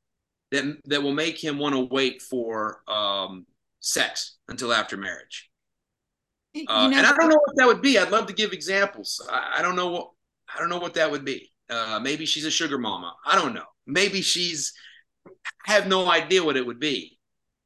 that 0.51 0.65
that 0.87 1.03
will 1.03 1.15
make 1.15 1.43
him 1.43 1.59
want 1.59 1.75
to 1.75 1.81
wait 1.93 2.23
for 2.23 2.83
um, 2.89 3.47
sex 3.81 4.37
until 4.49 4.73
after 4.73 4.97
marriage. 4.97 5.51
Uh, 6.55 6.89
know, 6.89 6.99
and 6.99 7.07
I 7.07 7.13
don't 7.13 7.29
know 7.29 7.41
what 7.45 7.57
that 7.57 7.67
would 7.67 7.83
be. 7.83 7.99
I'd 7.99 8.11
love 8.11 8.27
to 8.27 8.33
give 8.33 8.53
examples. 8.53 9.27
I, 9.31 9.57
I 9.59 9.63
don't 9.63 9.77
know 9.77 9.89
what 9.89 10.11
I 10.55 10.59
don't 10.59 10.69
know 10.69 10.79
what 10.79 10.95
that 10.95 11.11
would 11.11 11.25
be. 11.25 11.51
Uh, 11.69 12.01
maybe 12.03 12.27
she's 12.27 12.45
a 12.45 12.51
sugar 12.51 12.79
mama. 12.79 13.15
I 13.25 13.37
don't 13.37 13.55
know. 13.55 13.67
Maybe 13.87 14.21
she's 14.21 14.73
I 15.69 15.73
have 15.73 15.87
no 15.87 16.11
idea 16.11 16.43
what 16.43 16.57
it 16.57 16.67
would 16.67 16.81
be. 16.81 17.19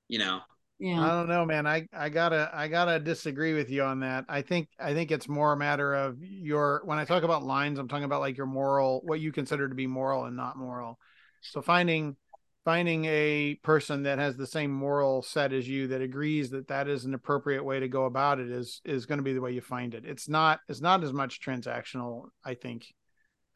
You 0.09 0.19
know. 0.19 0.41
Yeah. 0.79 1.01
I 1.01 1.09
don't 1.09 1.29
know, 1.29 1.47
man. 1.47 1.67
I 1.67 1.89
I 1.95 2.11
gotta 2.11 2.51
I 2.53 2.69
gotta 2.69 2.99
disagree 2.99 3.55
with 3.55 3.71
you 3.71 3.83
on 3.85 4.01
that. 4.01 4.27
I 4.29 4.43
think 4.43 4.69
I 4.79 4.93
think 4.93 5.11
it's 5.11 5.29
more 5.29 5.53
a 5.53 5.57
matter 5.57 5.95
of 5.95 6.23
your 6.23 6.83
when 6.85 6.99
I 6.99 7.07
talk 7.07 7.23
about 7.23 7.43
lines, 7.43 7.79
I'm 7.79 7.89
talking 7.89 8.05
about 8.05 8.21
like 8.21 8.37
your 8.37 8.47
moral, 8.47 9.01
what 9.05 9.21
you 9.21 9.33
consider 9.33 9.69
to 9.69 9.75
be 9.75 9.87
moral 9.87 10.27
and 10.27 10.37
not 10.37 10.59
moral. 10.59 10.99
So 11.41 11.63
finding 11.63 12.17
finding 12.65 13.05
a 13.05 13.55
person 13.63 14.05
that 14.05 14.19
has 14.19 14.37
the 14.37 14.47
same 14.47 14.71
moral 14.71 15.23
set 15.23 15.53
as 15.53 15.69
you 15.69 15.87
that 15.89 16.01
agrees 16.01 16.51
that 16.51 16.69
that 16.69 16.89
is 16.89 17.05
an 17.05 17.15
appropriate 17.15 17.63
way 17.63 17.79
to 17.79 17.89
go 17.89 18.07
about 18.07 18.41
it 18.41 18.51
is 18.51 18.81
is 18.85 19.07
going 19.07 19.19
to 19.19 19.25
be 19.25 19.35
the 19.35 19.41
way 19.41 19.53
you 19.53 19.61
find 19.61 19.95
it. 19.95 20.05
It's 20.07 20.29
not 20.29 20.61
it's 20.69 20.81
not 20.81 21.05
as 21.05 21.13
much 21.13 21.41
transactional, 21.41 22.29
I 22.45 22.55
think, 22.55 22.87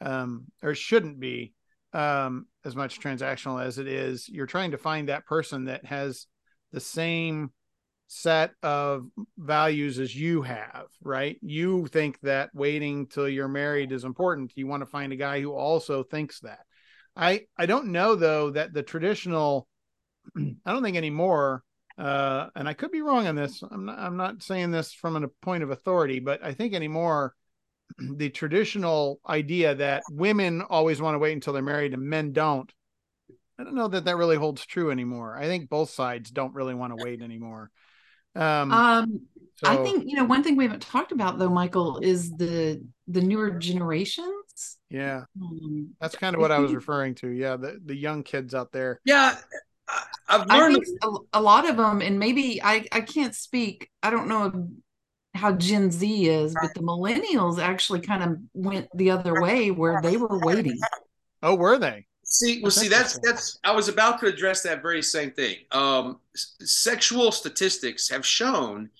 um, 0.00 0.44
or 0.62 0.74
shouldn't 0.74 1.18
be 1.18 1.54
um, 1.92 2.46
as 2.64 2.76
much 2.76 3.00
transactional 3.00 3.64
as 3.64 3.78
it 3.78 3.86
is. 3.86 4.28
You're 4.28 4.46
trying 4.46 4.72
to 4.72 4.78
find 4.78 5.08
that 5.08 5.26
person 5.26 5.64
that 5.64 5.86
has 5.86 6.26
the 6.72 6.80
same 6.80 7.50
set 8.08 8.52
of 8.62 9.06
values 9.36 9.98
as 9.98 10.14
you 10.14 10.42
have, 10.42 10.86
right? 11.02 11.38
You 11.42 11.86
think 11.86 12.18
that 12.22 12.50
waiting 12.54 13.06
till 13.06 13.28
you're 13.28 13.48
married 13.48 13.92
is 13.92 14.04
important. 14.04 14.52
You 14.54 14.66
want 14.66 14.82
to 14.82 14.86
find 14.86 15.12
a 15.12 15.16
guy 15.16 15.40
who 15.40 15.52
also 15.52 16.02
thinks 16.02 16.40
that. 16.40 16.60
I 17.18 17.46
I 17.56 17.66
don't 17.66 17.88
know 17.88 18.14
though 18.14 18.50
that 18.50 18.72
the 18.72 18.82
traditional 18.82 19.68
I 20.36 20.72
don't 20.72 20.82
think 20.82 20.96
anymore 20.96 21.64
uh 21.98 22.46
and 22.54 22.68
I 22.68 22.74
could 22.74 22.92
be 22.92 23.02
wrong 23.02 23.26
on 23.26 23.34
this. 23.34 23.62
I'm 23.68 23.84
not 23.84 23.98
I'm 23.98 24.16
not 24.16 24.42
saying 24.42 24.70
this 24.70 24.92
from 24.92 25.16
a 25.16 25.28
point 25.28 25.64
of 25.64 25.70
authority, 25.70 26.20
but 26.20 26.42
I 26.42 26.54
think 26.54 26.74
anymore 26.74 27.34
the 27.98 28.30
traditional 28.30 29.20
idea 29.28 29.74
that 29.74 30.04
women 30.10 30.62
always 30.62 31.02
want 31.02 31.16
to 31.16 31.18
wait 31.18 31.32
until 31.32 31.52
they're 31.52 31.62
married 31.62 31.92
and 31.92 32.02
men 32.02 32.32
don't. 32.32 32.72
I 33.58 33.64
don't 33.64 33.74
know 33.74 33.88
that 33.88 34.04
that 34.04 34.16
really 34.16 34.36
holds 34.36 34.64
true 34.64 34.92
anymore. 34.92 35.36
I 35.36 35.46
think 35.46 35.68
both 35.68 35.90
sides 35.90 36.30
don't 36.30 36.54
really 36.54 36.74
want 36.74 36.96
to 36.96 37.04
wait 37.04 37.20
anymore. 37.22 37.72
Um, 38.36 38.70
um 38.70 39.20
so, 39.56 39.68
I 39.68 39.82
think 39.82 40.04
you 40.06 40.14
know 40.14 40.24
one 40.24 40.44
thing 40.44 40.54
we 40.54 40.62
haven't 40.62 40.82
talked 40.82 41.10
about 41.10 41.40
though, 41.40 41.48
Michael, 41.48 41.98
is 41.98 42.30
the 42.30 42.80
the 43.08 43.20
newer 43.20 43.50
generations. 44.58 44.78
Yeah, 44.90 45.24
um, 45.40 45.94
that's 46.00 46.16
kind 46.16 46.34
of 46.34 46.40
what 46.40 46.52
I 46.52 46.58
was 46.58 46.74
referring 46.74 47.14
to. 47.16 47.28
Yeah, 47.28 47.56
the 47.56 47.80
the 47.84 47.94
young 47.94 48.22
kids 48.22 48.54
out 48.54 48.72
there. 48.72 49.00
Yeah, 49.04 49.36
I've 50.28 50.46
learned 50.46 50.84
a, 51.02 51.08
a, 51.34 51.42
lot 51.42 51.68
of 51.68 51.76
them, 51.76 52.00
and 52.00 52.18
maybe 52.18 52.60
I 52.62 52.86
I 52.92 53.00
can't 53.00 53.34
speak. 53.34 53.90
I 54.02 54.10
don't 54.10 54.28
know 54.28 54.68
how 55.34 55.52
Gen 55.52 55.90
Z 55.90 56.28
is, 56.28 56.54
but 56.60 56.74
the 56.74 56.80
millennials 56.80 57.58
actually 57.58 58.00
kind 58.00 58.22
of 58.22 58.38
went 58.54 58.88
the 58.94 59.10
other 59.10 59.40
way 59.40 59.70
where 59.70 60.00
they 60.02 60.16
were 60.16 60.38
waiting. 60.40 60.78
Oh, 61.42 61.54
were 61.54 61.78
they? 61.78 62.06
See, 62.24 62.60
well, 62.62 62.70
see, 62.70 62.88
that's 62.88 63.18
that's. 63.22 63.58
I 63.64 63.72
was 63.72 63.88
about 63.88 64.20
to 64.20 64.26
address 64.26 64.62
that 64.62 64.82
very 64.82 65.02
same 65.02 65.30
thing. 65.30 65.56
Um, 65.70 66.18
sexual 66.34 67.32
statistics 67.32 68.08
have 68.10 68.26
shown 68.26 68.90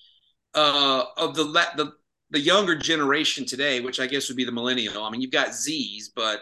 uh, 0.55 1.03
of 1.17 1.35
the 1.35 1.45
the 1.75 1.93
the 2.31 2.39
younger 2.39 2.75
generation 2.75 3.45
today, 3.45 3.79
which 3.79 3.99
I 3.99 4.07
guess 4.07 4.27
would 4.27 4.37
be 4.37 4.45
the 4.45 4.51
millennial. 4.51 5.03
I 5.03 5.09
mean, 5.09 5.21
you've 5.21 5.31
got 5.31 5.53
Z's, 5.53 6.09
but 6.09 6.41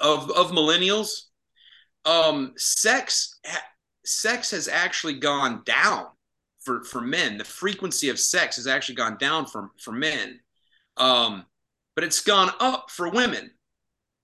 of 0.00 0.30
of 0.30 0.50
millennials, 0.50 1.22
um, 2.04 2.54
sex 2.56 3.38
sex 4.04 4.50
has 4.50 4.68
actually 4.68 5.14
gone 5.14 5.62
down 5.64 6.06
for 6.60 6.84
for 6.84 7.00
men. 7.00 7.38
The 7.38 7.44
frequency 7.44 8.08
of 8.08 8.18
sex 8.18 8.56
has 8.56 8.66
actually 8.66 8.96
gone 8.96 9.18
down 9.18 9.46
for 9.46 9.70
for 9.80 9.92
men, 9.92 10.40
um, 10.96 11.44
but 11.94 12.04
it's 12.04 12.20
gone 12.20 12.50
up 12.60 12.90
for 12.90 13.10
women 13.10 13.50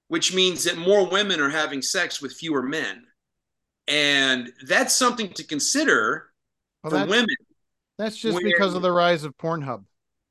which 0.09 0.35
means 0.35 0.64
that 0.64 0.77
more 0.77 1.07
women 1.09 1.40
are 1.40 1.50
having 1.50 1.83
sex 1.83 2.20
with 2.20 2.33
fewer 2.33 2.62
men. 2.62 3.05
And 3.88 4.53
that's 4.66 4.94
something 4.94 5.31
to 5.31 5.44
consider 5.44 6.31
well, 6.83 6.90
for 6.92 7.11
women. 7.11 7.37
That's 7.98 8.16
just 8.16 8.35
where, 8.35 8.44
because 8.44 8.74
of 8.74 8.83
the 8.83 8.92
rise 8.92 9.24
of 9.24 9.37
Pornhub. 9.37 9.85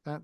That... 0.05 0.21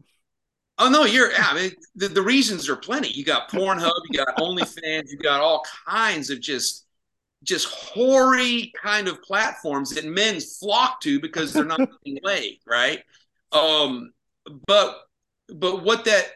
Oh 0.78 0.89
no, 0.89 1.06
you're. 1.06 1.32
I 1.36 1.54
mean, 1.56 1.72
the, 1.96 2.08
the 2.08 2.22
reasons 2.22 2.70
are 2.70 2.76
plenty. 2.76 3.10
You 3.10 3.24
got 3.24 3.50
Pornhub, 3.50 3.92
you 4.10 4.18
got 4.18 4.38
OnlyFans, 4.38 5.10
you 5.10 5.18
got 5.18 5.42
all 5.42 5.63
kinds 5.88 6.30
of 6.30 6.39
just, 6.39 6.86
just 7.44 7.68
hoary 7.68 8.72
kind 8.82 9.08
of 9.08 9.22
platforms 9.22 9.92
that 9.92 10.06
men 10.06 10.39
flock 10.39 11.02
to 11.02 11.20
because 11.20 11.54
they're 11.54 11.65
not 11.65 11.82
being 12.04 12.20
laid, 12.24 12.60
right? 12.65 13.02
Um, 13.52 14.12
but 14.68 14.98
but 15.54 15.84
what 15.84 16.06
that 16.06 16.28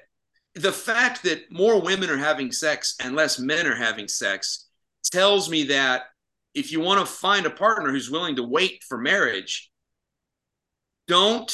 the 0.56 0.72
fact 0.72 1.24
that 1.24 1.52
more 1.52 1.82
women 1.82 2.10
are 2.10 2.18
having 2.18 2.52
sex 2.52 2.96
and 3.00 3.16
less 3.16 3.40
men 3.40 3.66
are 3.66 3.76
having 3.76 4.08
sex 4.08 4.68
tells 5.12 5.50
me 5.50 5.64
that 5.64 6.04
if 6.54 6.72
you 6.72 6.80
want 6.80 7.00
to 7.00 7.06
find 7.06 7.46
a 7.46 7.52
partner 7.52 7.90
who's 7.90 8.12
willing 8.12 8.36
to 8.36 8.44
wait 8.44 8.84
for 8.88 8.98
marriage, 8.98 9.72
don't 11.08 11.52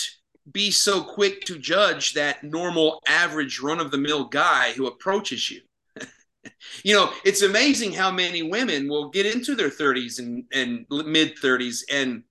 be 0.52 0.72
so 0.72 1.04
quick 1.04 1.42
to 1.46 1.58
judge 1.58 2.14
that 2.14 2.44
normal, 2.44 3.02
average, 3.08 3.60
run 3.60 3.80
of 3.80 3.92
the 3.92 3.98
mill 3.98 4.26
guy 4.26 4.72
who 4.74 4.88
approaches 4.88 5.50
you. 5.50 5.62
you 6.84 6.96
know, 6.96 7.12
it's 7.26 7.42
amazing 7.42 7.94
how 7.94 8.12
many 8.12 8.44
women 8.44 8.88
will 8.88 9.10
get 9.10 9.26
into 9.26 9.56
their 9.56 9.70
30s 9.70 10.20
and, 10.20 10.44
and 10.54 10.86
mid 11.08 11.38
30s 11.38 11.84
and 11.92 12.24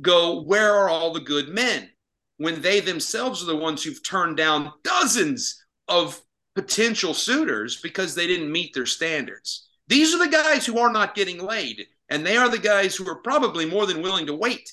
go, 0.00 0.42
Where 0.42 0.74
are 0.74 0.88
all 0.88 1.12
the 1.12 1.20
good 1.20 1.48
men? 1.48 1.90
When 2.38 2.60
they 2.60 2.80
themselves 2.80 3.42
are 3.42 3.46
the 3.46 3.56
ones 3.56 3.82
who've 3.82 4.02
turned 4.02 4.36
down 4.36 4.72
dozens 4.82 5.64
of 5.88 6.20
potential 6.54 7.14
suitors 7.14 7.80
because 7.80 8.14
they 8.14 8.26
didn't 8.26 8.50
meet 8.50 8.74
their 8.74 8.86
standards. 8.86 9.68
These 9.88 10.14
are 10.14 10.18
the 10.18 10.30
guys 10.30 10.64
who 10.64 10.78
are 10.78 10.92
not 10.92 11.14
getting 11.14 11.38
laid, 11.38 11.86
and 12.08 12.24
they 12.24 12.36
are 12.36 12.48
the 12.48 12.58
guys 12.58 12.96
who 12.96 13.08
are 13.08 13.20
probably 13.22 13.66
more 13.66 13.86
than 13.86 14.02
willing 14.02 14.26
to 14.26 14.34
wait, 14.34 14.72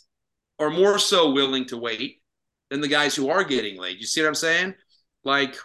or 0.57 0.69
more 0.69 0.97
so 0.97 1.31
willing 1.31 1.65
to 1.65 1.77
wait 1.77 2.20
than 2.71 2.81
the 2.81 2.87
guys 2.87 3.13
who 3.15 3.29
are 3.29 3.43
getting 3.43 3.77
laid. 3.77 3.99
You 3.99 4.07
see 4.07 4.21
what 4.21 4.29
I'm 4.29 4.35
saying? 4.35 4.73
Like, 5.23 5.55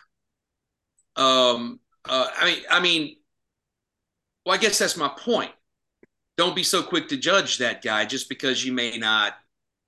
um, 1.15 1.81
uh, 2.07 2.29
I 2.37 2.45
mean, 2.45 2.63
I 2.69 2.81
mean, 2.81 3.17
well, 4.45 4.57
I 4.57 4.59
guess 4.59 4.79
that's 4.79 4.97
my 4.97 5.09
point. 5.09 5.53
Don't 6.37 6.57
be 6.57 6.65
so 6.65 6.83
quick 6.83 7.09
to 7.09 7.17
judge 7.17 7.59
that 7.59 7.83
guy 7.83 8.05
just 8.05 8.29
because 8.29 8.65
you 8.65 8.73
may 8.73 8.99
not, 8.99 9.35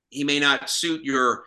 he 0.08 0.24
may 0.24 0.38
not 0.38 0.70
suit 0.70 1.04
your 1.04 1.44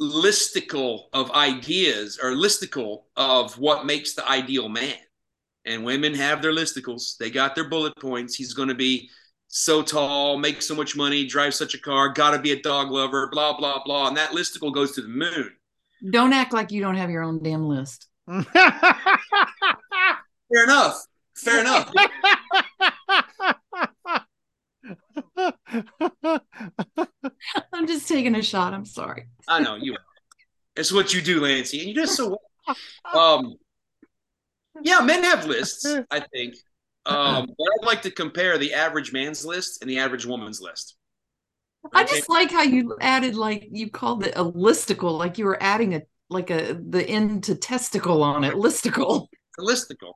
listicle 0.00 1.02
of 1.12 1.30
ideas 1.32 2.18
or 2.22 2.30
listicle 2.30 3.02
of 3.16 3.58
what 3.58 3.84
makes 3.84 4.14
the 4.14 4.26
ideal 4.26 4.68
man. 4.68 4.94
And 5.66 5.84
women 5.84 6.14
have 6.14 6.40
their 6.40 6.52
listicles. 6.52 7.18
They 7.18 7.30
got 7.30 7.54
their 7.54 7.68
bullet 7.68 7.94
points. 7.96 8.34
He's 8.34 8.54
going 8.54 8.68
to 8.70 8.74
be 8.74 9.10
so 9.52 9.82
tall, 9.82 10.38
make 10.38 10.62
so 10.62 10.76
much 10.76 10.96
money, 10.96 11.26
drive 11.26 11.54
such 11.54 11.74
a 11.74 11.78
car, 11.78 12.10
got 12.10 12.30
to 12.30 12.38
be 12.38 12.52
a 12.52 12.62
dog 12.62 12.92
lover, 12.92 13.28
blah, 13.32 13.56
blah, 13.56 13.82
blah. 13.84 14.06
And 14.06 14.16
that 14.16 14.30
listicle 14.30 14.72
goes 14.72 14.92
to 14.92 15.02
the 15.02 15.08
moon. 15.08 15.50
Don't 16.08 16.32
act 16.32 16.52
like 16.52 16.70
you 16.70 16.80
don't 16.80 16.94
have 16.94 17.10
your 17.10 17.24
own 17.24 17.42
damn 17.42 17.66
list. 17.66 18.06
Fair 18.28 18.44
enough. 20.52 21.04
Fair 21.36 21.62
enough. 21.62 21.92
I'm 27.72 27.88
just 27.88 28.06
taking 28.06 28.36
a 28.36 28.42
shot. 28.42 28.72
I'm 28.72 28.86
sorry. 28.86 29.26
I 29.48 29.58
know 29.60 29.74
you. 29.74 29.96
It's 30.76 30.92
what 30.92 31.12
you 31.12 31.20
do, 31.20 31.40
Lancy, 31.40 31.80
and 31.80 31.88
you 31.88 31.94
do 31.94 32.06
so 32.06 32.28
well. 32.28 32.40
Um, 33.12 33.56
yeah, 34.82 35.00
men 35.00 35.24
have 35.24 35.46
lists, 35.46 35.84
I 36.08 36.20
think. 36.20 36.54
Um, 37.06 37.46
but 37.46 37.66
I'd 37.80 37.86
like 37.86 38.02
to 38.02 38.10
compare 38.10 38.58
the 38.58 38.74
average 38.74 39.12
man's 39.12 39.44
list 39.44 39.82
and 39.82 39.90
the 39.90 39.98
average 39.98 40.26
woman's 40.26 40.60
list. 40.60 40.96
I 41.94 42.04
just 42.04 42.28
like 42.28 42.50
how 42.50 42.62
you 42.62 42.96
added 43.00 43.34
like 43.34 43.68
you 43.72 43.90
called 43.90 44.26
it 44.26 44.34
a 44.36 44.44
listicle, 44.44 45.18
like 45.18 45.38
you 45.38 45.46
were 45.46 45.60
adding 45.62 45.94
a 45.94 46.02
like 46.28 46.50
a 46.50 46.74
the 46.74 47.02
end 47.08 47.44
to 47.44 47.54
testicle 47.54 48.22
on 48.22 48.44
it, 48.44 48.54
listicle. 48.54 49.28
A 49.58 49.62
listicle. 49.62 50.12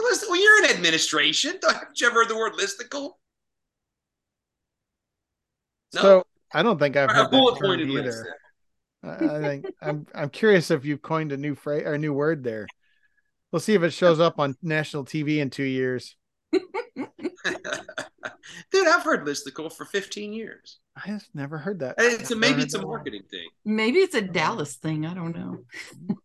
A 0.00 0.02
list- 0.02 0.24
well, 0.28 0.40
you're 0.40 0.64
in 0.64 0.70
administration. 0.70 1.58
Haven't 1.62 2.00
you 2.00 2.06
ever 2.06 2.20
heard 2.20 2.28
the 2.28 2.36
word 2.36 2.52
listicle? 2.54 3.12
No. 5.94 6.00
So 6.00 6.24
I 6.54 6.62
don't 6.62 6.78
think 6.78 6.96
I've 6.96 7.10
a 7.10 7.14
heard 7.14 7.30
that 7.30 7.58
term 7.60 7.80
either. 7.80 8.02
list. 8.02 8.24
I 9.02 9.36
I 9.36 9.40
think 9.40 9.66
I'm 9.82 10.06
I'm 10.14 10.30
curious 10.30 10.70
if 10.70 10.84
you've 10.84 11.02
coined 11.02 11.32
a 11.32 11.36
new 11.36 11.54
phrase 11.54 11.82
or 11.84 11.94
a 11.94 11.98
new 11.98 12.12
word 12.12 12.44
there. 12.44 12.66
We'll 13.52 13.60
see 13.60 13.74
if 13.74 13.82
it 13.82 13.90
shows 13.90 14.18
up 14.18 14.38
on 14.38 14.56
national 14.62 15.04
TV 15.04 15.38
in 15.38 15.50
two 15.50 15.62
years. 15.62 16.16
Dude, 18.70 18.88
I've 18.88 19.02
heard 19.02 19.26
listicle 19.26 19.70
for 19.72 19.84
15 19.84 20.32
years. 20.32 20.78
I 20.96 21.08
have 21.08 21.24
never 21.34 21.58
heard 21.58 21.80
that. 21.80 21.96
It's 21.98 22.30
a, 22.30 22.34
I've 22.34 22.40
maybe 22.40 22.62
it's 22.62 22.74
a 22.74 22.82
marketing 22.82 23.22
thing. 23.30 23.48
Maybe 23.64 23.98
it's 23.98 24.14
a 24.14 24.22
Dallas 24.22 24.76
thing. 24.76 25.04
I 25.06 25.14
don't 25.14 25.36
know. 25.36 25.58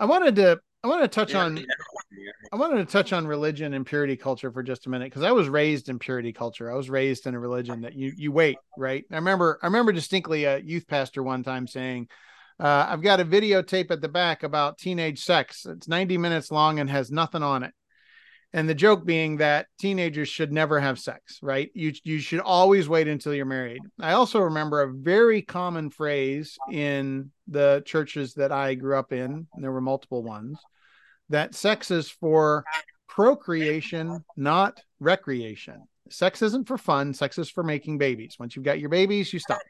I 0.00 0.04
wanted 0.04 0.36
to 0.36 0.60
I 0.84 0.88
wanted 0.88 1.02
to 1.02 1.08
touch 1.08 1.32
Yeah, 1.32 1.44
on 1.44 1.56
yeah. 1.56 1.64
I 2.52 2.56
wanted 2.56 2.76
to 2.76 2.92
touch 2.92 3.12
on 3.12 3.26
religion 3.26 3.74
and 3.74 3.84
purity 3.84 4.16
culture 4.16 4.52
for 4.52 4.62
just 4.62 4.86
a 4.86 4.90
minute 4.90 5.06
because 5.06 5.22
I 5.24 5.32
was 5.32 5.48
raised 5.48 5.88
in 5.88 5.98
purity 5.98 6.32
culture. 6.32 6.70
I 6.70 6.76
was 6.76 6.88
raised 6.88 7.26
in 7.26 7.34
a 7.34 7.40
religion 7.40 7.80
that 7.80 7.94
you 7.94 8.12
you 8.16 8.30
wait, 8.30 8.58
right? 8.78 9.04
I 9.10 9.16
remember 9.16 9.58
I 9.62 9.66
remember 9.66 9.92
distinctly 9.92 10.44
a 10.44 10.58
youth 10.58 10.86
pastor 10.86 11.22
one 11.22 11.42
time 11.42 11.66
saying, 11.66 12.08
uh, 12.58 12.86
"I've 12.88 13.02
got 13.02 13.20
a 13.20 13.24
videotape 13.24 13.90
at 13.90 14.00
the 14.00 14.08
back 14.08 14.42
about 14.42 14.78
teenage 14.78 15.24
sex. 15.24 15.66
It's 15.66 15.88
90 15.88 16.18
minutes 16.18 16.50
long 16.50 16.78
and 16.78 16.90
has 16.90 17.10
nothing 17.10 17.42
on 17.42 17.62
it." 17.62 17.72
And 18.52 18.68
the 18.68 18.74
joke 18.74 19.04
being 19.04 19.38
that 19.38 19.66
teenagers 19.78 20.28
should 20.28 20.52
never 20.52 20.80
have 20.80 20.98
sex, 20.98 21.38
right? 21.42 21.70
You 21.74 21.92
you 22.04 22.20
should 22.20 22.40
always 22.40 22.88
wait 22.88 23.08
until 23.08 23.34
you're 23.34 23.44
married. 23.44 23.82
I 24.00 24.12
also 24.12 24.40
remember 24.40 24.82
a 24.82 24.92
very 24.92 25.42
common 25.42 25.90
phrase 25.90 26.56
in 26.70 27.30
the 27.48 27.82
churches 27.84 28.34
that 28.34 28.52
I 28.52 28.74
grew 28.74 28.96
up 28.96 29.12
in, 29.12 29.46
there 29.58 29.72
were 29.72 29.80
multiple 29.80 30.22
ones, 30.22 30.58
that 31.28 31.54
sex 31.54 31.90
is 31.90 32.08
for 32.08 32.64
procreation, 33.08 34.24
not 34.36 34.80
recreation. 35.00 35.82
Sex 36.08 36.40
isn't 36.42 36.68
for 36.68 36.78
fun, 36.78 37.14
sex 37.14 37.38
is 37.38 37.50
for 37.50 37.62
making 37.62 37.98
babies. 37.98 38.36
Once 38.38 38.54
you've 38.54 38.64
got 38.64 38.78
your 38.78 38.90
babies, 38.90 39.32
you 39.32 39.38
stop. 39.38 39.60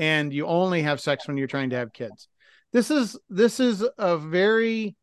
And 0.00 0.32
you 0.32 0.46
only 0.46 0.80
have 0.80 0.98
sex 0.98 1.28
when 1.28 1.36
you're 1.36 1.46
trying 1.46 1.70
to 1.70 1.76
have 1.76 1.92
kids. 1.92 2.26
This 2.72 2.90
is 2.90 3.18
this 3.28 3.60
is 3.60 3.86
a 3.98 4.16
very 4.16 4.96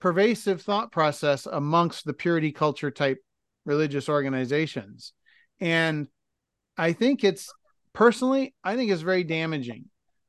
pervasive 0.00 0.60
thought 0.60 0.90
process 0.90 1.46
amongst 1.46 2.04
the 2.04 2.12
purity 2.12 2.50
culture 2.50 2.90
type 2.90 3.18
religious 3.64 4.08
organizations. 4.08 5.12
And 5.60 6.08
I 6.76 6.92
think 6.92 7.22
it's 7.22 7.52
personally, 7.92 8.54
I 8.64 8.76
think 8.76 8.90
it's 8.90 9.02
very 9.02 9.24
damaging. 9.24 9.84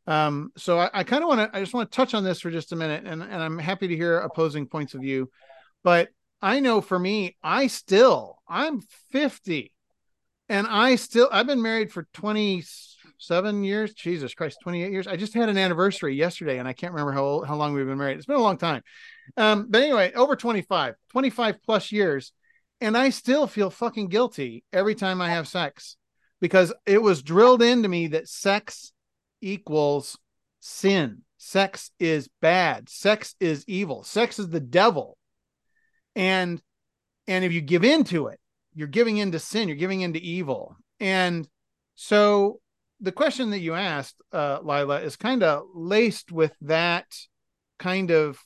Um, 0.07 0.51
so 0.55 0.79
I, 0.79 0.89
I 0.93 1.03
kind 1.03 1.23
of 1.23 1.27
want 1.27 1.51
to, 1.51 1.57
I 1.57 1.59
just 1.59 1.73
want 1.73 1.91
to 1.91 1.95
touch 1.95 2.13
on 2.13 2.23
this 2.23 2.39
for 2.39 2.51
just 2.51 2.71
a 2.71 2.75
minute, 2.75 3.03
and, 3.05 3.23
and 3.23 3.41
I'm 3.41 3.57
happy 3.57 3.87
to 3.87 3.95
hear 3.95 4.19
opposing 4.19 4.67
points 4.67 4.93
of 4.93 5.01
view. 5.01 5.31
But 5.83 6.09
I 6.41 6.59
know 6.59 6.79
for 6.79 6.99
me, 6.99 7.35
I 7.41 7.67
still, 7.67 8.37
I'm 8.47 8.81
50, 9.11 9.73
and 10.47 10.67
I 10.67 10.95
still, 10.95 11.27
I've 11.31 11.47
been 11.47 11.61
married 11.61 11.91
for 11.91 12.07
27 13.19 13.63
years. 13.63 13.93
Jesus 13.93 14.33
Christ, 14.33 14.59
28 14.63 14.91
years. 14.91 15.07
I 15.07 15.15
just 15.15 15.33
had 15.33 15.49
an 15.49 15.57
anniversary 15.57 16.15
yesterday, 16.15 16.59
and 16.59 16.67
I 16.67 16.73
can't 16.73 16.93
remember 16.93 17.11
how 17.11 17.43
how 17.43 17.55
long 17.55 17.73
we've 17.73 17.85
been 17.85 17.97
married. 17.97 18.17
It's 18.17 18.25
been 18.25 18.35
a 18.35 18.41
long 18.41 18.57
time. 18.57 18.81
Um, 19.37 19.67
but 19.69 19.81
anyway, 19.81 20.13
over 20.13 20.35
25, 20.35 20.95
25 21.09 21.55
plus 21.63 21.91
years, 21.91 22.31
and 22.81 22.97
I 22.97 23.09
still 23.09 23.47
feel 23.47 23.69
fucking 23.69 24.09
guilty 24.09 24.63
every 24.73 24.95
time 24.95 25.21
I 25.21 25.29
have 25.29 25.47
sex 25.47 25.97
because 26.41 26.73
it 26.85 27.01
was 27.01 27.23
drilled 27.23 27.61
into 27.61 27.89
me 27.89 28.07
that 28.07 28.27
sex 28.27 28.91
equals 29.41 30.17
sin. 30.59 31.21
Sex 31.37 31.91
is 31.99 32.29
bad. 32.41 32.89
Sex 32.89 33.35
is 33.39 33.63
evil. 33.67 34.03
Sex 34.03 34.39
is 34.39 34.49
the 34.49 34.59
devil. 34.59 35.17
And 36.15 36.61
and 37.27 37.43
if 37.43 37.51
you 37.51 37.61
give 37.61 37.83
in 37.83 38.03
to 38.05 38.27
it, 38.27 38.39
you're 38.73 38.87
giving 38.87 39.17
into 39.17 39.39
sin, 39.39 39.67
you're 39.67 39.77
giving 39.77 40.01
into 40.01 40.19
evil. 40.19 40.75
And 40.99 41.47
so 41.95 42.59
the 43.05 43.11
question 43.11 43.51
that 43.51 43.59
you 43.59 43.75
asked, 43.75 44.15
uh, 44.33 44.59
Lila, 44.63 44.99
is 45.01 45.15
kind 45.15 45.43
of 45.43 45.67
laced 45.73 46.31
with 46.31 46.53
that 46.61 47.05
kind 47.77 48.09
of 48.09 48.39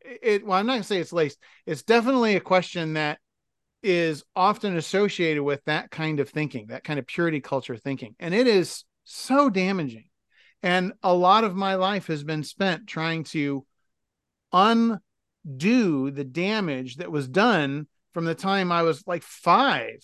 it 0.00 0.46
well, 0.46 0.58
I'm 0.58 0.66
not 0.66 0.74
gonna 0.74 0.84
say 0.84 0.98
it's 0.98 1.12
laced. 1.12 1.38
It's 1.66 1.82
definitely 1.82 2.36
a 2.36 2.40
question 2.40 2.94
that 2.94 3.18
is 3.82 4.24
often 4.34 4.76
associated 4.76 5.42
with 5.42 5.62
that 5.66 5.90
kind 5.90 6.20
of 6.20 6.30
thinking, 6.30 6.68
that 6.68 6.84
kind 6.84 6.98
of 6.98 7.06
purity 7.06 7.40
culture 7.40 7.76
thinking. 7.76 8.16
And 8.18 8.34
it 8.34 8.46
is 8.46 8.84
so 9.04 9.50
damaging. 9.50 10.08
And 10.62 10.94
a 11.02 11.12
lot 11.12 11.44
of 11.44 11.54
my 11.54 11.74
life 11.74 12.06
has 12.06 12.24
been 12.24 12.44
spent 12.44 12.86
trying 12.86 13.24
to 13.24 13.66
undo 14.52 15.00
the 16.10 16.24
damage 16.24 16.96
that 16.96 17.12
was 17.12 17.28
done 17.28 17.86
from 18.14 18.24
the 18.24 18.34
time 18.34 18.72
I 18.72 18.82
was 18.82 19.06
like 19.06 19.22
five 19.22 19.98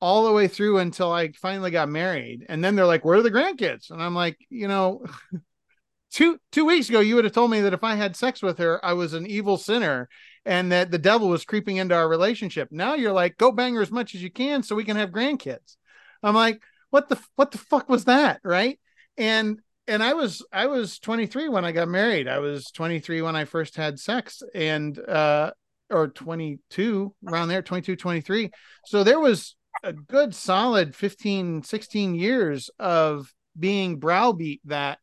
all 0.00 0.24
the 0.24 0.32
way 0.32 0.48
through 0.48 0.78
until 0.78 1.12
I 1.12 1.32
finally 1.32 1.70
got 1.70 1.88
married. 1.88 2.46
And 2.48 2.62
then 2.62 2.76
they're 2.76 2.86
like, 2.86 3.04
Where 3.04 3.18
are 3.18 3.22
the 3.22 3.30
grandkids? 3.30 3.90
And 3.90 4.02
I'm 4.02 4.14
like, 4.14 4.36
you 4.50 4.68
know, 4.68 5.04
two 6.10 6.38
two 6.52 6.64
weeks 6.64 6.88
ago 6.88 7.00
you 7.00 7.14
would 7.14 7.24
have 7.24 7.34
told 7.34 7.50
me 7.50 7.60
that 7.60 7.74
if 7.74 7.84
I 7.84 7.94
had 7.94 8.16
sex 8.16 8.42
with 8.42 8.58
her, 8.58 8.84
I 8.84 8.92
was 8.92 9.12
an 9.12 9.26
evil 9.26 9.56
sinner 9.56 10.08
and 10.44 10.70
that 10.72 10.90
the 10.90 10.98
devil 10.98 11.28
was 11.28 11.44
creeping 11.44 11.76
into 11.76 11.94
our 11.94 12.08
relationship. 12.08 12.68
Now 12.70 12.94
you're 12.94 13.12
like, 13.12 13.36
go 13.36 13.50
bang 13.52 13.74
her 13.74 13.82
as 13.82 13.90
much 13.90 14.14
as 14.14 14.22
you 14.22 14.30
can 14.30 14.62
so 14.62 14.76
we 14.76 14.84
can 14.84 14.96
have 14.96 15.10
grandkids. 15.10 15.76
I'm 16.22 16.34
like, 16.34 16.62
what 16.90 17.08
the 17.08 17.20
what 17.34 17.50
the 17.50 17.58
fuck 17.58 17.88
was 17.88 18.04
that? 18.04 18.40
Right. 18.44 18.78
And 19.16 19.60
and 19.88 20.02
I 20.02 20.14
was 20.14 20.44
I 20.52 20.66
was 20.66 20.98
23 20.98 21.48
when 21.48 21.64
I 21.64 21.72
got 21.72 21.88
married. 21.88 22.28
I 22.28 22.38
was 22.38 22.70
23 22.70 23.22
when 23.22 23.36
I 23.36 23.44
first 23.44 23.76
had 23.76 23.98
sex 23.98 24.42
and 24.54 24.98
uh 24.98 25.52
or 25.88 26.08
22 26.08 27.14
around 27.28 27.46
there 27.46 27.62
22 27.62 27.94
23 27.94 28.50
so 28.86 29.04
there 29.04 29.20
was 29.20 29.54
a 29.86 29.92
good 29.92 30.34
solid 30.34 30.94
15 30.94 31.62
16 31.62 32.14
years 32.16 32.70
of 32.78 33.32
being 33.58 33.98
browbeat 33.98 34.60
that 34.64 34.98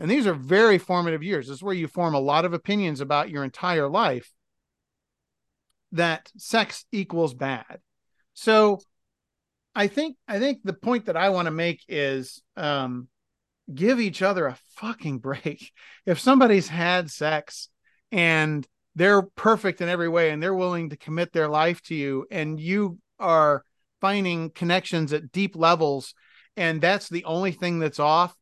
and 0.00 0.10
these 0.10 0.26
are 0.26 0.34
very 0.34 0.78
formative 0.78 1.22
years. 1.22 1.46
This 1.46 1.56
is 1.56 1.62
where 1.62 1.74
you 1.74 1.86
form 1.86 2.14
a 2.14 2.20
lot 2.20 2.46
of 2.46 2.54
opinions 2.54 3.02
about 3.02 3.28
your 3.28 3.44
entire 3.44 3.86
life 3.86 4.32
that 5.92 6.32
sex 6.38 6.86
equals 6.90 7.34
bad. 7.34 7.78
So 8.34 8.80
i 9.72 9.86
think 9.86 10.16
i 10.26 10.40
think 10.40 10.58
the 10.64 10.72
point 10.72 11.06
that 11.06 11.16
i 11.16 11.28
want 11.28 11.46
to 11.46 11.52
make 11.52 11.80
is 11.88 12.42
um 12.56 13.06
give 13.72 14.00
each 14.00 14.20
other 14.20 14.46
a 14.46 14.58
fucking 14.76 15.18
break. 15.18 15.70
If 16.06 16.18
somebody's 16.18 16.66
had 16.66 17.08
sex 17.10 17.68
and 18.10 18.66
they're 18.96 19.22
perfect 19.22 19.80
in 19.80 19.88
every 19.88 20.08
way 20.08 20.30
and 20.30 20.42
they're 20.42 20.54
willing 20.54 20.90
to 20.90 20.96
commit 20.96 21.32
their 21.32 21.46
life 21.46 21.80
to 21.82 21.94
you 21.94 22.26
and 22.32 22.58
you 22.58 22.98
are 23.20 23.64
finding 24.00 24.50
connections 24.50 25.12
at 25.12 25.32
deep 25.32 25.56
levels 25.56 26.14
and 26.56 26.80
that's 26.80 27.08
the 27.08 27.24
only 27.24 27.52
thing 27.52 27.78
that's 27.78 28.00
off. 28.00 28.34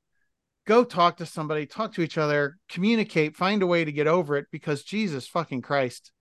Go 0.67 0.85
talk 0.85 1.17
to 1.19 1.27
somebody 1.27 1.67
talk 1.67 1.95
to 1.95 2.03
each 2.03 2.19
other 2.19 2.59
communicate 2.69 3.37
find 3.37 3.63
a 3.63 3.67
way 3.67 3.85
to 3.85 3.93
get 3.93 4.07
over 4.07 4.37
it 4.37 4.47
because 4.53 4.83
jesus 4.83 5.27
fucking 5.27 5.63
christ 5.63 6.13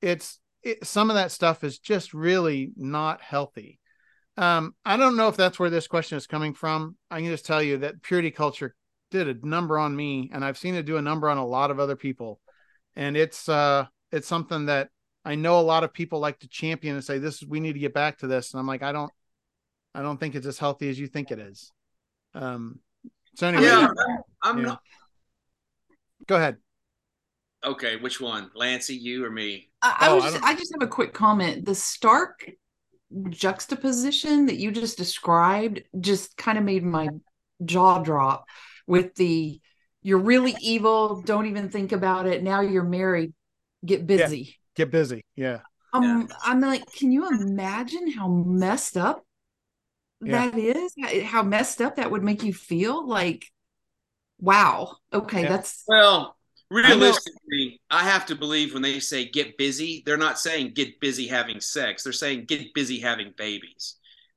it's 0.00 0.38
it, 0.62 0.86
some 0.86 1.10
of 1.10 1.16
that 1.16 1.30
stuff 1.30 1.62
is 1.62 1.78
just 1.78 2.14
really 2.14 2.72
not 2.76 3.20
healthy. 3.20 3.78
Um 4.36 4.74
i 4.84 4.96
don't 4.96 5.16
know 5.16 5.28
if 5.28 5.36
that's 5.36 5.58
where 5.58 5.70
this 5.70 5.86
question 5.86 6.16
is 6.16 6.26
coming 6.26 6.54
from. 6.54 6.96
I 7.10 7.20
can 7.20 7.28
just 7.28 7.46
tell 7.46 7.62
you 7.62 7.78
that 7.78 8.02
purity 8.02 8.30
culture 8.30 8.74
did 9.10 9.28
a 9.28 9.46
number 9.46 9.78
on 9.78 9.94
me 9.94 10.30
and 10.32 10.44
i've 10.44 10.58
seen 10.58 10.74
it 10.74 10.86
do 10.86 10.96
a 10.96 11.02
number 11.02 11.28
on 11.28 11.36
a 11.36 11.46
lot 11.46 11.70
of 11.70 11.78
other 11.78 11.96
people. 11.96 12.40
And 12.96 13.16
it's 13.16 13.48
uh 13.48 13.84
it's 14.10 14.28
something 14.28 14.66
that 14.66 14.88
I 15.24 15.34
know 15.34 15.58
a 15.58 15.62
lot 15.62 15.84
of 15.84 15.92
people 15.92 16.18
like 16.20 16.38
to 16.40 16.48
champion 16.48 16.96
and 16.96 17.04
say 17.04 17.18
this 17.18 17.42
we 17.42 17.60
need 17.60 17.72
to 17.74 17.78
get 17.78 17.94
back 17.94 18.18
to 18.18 18.26
this 18.26 18.52
and 18.52 18.60
I'm 18.60 18.66
like 18.66 18.82
I 18.82 18.92
don't 18.92 19.12
I 19.94 20.02
don't 20.02 20.18
think 20.18 20.34
it's 20.34 20.46
as 20.46 20.58
healthy 20.58 20.88
as 20.88 20.98
you 20.98 21.06
think 21.06 21.30
it 21.30 21.38
is. 21.38 21.70
Um 22.34 22.80
so 23.36 23.46
anyway, 23.48 23.64
Yeah, 23.64 23.88
I'm 24.42 24.58
Yeah. 24.58 24.64
not. 24.64 24.82
go 26.26 26.36
ahead. 26.36 26.56
Okay, 27.64 27.96
which 27.96 28.20
one, 28.20 28.50
Lancy, 28.54 28.94
you 28.94 29.24
or 29.24 29.30
me? 29.30 29.70
I, 29.82 29.96
I 30.00 30.08
Oh, 30.10 30.14
was 30.16 30.24
I 30.24 30.26
just, 30.26 30.40
don't- 30.40 30.50
I 30.50 30.54
just 30.54 30.72
have 30.74 30.82
a 30.86 30.90
quick 30.90 31.14
comment. 31.14 31.64
The 31.64 31.74
stark 31.74 32.50
juxtaposition 33.30 34.46
that 34.46 34.56
you 34.56 34.70
just 34.72 34.98
described 34.98 35.82
just 36.00 36.36
kind 36.36 36.58
of 36.58 36.64
made 36.64 36.84
my 36.84 37.08
jaw 37.64 38.02
drop 38.02 38.44
with 38.86 39.14
the 39.14 39.60
you're 40.02 40.18
really 40.18 40.54
evil, 40.60 41.22
don't 41.22 41.46
even 41.46 41.70
think 41.70 41.92
about 41.92 42.26
it. 42.26 42.42
Now 42.42 42.60
you're 42.60 42.84
married, 42.84 43.32
get 43.84 44.06
busy. 44.06 44.58
Get 44.76 44.90
busy. 44.90 45.24
Yeah. 45.36 45.60
Um, 45.92 46.28
I'm 46.42 46.60
like, 46.60 46.84
can 46.92 47.12
you 47.12 47.28
imagine 47.28 48.10
how 48.10 48.28
messed 48.28 48.96
up 48.96 49.24
Yeah. 50.20 50.50
that 50.50 50.58
is? 50.58 50.92
How- 51.00 51.20
How 51.24 51.42
messed 51.42 51.80
up 51.80 51.96
that 51.96 52.10
would 52.10 52.24
make 52.24 52.42
you 52.42 52.52
feel? 52.52 53.06
Like 53.06 53.46
Wow. 54.38 54.96
Okay, 55.12 55.42
yeah. 55.42 55.48
that's 55.48 55.84
well. 55.86 56.36
Realistically, 56.70 57.80
I, 57.90 58.00
I, 58.00 58.02
have 58.02 58.26
to 58.26 58.34
believe 58.34 58.72
when 58.72 58.82
they 58.82 58.98
say 58.98 59.26
get 59.26 59.56
busy, 59.56 60.02
they're 60.04 60.16
not 60.16 60.40
saying 60.40 60.72
get 60.74 60.98
busy 60.98 61.26
having 61.28 61.60
sex. 61.60 62.02
They're 62.02 62.12
saying 62.12 62.46
get 62.46 62.74
busy 62.74 62.98
having 62.98 63.32
babies. 63.36 63.96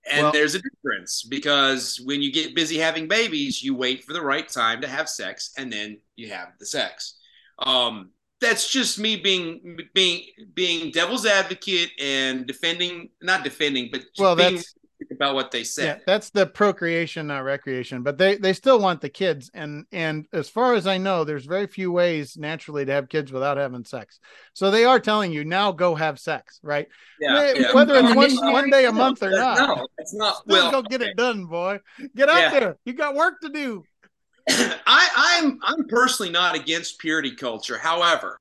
And 0.10 0.24
well, 0.24 0.32
there's 0.32 0.54
a 0.54 0.62
difference 0.62 1.24
because 1.24 2.00
when 2.04 2.22
you 2.22 2.32
get 2.32 2.54
busy 2.54 2.78
having 2.78 3.08
babies, 3.08 3.64
you 3.64 3.76
wait 3.76 4.04
for 4.04 4.14
the 4.14 4.22
right 4.22 4.48
time 4.48 4.82
to 4.82 4.88
have 4.88 5.10
sex 5.10 5.52
and 5.58 5.72
then 5.72 6.00
you 6.16 6.30
have 6.30 6.50
the 6.60 6.66
sex. 6.66 7.16
Um, 7.60 8.12
that's 8.40 8.70
just 8.70 9.00
me 9.00 9.16
being 9.16 9.78
being 9.94 10.24
being 10.54 10.92
devil's 10.92 11.26
advocate 11.26 11.90
and 12.00 12.46
defending 12.46 13.10
not 13.22 13.44
defending 13.44 13.90
but 13.92 14.02
well 14.20 14.36
that's 14.36 14.76
about 15.12 15.36
what 15.36 15.52
they 15.52 15.64
said. 15.64 15.86
Yeah, 15.86 16.04
that's 16.06 16.30
the 16.30 16.46
procreation, 16.46 17.28
not 17.28 17.44
recreation. 17.44 18.04
But 18.04 18.18
they 18.18 18.38
they 18.38 18.54
still 18.54 18.80
want 18.80 19.02
the 19.02 19.10
kids, 19.10 19.50
and 19.54 19.86
and 19.92 20.26
as 20.34 20.50
far 20.50 20.74
as 20.74 20.88
I 20.88 20.98
know, 20.98 21.24
there's 21.24 21.46
very 21.46 21.68
few 21.68 21.92
ways 21.92 22.38
naturally 22.38 22.86
to 22.86 22.92
have 22.92 23.10
kids 23.10 23.32
without 23.32 23.58
having 23.58 23.86
sex. 23.86 24.20
So 24.54 24.72
they 24.72 24.86
are 24.86 25.00
telling 25.00 25.32
you 25.32 25.46
now 25.46 25.72
go 25.72 25.96
have 25.96 26.20
sex, 26.20 26.60
right? 26.64 26.88
Yeah. 27.20 27.54
yeah. 27.54 27.74
Whether 27.74 27.96
it's 27.96 28.16
one 28.16 28.54
one 28.54 28.70
day 28.70 28.86
a 28.86 28.92
month 28.92 29.24
or 29.24 29.32
not. 29.32 29.58
No, 29.58 29.88
it's 29.98 30.14
not. 30.14 30.44
Well, 30.46 30.72
go 30.72 30.82
get 30.82 31.02
okay. 31.02 31.12
it 31.12 31.18
done, 31.18 31.46
boy. 31.46 31.80
Get 32.16 32.30
out 32.30 32.40
yeah. 32.40 32.60
there. 32.60 32.78
You 32.86 32.94
got 32.94 33.16
work 33.16 33.42
to 33.42 33.50
do. 33.50 33.84
I, 34.86 35.10
I'm 35.44 35.60
I'm 35.62 35.88
personally 35.88 36.32
not 36.32 36.56
against 36.56 37.00
purity 37.00 37.36
culture. 37.36 37.78
However, 37.78 38.40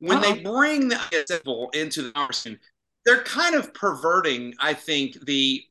when 0.00 0.18
Uh-oh. 0.18 0.20
they 0.20 0.42
uh-huh. 0.42 0.52
bring 0.52 0.88
the 0.88 1.70
into 1.74 2.02
the 2.02 2.12
conversation, 2.12 2.58
they're 3.04 3.22
kind 3.22 3.54
of 3.54 3.72
perverting, 3.72 4.54
I 4.60 4.74
think, 4.74 5.24
the 5.24 5.62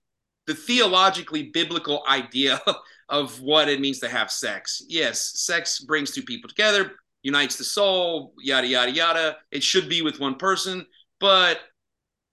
the 0.48 0.56
theologically 0.56 1.52
biblical 1.54 2.04
idea 2.10 2.60
of 3.10 3.40
what 3.42 3.70
it 3.70 3.80
means 3.80 4.00
to 4.00 4.10
have 4.10 4.32
sex. 4.32 4.82
Yes, 4.88 5.40
sex 5.40 5.80
brings 5.82 6.12
two 6.12 6.24
people 6.24 6.50
together, 6.50 6.94
unites 7.22 7.58
the 7.58 7.64
soul, 7.64 8.34
yada 8.42 8.68
yada 8.68 8.92
yada. 8.92 9.38
It 9.52 9.64
should 9.64 9.90
be 9.90 10.02
with 10.02 10.20
one 10.20 10.36
person, 10.36 10.86
but 11.20 11.60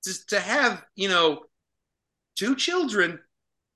to, 0.04 0.26
to 0.28 0.40
have 0.40 0.84
you 0.94 1.08
know 1.08 1.44
two 2.36 2.56
children 2.56 3.18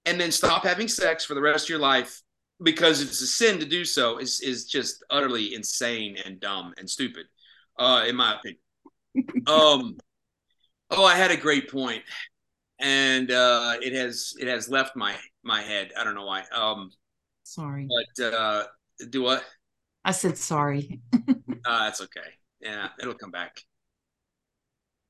and 0.07 0.21
then 0.21 0.33
stop 0.33 0.65
having 0.65 0.89
sex 0.89 1.25
for 1.25 1.35
the 1.35 1.41
rest 1.41 1.67
of 1.67 1.71
your 1.71 1.79
life 1.79 2.23
because 2.63 3.01
it's 3.01 3.21
a 3.21 3.27
sin 3.27 3.59
to 3.59 3.67
do 3.67 3.85
so 3.85 4.19
is 4.19 4.41
is 4.41 4.67
just 4.67 5.05
utterly 5.11 5.55
insane 5.55 6.17
and 6.25 6.41
dumb 6.41 6.75
and 6.79 6.89
stupid, 6.89 7.27
uh, 7.79 8.05
in 8.07 8.17
my 8.17 8.37
opinion. 8.37 8.61
um, 9.47 9.97
Oh, 10.93 11.05
I 11.05 11.15
had 11.15 11.31
a 11.31 11.37
great 11.37 11.71
point, 11.71 12.03
and 12.81 13.31
uh, 13.31 13.75
it 13.81 13.93
has 13.93 14.35
it 14.41 14.49
has 14.49 14.69
left 14.69 14.97
my 14.97 15.15
my 15.45 15.63
head. 15.63 15.93
I 15.97 16.03
don't 16.03 16.17
know 16.17 16.27
why. 16.27 16.43
Um, 16.53 16.91
sorry, 17.45 17.89
but 17.89 18.25
uh, 18.25 18.65
do 19.09 19.23
what? 19.23 19.45
I 20.05 20.11
said 20.11 20.37
sorry. 20.37 21.01
uh, 21.15 21.25
that's 21.65 22.01
okay. 22.01 22.29
Yeah, 22.61 22.89
it'll 23.01 23.15
come 23.15 23.31
back. 23.31 23.63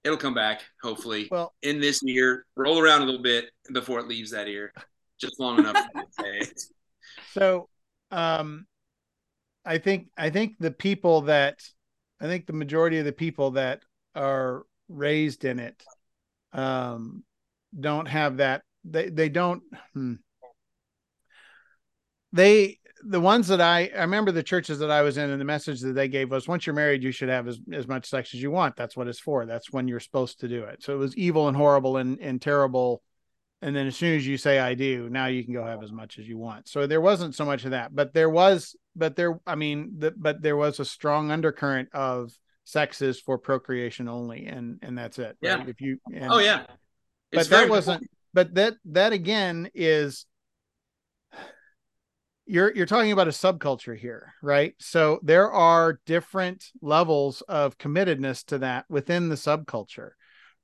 It'll 0.04 0.16
come 0.16 0.34
back. 0.34 0.62
Hopefully, 0.82 1.28
well, 1.30 1.54
in 1.62 1.80
this 1.80 2.02
year, 2.02 2.46
roll 2.56 2.78
around 2.78 3.02
a 3.02 3.04
little 3.04 3.22
bit 3.22 3.50
before 3.72 3.98
it 4.00 4.08
leaves 4.08 4.30
that 4.30 4.48
ear, 4.48 4.72
just 5.20 5.38
long 5.38 5.58
enough 5.58 5.74
to 5.74 6.04
say 6.18 6.38
it. 6.38 6.60
So, 7.32 7.68
um, 8.10 8.66
I 9.64 9.78
think 9.78 10.08
I 10.16 10.30
think 10.30 10.54
the 10.58 10.70
people 10.70 11.22
that 11.22 11.60
I 12.20 12.26
think 12.26 12.46
the 12.46 12.52
majority 12.52 12.98
of 12.98 13.04
the 13.04 13.12
people 13.12 13.52
that 13.52 13.82
are 14.14 14.64
raised 14.88 15.44
in 15.44 15.58
it 15.58 15.82
um, 16.52 17.22
don't 17.78 18.06
have 18.06 18.38
that. 18.38 18.62
They 18.84 19.08
they 19.10 19.28
don't. 19.28 19.62
Hmm. 19.94 20.14
They 22.32 22.79
the 23.02 23.20
ones 23.20 23.48
that 23.48 23.60
I 23.60 23.90
I 23.96 24.02
remember 24.02 24.32
the 24.32 24.42
churches 24.42 24.78
that 24.80 24.90
I 24.90 25.02
was 25.02 25.16
in 25.16 25.30
and 25.30 25.40
the 25.40 25.44
message 25.44 25.80
that 25.80 25.94
they 25.94 26.08
gave 26.08 26.30
was 26.30 26.48
once 26.48 26.66
you're 26.66 26.74
married 26.74 27.02
you 27.02 27.12
should 27.12 27.28
have 27.28 27.48
as, 27.48 27.58
as 27.72 27.88
much 27.88 28.06
sex 28.06 28.34
as 28.34 28.42
you 28.42 28.50
want. 28.50 28.76
That's 28.76 28.96
what 28.96 29.08
it's 29.08 29.20
for. 29.20 29.46
That's 29.46 29.72
when 29.72 29.88
you're 29.88 30.00
supposed 30.00 30.40
to 30.40 30.48
do 30.48 30.64
it. 30.64 30.82
So 30.82 30.94
it 30.94 30.98
was 30.98 31.16
evil 31.16 31.48
and 31.48 31.56
horrible 31.56 31.96
and 31.96 32.18
and 32.20 32.40
terrible. 32.40 33.02
And 33.62 33.76
then 33.76 33.86
as 33.86 33.96
soon 33.96 34.16
as 34.16 34.26
you 34.26 34.38
say 34.38 34.58
I 34.58 34.72
do, 34.74 35.10
now 35.10 35.26
you 35.26 35.44
can 35.44 35.52
go 35.52 35.64
have 35.64 35.82
as 35.82 35.92
much 35.92 36.18
as 36.18 36.26
you 36.26 36.38
want. 36.38 36.66
So 36.66 36.86
there 36.86 37.00
wasn't 37.00 37.34
so 37.34 37.44
much 37.44 37.66
of 37.66 37.72
that, 37.72 37.94
but 37.94 38.14
there 38.14 38.30
was, 38.30 38.74
but 38.96 39.16
there, 39.16 39.38
I 39.46 39.54
mean, 39.54 39.96
the, 39.98 40.14
but 40.16 40.40
there 40.40 40.56
was 40.56 40.80
a 40.80 40.84
strong 40.86 41.30
undercurrent 41.30 41.90
of 41.92 42.32
sex 42.70 43.02
is 43.02 43.20
for 43.20 43.36
procreation 43.36 44.08
only 44.08 44.46
and 44.46 44.78
and 44.82 44.96
that's 44.96 45.18
it 45.18 45.36
yeah 45.40 45.56
right? 45.56 45.68
if 45.68 45.80
you 45.80 45.98
and, 46.14 46.30
oh 46.30 46.38
yeah 46.38 46.62
it's 47.32 47.48
but 47.48 47.50
that 47.50 47.68
wasn't 47.68 48.02
but 48.32 48.54
that 48.54 48.74
that 48.84 49.12
again 49.12 49.68
is 49.74 50.26
you're 52.50 52.74
you're 52.74 52.86
talking 52.86 53.12
about 53.12 53.28
a 53.28 53.30
subculture 53.30 53.96
here 53.96 54.34
right? 54.42 54.74
So 54.78 55.20
there 55.22 55.50
are 55.50 56.00
different 56.04 56.66
levels 56.82 57.42
of 57.42 57.78
committedness 57.78 58.44
to 58.46 58.58
that 58.58 58.86
within 58.88 59.28
the 59.28 59.36
subculture 59.36 60.10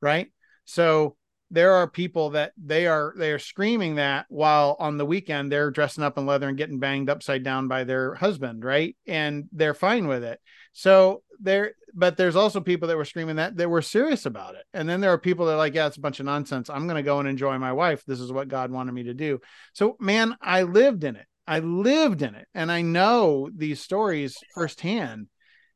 right? 0.00 0.32
So 0.64 1.16
there 1.52 1.74
are 1.74 1.88
people 1.88 2.30
that 2.30 2.52
they 2.62 2.88
are 2.88 3.14
they 3.16 3.30
are 3.30 3.38
screaming 3.38 3.94
that 3.96 4.26
while 4.28 4.76
on 4.80 4.98
the 4.98 5.06
weekend 5.06 5.50
they're 5.50 5.70
dressing 5.70 6.02
up 6.02 6.18
in 6.18 6.26
leather 6.26 6.48
and 6.48 6.58
getting 6.58 6.80
banged 6.80 7.08
upside 7.08 7.44
down 7.44 7.68
by 7.68 7.84
their 7.84 8.14
husband 8.14 8.64
right? 8.64 8.96
And 9.06 9.44
they're 9.52 9.74
fine 9.74 10.08
with 10.08 10.24
it. 10.24 10.40
So 10.72 11.22
there 11.40 11.74
but 11.94 12.16
there's 12.16 12.36
also 12.36 12.60
people 12.60 12.88
that 12.88 12.96
were 12.96 13.04
screaming 13.04 13.36
that 13.36 13.56
that 13.58 13.70
were 13.70 13.80
serious 13.80 14.26
about 14.26 14.56
it. 14.56 14.64
And 14.74 14.88
then 14.88 15.00
there 15.00 15.12
are 15.12 15.18
people 15.18 15.46
that 15.46 15.52
are 15.52 15.58
like 15.58 15.74
yeah 15.74 15.86
it's 15.86 15.98
a 15.98 16.00
bunch 16.00 16.18
of 16.18 16.26
nonsense. 16.26 16.68
I'm 16.68 16.88
going 16.88 16.96
to 16.96 17.02
go 17.04 17.20
and 17.20 17.28
enjoy 17.28 17.56
my 17.58 17.72
wife. 17.72 18.04
This 18.04 18.18
is 18.18 18.32
what 18.32 18.48
god 18.48 18.72
wanted 18.72 18.92
me 18.92 19.04
to 19.04 19.14
do. 19.14 19.40
So 19.72 19.96
man 20.00 20.36
i 20.42 20.62
lived 20.62 21.04
in 21.04 21.14
it 21.14 21.26
i 21.46 21.58
lived 21.60 22.22
in 22.22 22.34
it 22.34 22.46
and 22.54 22.70
i 22.70 22.82
know 22.82 23.48
these 23.54 23.80
stories 23.80 24.36
firsthand 24.54 25.28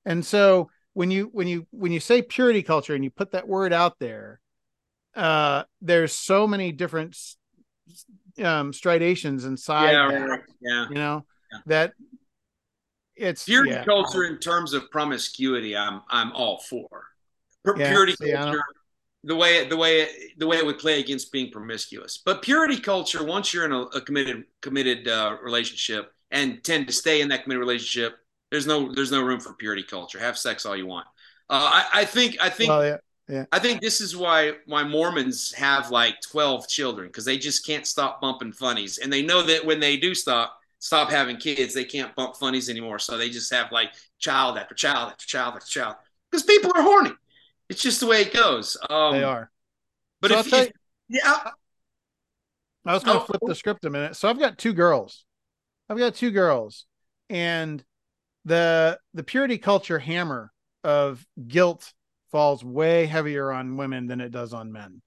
and 0.04 0.24
so 0.24 0.70
when 0.94 1.10
you 1.10 1.28
when 1.32 1.46
you 1.46 1.66
when 1.70 1.92
you 1.92 2.00
say 2.00 2.22
purity 2.22 2.62
culture 2.62 2.94
and 2.94 3.04
you 3.04 3.10
put 3.10 3.32
that 3.32 3.46
word 3.46 3.72
out 3.72 3.98
there 3.98 4.40
uh 5.14 5.62
there's 5.80 6.12
so 6.12 6.46
many 6.46 6.72
different 6.72 7.16
um 8.42 8.72
stridations 8.72 9.44
inside 9.44 9.92
yeah, 9.92 10.08
that, 10.08 10.40
yeah. 10.60 10.88
you 10.88 10.94
know 10.94 11.24
yeah. 11.52 11.58
that 11.66 11.92
it's 13.16 13.44
purity 13.44 13.70
yeah. 13.72 13.84
culture 13.84 14.24
in 14.24 14.38
terms 14.38 14.72
of 14.72 14.90
promiscuity 14.90 15.76
i'm 15.76 16.00
i'm 16.10 16.32
all 16.32 16.58
for 16.58 16.88
purity 17.76 18.14
yeah, 18.20 18.44
culture 18.44 18.62
the 19.24 19.36
way 19.36 19.68
the 19.68 19.76
way 19.76 20.08
the 20.38 20.46
way 20.46 20.56
it 20.56 20.64
would 20.64 20.78
play 20.78 21.00
against 21.00 21.32
being 21.32 21.50
promiscuous 21.50 22.18
but 22.24 22.42
purity 22.42 22.78
culture 22.78 23.24
once 23.24 23.52
you're 23.52 23.64
in 23.64 23.72
a, 23.72 23.80
a 23.80 24.00
committed 24.00 24.44
committed 24.60 25.06
uh, 25.08 25.36
relationship 25.42 26.12
and 26.30 26.62
tend 26.64 26.86
to 26.86 26.92
stay 26.92 27.20
in 27.20 27.28
that 27.28 27.42
committed 27.42 27.60
relationship 27.60 28.18
there's 28.50 28.66
no 28.66 28.92
there's 28.94 29.12
no 29.12 29.22
room 29.22 29.40
for 29.40 29.52
purity 29.54 29.82
culture 29.82 30.18
have 30.18 30.38
sex 30.38 30.64
all 30.64 30.76
you 30.76 30.86
want 30.86 31.06
uh, 31.50 31.70
I, 31.72 32.00
I 32.00 32.04
think 32.04 32.36
i 32.40 32.48
think 32.48 32.68
well, 32.68 32.84
yeah. 32.84 32.96
Yeah. 33.30 33.44
I 33.52 33.60
think 33.60 33.80
this 33.80 34.00
is 34.00 34.16
why 34.16 34.54
why 34.66 34.82
Mormons 34.82 35.52
have 35.52 35.92
like 35.92 36.20
12 36.20 36.66
children 36.66 37.06
because 37.06 37.24
they 37.24 37.38
just 37.38 37.64
can't 37.64 37.86
stop 37.86 38.20
bumping 38.20 38.50
funnies. 38.50 38.98
And 38.98 39.12
they 39.12 39.22
know 39.22 39.40
that 39.42 39.64
when 39.64 39.78
they 39.78 39.96
do 39.96 40.16
stop 40.16 40.58
stop 40.80 41.10
having 41.10 41.36
kids, 41.36 41.72
they 41.72 41.84
can't 41.84 42.14
bump 42.16 42.34
funnies 42.36 42.68
anymore. 42.68 42.98
So 42.98 43.16
they 43.16 43.30
just 43.30 43.52
have 43.54 43.70
like 43.70 43.92
child 44.18 44.58
after 44.58 44.74
child 44.74 45.12
after 45.12 45.26
child 45.26 45.54
after 45.54 45.68
child. 45.68 45.94
Because 46.28 46.42
people 46.42 46.72
are 46.74 46.82
horny. 46.82 47.12
It's 47.70 47.80
just 47.80 48.00
the 48.00 48.06
way 48.06 48.22
it 48.22 48.34
goes. 48.34 48.76
Um, 48.90 49.12
they 49.12 49.22
are. 49.22 49.48
But 50.20 50.32
so 50.32 50.40
if 50.40 50.52
you, 50.52 50.68
yeah. 51.08 51.50
I 52.84 52.94
was 52.94 53.04
going 53.04 53.16
to 53.16 53.22
oh, 53.22 53.26
flip 53.26 53.42
the 53.46 53.54
script 53.54 53.84
a 53.84 53.90
minute. 53.90 54.16
So 54.16 54.28
I've 54.28 54.40
got 54.40 54.58
two 54.58 54.72
girls. 54.72 55.24
I've 55.88 55.96
got 55.96 56.16
two 56.16 56.32
girls, 56.32 56.86
and 57.28 57.82
the 58.44 58.98
the 59.14 59.22
purity 59.22 59.56
culture 59.56 59.98
hammer 59.98 60.52
of 60.82 61.24
guilt 61.46 61.92
falls 62.32 62.64
way 62.64 63.06
heavier 63.06 63.52
on 63.52 63.76
women 63.76 64.06
than 64.08 64.20
it 64.20 64.30
does 64.30 64.52
on 64.52 64.72
men. 64.72 65.00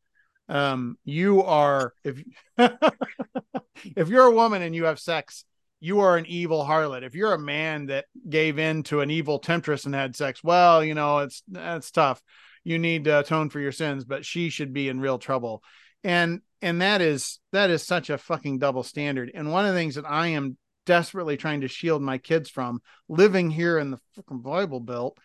Um, 0.47 0.97
you 1.04 1.43
are 1.43 1.93
if 2.04 2.24
if 2.57 4.07
you're 4.07 4.28
a 4.28 4.32
woman 4.32 4.61
and 4.61 4.74
you 4.74 4.86
have 4.86 4.99
sex, 4.99 5.43
you 5.82 5.99
are 5.99 6.16
an 6.16 6.26
evil 6.28 6.64
harlot. 6.64 7.03
If 7.03 7.14
you're 7.14 7.34
a 7.34 7.39
man 7.39 7.88
that 7.88 8.05
gave 8.30 8.57
in 8.57 8.84
to 8.84 9.01
an 9.01 9.11
evil 9.11 9.39
temptress 9.39 9.86
and 9.86 9.93
had 9.93 10.16
sex, 10.16 10.41
well, 10.43 10.84
you 10.84 10.95
know, 10.95 11.20
it's 11.20 11.43
that's 11.47 11.91
tough. 11.91 12.22
You 12.64 12.80
need 12.80 13.05
to 13.05 13.20
atone 13.20 13.49
for 13.49 13.59
your 13.59 13.72
sins, 13.72 14.05
but 14.05 14.26
she 14.26 14.49
should 14.49 14.74
be 14.74 14.89
in 14.89 14.99
real 14.99 15.18
trouble. 15.18 15.64
And 16.03 16.41
and 16.61 16.82
that 16.82 17.01
is 17.01 17.39
that 17.51 17.70
is 17.70 17.84
such 17.84 18.09
a 18.09 18.18
fucking 18.18 18.59
double 18.59 18.84
standard. 18.84 19.32
And 19.34 19.51
one 19.51 19.66
of 19.66 19.74
the 19.74 19.80
things 19.80 19.95
that 19.95 20.09
I 20.09 20.28
am 20.28 20.57
desperately 20.86 21.38
trying 21.38 21.61
to 21.61 21.68
shield 21.68 22.01
my 22.01 22.18
kids 22.18 22.49
from 22.49 22.82
living 23.07 23.49
here 23.49 23.78
in 23.78 23.91
the 23.91 23.99
fucking 24.16 24.41
Bible 24.41 24.80
Belt 24.80 25.18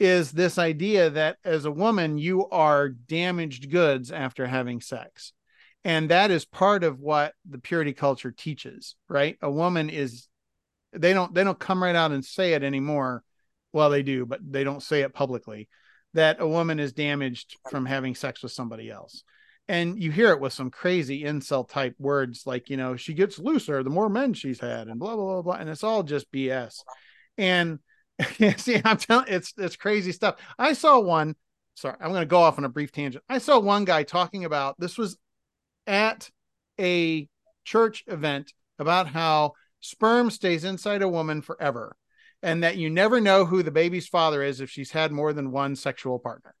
is 0.00 0.32
this 0.32 0.58
idea 0.58 1.10
that 1.10 1.36
as 1.44 1.64
a 1.64 1.70
woman 1.70 2.18
you 2.18 2.48
are 2.48 2.88
damaged 2.88 3.70
goods 3.70 4.10
after 4.10 4.46
having 4.46 4.80
sex 4.80 5.32
and 5.84 6.08
that 6.08 6.30
is 6.30 6.44
part 6.44 6.82
of 6.82 6.98
what 6.98 7.34
the 7.48 7.58
purity 7.58 7.92
culture 7.92 8.32
teaches 8.32 8.96
right 9.08 9.36
a 9.40 9.50
woman 9.50 9.90
is 9.90 10.26
they 10.92 11.12
don't 11.12 11.32
they 11.34 11.44
don't 11.44 11.58
come 11.58 11.82
right 11.82 11.94
out 11.94 12.10
and 12.10 12.24
say 12.24 12.54
it 12.54 12.64
anymore 12.64 13.22
well 13.72 13.88
they 13.88 14.02
do 14.02 14.26
but 14.26 14.40
they 14.44 14.64
don't 14.64 14.82
say 14.82 15.02
it 15.02 15.14
publicly 15.14 15.68
that 16.14 16.40
a 16.40 16.48
woman 16.48 16.80
is 16.80 16.92
damaged 16.92 17.56
from 17.70 17.84
having 17.84 18.14
sex 18.14 18.42
with 18.42 18.52
somebody 18.52 18.90
else. 18.90 19.22
And 19.68 20.00
you 20.00 20.10
hear 20.10 20.30
it 20.30 20.40
with 20.40 20.52
some 20.52 20.70
crazy 20.70 21.24
incel 21.24 21.68
type 21.68 21.94
words 21.98 22.42
like 22.46 22.68
you 22.68 22.76
know 22.76 22.96
she 22.96 23.14
gets 23.14 23.38
looser 23.38 23.82
the 23.82 23.90
more 23.90 24.08
men 24.08 24.34
she's 24.34 24.60
had 24.60 24.88
and 24.88 25.00
blah 25.00 25.16
blah 25.16 25.24
blah 25.24 25.42
blah. 25.42 25.54
And 25.54 25.68
it's 25.68 25.84
all 25.84 26.02
just 26.02 26.30
bs 26.30 26.80
and 27.38 27.78
see 28.58 28.80
i'm 28.84 28.98
telling 28.98 29.26
it's 29.28 29.54
it's 29.56 29.76
crazy 29.76 30.12
stuff. 30.12 30.36
I 30.58 30.74
saw 30.74 31.00
one 31.00 31.34
sorry 31.74 31.96
i'm 32.00 32.10
going 32.10 32.20
to 32.22 32.26
go 32.26 32.42
off 32.42 32.58
on 32.58 32.64
a 32.64 32.68
brief 32.68 32.92
tangent. 32.92 33.24
I 33.28 33.38
saw 33.38 33.58
one 33.58 33.84
guy 33.84 34.02
talking 34.02 34.44
about 34.44 34.78
this 34.78 34.98
was 34.98 35.16
at 35.86 36.30
a 36.78 37.26
church 37.64 38.04
event 38.06 38.52
about 38.78 39.06
how 39.08 39.52
sperm 39.80 40.30
stays 40.30 40.64
inside 40.64 41.00
a 41.00 41.08
woman 41.08 41.40
forever 41.40 41.96
and 42.44 42.62
that 42.62 42.76
you 42.76 42.90
never 42.90 43.20
know 43.20 43.44
who 43.44 43.62
the 43.62 43.70
baby's 43.70 44.06
father 44.06 44.42
is 44.42 44.60
if 44.60 44.70
she's 44.70 44.92
had 44.92 45.10
more 45.10 45.32
than 45.32 45.50
one 45.50 45.74
sexual 45.74 46.18
partner 46.20 46.54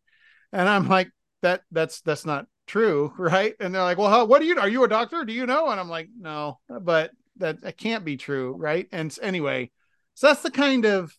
and 0.52 0.68
i'm 0.68 0.88
like 0.88 1.10
that 1.42 1.62
that's 1.70 2.00
that's 2.00 2.26
not 2.26 2.46
true, 2.66 3.12
right? 3.18 3.54
And 3.60 3.74
they're 3.74 3.82
like, 3.82 3.98
well, 3.98 4.10
how, 4.10 4.24
what 4.24 4.40
do 4.40 4.46
you, 4.46 4.58
are 4.58 4.68
you 4.68 4.84
a 4.84 4.88
doctor? 4.88 5.24
Do 5.24 5.32
you 5.32 5.46
know? 5.46 5.68
And 5.68 5.80
I'm 5.80 5.88
like, 5.88 6.08
no, 6.18 6.58
but 6.68 7.10
that, 7.36 7.62
that 7.62 7.76
can't 7.76 8.04
be 8.04 8.16
true, 8.16 8.54
right? 8.56 8.86
And 8.92 9.16
anyway, 9.22 9.70
so 10.14 10.28
that's 10.28 10.42
the 10.42 10.50
kind 10.50 10.84
of 10.84 11.12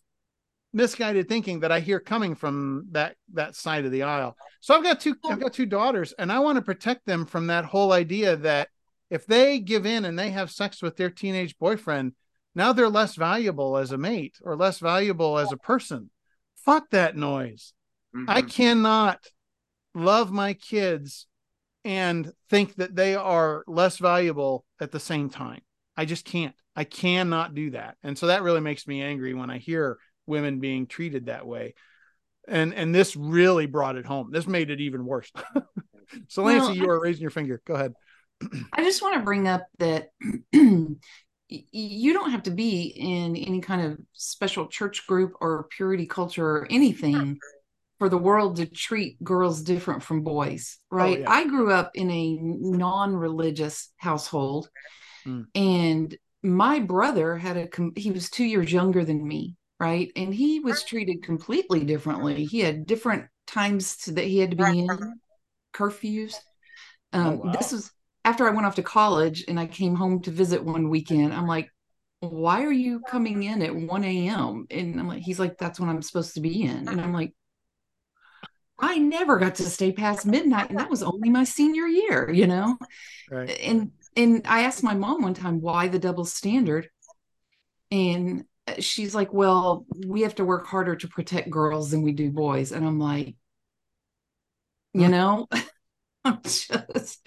misguided 0.72 1.28
thinking 1.28 1.60
that 1.60 1.72
I 1.72 1.80
hear 1.80 2.00
coming 2.00 2.34
from 2.34 2.88
that 2.90 3.16
that 3.34 3.54
side 3.54 3.84
of 3.84 3.92
the 3.92 4.02
aisle. 4.02 4.36
So 4.60 4.74
I've 4.74 4.82
got 4.82 5.00
two 5.00 5.14
I've 5.24 5.40
got 5.40 5.52
two 5.52 5.66
daughters, 5.66 6.12
and 6.18 6.32
I 6.32 6.38
want 6.38 6.56
to 6.56 6.62
protect 6.62 7.06
them 7.06 7.26
from 7.26 7.48
that 7.48 7.64
whole 7.64 7.92
idea 7.92 8.36
that 8.36 8.68
if 9.10 9.26
they 9.26 9.58
give 9.58 9.86
in 9.86 10.04
and 10.04 10.18
they 10.18 10.30
have 10.30 10.50
sex 10.50 10.82
with 10.82 10.96
their 10.96 11.10
teenage 11.10 11.58
boyfriend, 11.58 12.12
now 12.56 12.72
they're 12.72 12.88
less 12.88 13.14
valuable 13.14 13.76
as 13.76 13.92
a 13.92 13.98
mate 13.98 14.38
or 14.42 14.56
less 14.56 14.78
valuable 14.78 15.38
as 15.38 15.52
a 15.52 15.58
person. 15.58 16.10
Fuck 16.64 16.90
that 16.90 17.14
noise. 17.14 17.74
Mm-hmm. 18.16 18.30
I 18.30 18.40
cannot 18.40 19.26
love 19.94 20.32
my 20.32 20.54
kids 20.54 21.26
and 21.84 22.32
think 22.48 22.74
that 22.76 22.96
they 22.96 23.14
are 23.14 23.62
less 23.66 23.98
valuable 23.98 24.64
at 24.80 24.90
the 24.90 24.98
same 24.98 25.28
time. 25.28 25.60
I 25.98 26.06
just 26.06 26.24
can't. 26.24 26.54
I 26.74 26.84
cannot 26.84 27.54
do 27.54 27.72
that. 27.72 27.96
And 28.02 28.16
so 28.16 28.28
that 28.28 28.42
really 28.42 28.60
makes 28.60 28.86
me 28.86 29.02
angry 29.02 29.34
when 29.34 29.50
I 29.50 29.58
hear 29.58 29.98
women 30.26 30.58
being 30.58 30.86
treated 30.86 31.26
that 31.26 31.46
way. 31.46 31.74
And 32.48 32.72
and 32.72 32.94
this 32.94 33.16
really 33.16 33.66
brought 33.66 33.96
it 33.96 34.06
home. 34.06 34.30
This 34.32 34.46
made 34.46 34.70
it 34.70 34.80
even 34.80 35.04
worse. 35.04 35.30
so 36.28 36.42
Lancy, 36.42 36.66
well, 36.66 36.74
you 36.74 36.88
are 36.88 37.00
raising 37.00 37.22
your 37.22 37.30
finger. 37.30 37.60
Go 37.66 37.74
ahead. 37.74 37.92
I 38.72 38.82
just 38.82 39.02
want 39.02 39.16
to 39.16 39.24
bring 39.24 39.46
up 39.46 39.66
that 39.78 40.10
you 41.48 42.12
don't 42.12 42.30
have 42.30 42.42
to 42.44 42.50
be 42.50 42.92
in 42.96 43.36
any 43.36 43.60
kind 43.60 43.80
of 43.82 43.98
special 44.12 44.66
church 44.66 45.06
group 45.06 45.34
or 45.40 45.68
purity 45.76 46.06
culture 46.06 46.44
or 46.44 46.66
anything 46.70 47.38
for 47.98 48.08
the 48.08 48.18
world 48.18 48.56
to 48.56 48.66
treat 48.66 49.22
girls 49.22 49.62
different 49.62 50.02
from 50.02 50.22
boys, 50.22 50.78
oh, 50.92 50.96
right? 50.96 51.18
Oh, 51.18 51.20
yeah. 51.20 51.30
I 51.30 51.46
grew 51.46 51.72
up 51.72 51.92
in 51.94 52.10
a 52.10 52.38
non 52.40 53.14
religious 53.14 53.90
household, 53.96 54.68
mm. 55.26 55.44
and 55.54 56.16
my 56.42 56.80
brother 56.80 57.36
had 57.36 57.56
a, 57.56 57.68
he 57.96 58.10
was 58.10 58.28
two 58.28 58.44
years 58.44 58.72
younger 58.72 59.04
than 59.04 59.26
me, 59.26 59.56
right? 59.80 60.10
And 60.16 60.34
he 60.34 60.60
was 60.60 60.82
treated 60.82 61.22
completely 61.22 61.84
differently. 61.84 62.44
He 62.44 62.60
had 62.60 62.86
different 62.86 63.26
times 63.46 63.96
that 64.06 64.24
he 64.24 64.38
had 64.38 64.50
to 64.50 64.56
be 64.56 64.80
in, 64.80 64.88
curfews. 65.72 66.34
Oh, 67.12 67.20
um, 67.20 67.26
oh, 67.26 67.46
wow. 67.46 67.52
This 67.52 67.72
was 67.72 67.90
after 68.26 68.46
I 68.46 68.50
went 68.50 68.66
off 68.66 68.74
to 68.74 68.82
college 68.82 69.44
and 69.46 69.58
I 69.58 69.66
came 69.66 69.94
home 69.94 70.20
to 70.22 70.32
visit 70.32 70.64
one 70.64 70.90
weekend. 70.90 71.32
I'm 71.32 71.46
like, 71.46 71.70
why 72.18 72.64
are 72.64 72.72
you 72.72 73.00
coming 73.00 73.44
in 73.44 73.62
at 73.62 73.74
1 73.74 74.04
a.m.? 74.04 74.66
And 74.68 74.98
I'm 74.98 75.06
like, 75.06 75.22
he's 75.22 75.38
like, 75.38 75.58
that's 75.58 75.78
when 75.78 75.88
I'm 75.88 76.02
supposed 76.02 76.34
to 76.34 76.40
be 76.40 76.62
in. 76.62 76.88
And 76.88 77.00
I'm 77.00 77.12
like, 77.12 77.34
I 78.80 78.98
never 78.98 79.38
got 79.38 79.54
to 79.56 79.62
stay 79.62 79.92
past 79.92 80.26
midnight, 80.26 80.70
and 80.70 80.78
that 80.78 80.90
was 80.90 81.04
only 81.04 81.30
my 81.30 81.44
senior 81.44 81.86
year, 81.86 82.28
you 82.30 82.46
know. 82.46 82.76
Right. 83.30 83.48
And 83.60 83.92
and 84.16 84.42
I 84.46 84.64
asked 84.64 84.82
my 84.82 84.94
mom 84.94 85.22
one 85.22 85.34
time 85.34 85.60
why 85.60 85.88
the 85.88 85.98
double 85.98 86.24
standard, 86.24 86.90
and 87.90 88.44
she's 88.80 89.14
like, 89.14 89.32
"Well, 89.32 89.86
we 90.06 90.22
have 90.22 90.34
to 90.34 90.44
work 90.44 90.66
harder 90.66 90.96
to 90.96 91.08
protect 91.08 91.48
girls 91.48 91.90
than 91.90 92.02
we 92.02 92.12
do 92.12 92.30
boys," 92.30 92.72
and 92.72 92.84
I'm 92.84 92.98
like, 92.98 93.36
you 94.92 95.08
know, 95.08 95.46
I'm 96.24 96.42
just, 96.42 97.26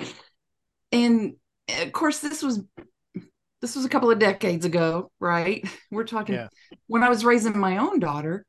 and 0.92 1.36
eh, 1.68 1.84
of 1.84 1.92
course, 1.92 2.20
this 2.20 2.42
was 2.42 2.64
this 3.62 3.76
was 3.76 3.86
a 3.86 3.90
couple 3.90 4.10
of 4.10 4.20
decades 4.20 4.66
ago, 4.66 5.12
right? 5.20 5.68
We're 5.92 6.06
talking 6.06 6.36
yeah. 6.36 6.48
when 6.88 7.04
I 7.04 7.10
was 7.10 7.26
raising 7.26 7.58
my 7.58 7.78
own 7.78 8.00
daughter 8.00 8.46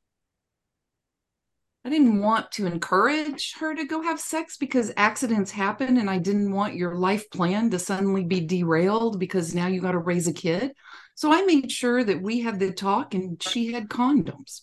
I 1.84 1.88
didn't 1.88 2.20
want 2.20 2.52
to 2.52 2.66
encourage 2.66 3.54
her 3.58 3.74
to 3.74 3.86
go 3.86 4.02
have 4.02 4.20
sex 4.20 4.58
because 4.58 4.92
accidents 4.98 5.50
happen 5.50 5.96
and 5.96 6.10
I 6.10 6.18
didn't 6.18 6.52
want 6.52 6.74
your 6.74 6.94
life 6.94 7.30
plan 7.30 7.70
to 7.70 7.78
suddenly 7.78 8.22
be 8.22 8.40
derailed 8.40 9.18
because 9.18 9.54
now 9.54 9.66
you 9.66 9.80
got 9.80 9.92
to 9.92 9.98
raise 9.98 10.28
a 10.28 10.32
kid. 10.32 10.72
So 11.14 11.32
I 11.32 11.42
made 11.42 11.72
sure 11.72 12.04
that 12.04 12.20
we 12.20 12.40
had 12.40 12.58
the 12.60 12.72
talk 12.72 13.14
and 13.14 13.42
she 13.42 13.72
had 13.72 13.88
condoms. 13.88 14.62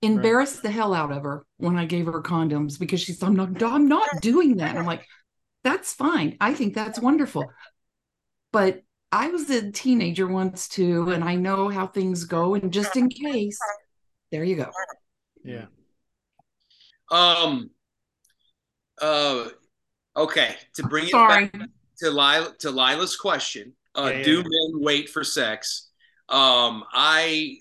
Embarrassed 0.00 0.56
right. 0.56 0.64
the 0.64 0.70
hell 0.70 0.94
out 0.94 1.10
of 1.10 1.24
her 1.24 1.44
when 1.56 1.76
I 1.76 1.86
gave 1.86 2.06
her 2.06 2.22
condoms 2.22 2.78
because 2.78 3.00
she 3.00 3.12
said, 3.12 3.26
I'm 3.26 3.36
not, 3.36 3.60
I'm 3.60 3.88
not 3.88 4.20
doing 4.20 4.58
that. 4.58 4.76
I'm 4.76 4.86
like, 4.86 5.06
that's 5.64 5.92
fine. 5.94 6.36
I 6.40 6.54
think 6.54 6.74
that's 6.74 7.00
wonderful. 7.00 7.50
But 8.52 8.82
I 9.10 9.28
was 9.28 9.50
a 9.50 9.72
teenager 9.72 10.26
once 10.26 10.68
too, 10.68 11.10
and 11.10 11.24
I 11.24 11.34
know 11.34 11.68
how 11.68 11.86
things 11.86 12.24
go. 12.24 12.54
And 12.54 12.72
just 12.72 12.96
in 12.96 13.08
case, 13.08 13.58
there 14.30 14.44
you 14.44 14.56
go. 14.56 14.70
Yeah. 15.42 15.66
Um. 17.10 17.70
Uh. 19.00 19.48
Okay. 20.16 20.56
To 20.76 20.82
bring 20.84 21.06
Sorry. 21.08 21.44
it 21.44 21.52
back 21.52 21.68
to 21.98 22.10
Lila 22.10 22.54
to 22.60 22.70
Lila's 22.70 23.16
question, 23.16 23.72
uh, 23.96 24.10
yeah, 24.12 24.18
yeah. 24.18 24.24
do 24.24 24.36
men 24.42 24.82
wait 24.82 25.08
for 25.08 25.24
sex? 25.24 25.90
Um. 26.28 26.84
I. 26.92 27.58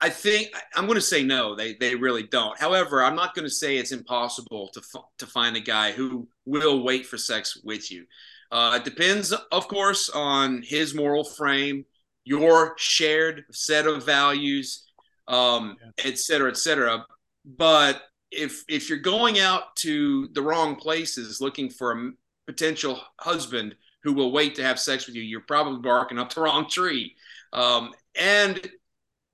I 0.00 0.10
think 0.10 0.52
I'm 0.76 0.86
going 0.86 0.94
to 0.94 1.00
say 1.00 1.22
no. 1.22 1.54
They 1.54 1.74
they 1.74 1.94
really 1.94 2.22
don't. 2.22 2.58
However, 2.58 3.02
I'm 3.02 3.16
not 3.16 3.34
going 3.34 3.46
to 3.46 3.50
say 3.50 3.76
it's 3.76 3.92
impossible 3.92 4.68
to 4.74 4.82
to 5.18 5.26
find 5.26 5.56
a 5.56 5.60
guy 5.60 5.92
who 5.92 6.28
will 6.44 6.84
wait 6.84 7.06
for 7.06 7.18
sex 7.18 7.58
with 7.64 7.90
you. 7.90 8.06
Uh, 8.50 8.74
it 8.76 8.84
depends, 8.84 9.32
of 9.32 9.68
course, 9.68 10.08
on 10.08 10.62
his 10.62 10.94
moral 10.94 11.24
frame, 11.24 11.84
your 12.24 12.74
shared 12.78 13.44
set 13.50 13.86
of 13.86 14.06
values, 14.06 14.86
um, 15.26 15.76
yeah. 15.80 16.10
et 16.10 16.18
cetera, 16.18 16.48
et 16.48 16.56
cetera. 16.56 17.04
But 17.44 18.02
if 18.30 18.64
if 18.68 18.88
you're 18.88 18.98
going 18.98 19.38
out 19.38 19.74
to 19.76 20.28
the 20.28 20.42
wrong 20.42 20.76
places 20.76 21.40
looking 21.40 21.70
for 21.70 21.92
a 21.92 22.12
potential 22.46 23.00
husband 23.18 23.74
who 24.02 24.12
will 24.12 24.32
wait 24.32 24.54
to 24.54 24.62
have 24.62 24.78
sex 24.78 25.06
with 25.06 25.16
you, 25.16 25.22
you're 25.22 25.40
probably 25.40 25.80
barking 25.80 26.18
up 26.18 26.32
the 26.32 26.40
wrong 26.40 26.68
tree. 26.68 27.16
Um, 27.52 27.92
and 28.14 28.70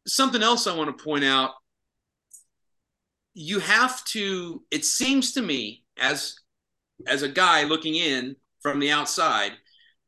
something 0.07 0.43
else 0.43 0.67
I 0.67 0.77
want 0.77 0.97
to 0.97 1.05
point 1.05 1.25
out 1.25 1.53
you 3.35 3.59
have 3.59 4.05
to 4.07 4.63
it 4.71 4.85
seems 4.85 5.33
to 5.33 5.43
me 5.43 5.85
as 5.99 6.37
as 7.07 7.23
a 7.23 7.29
guy 7.29 7.65
looking 7.65 7.95
in 7.95 8.37
from 8.61 8.79
the 8.79 8.91
outside 8.91 9.53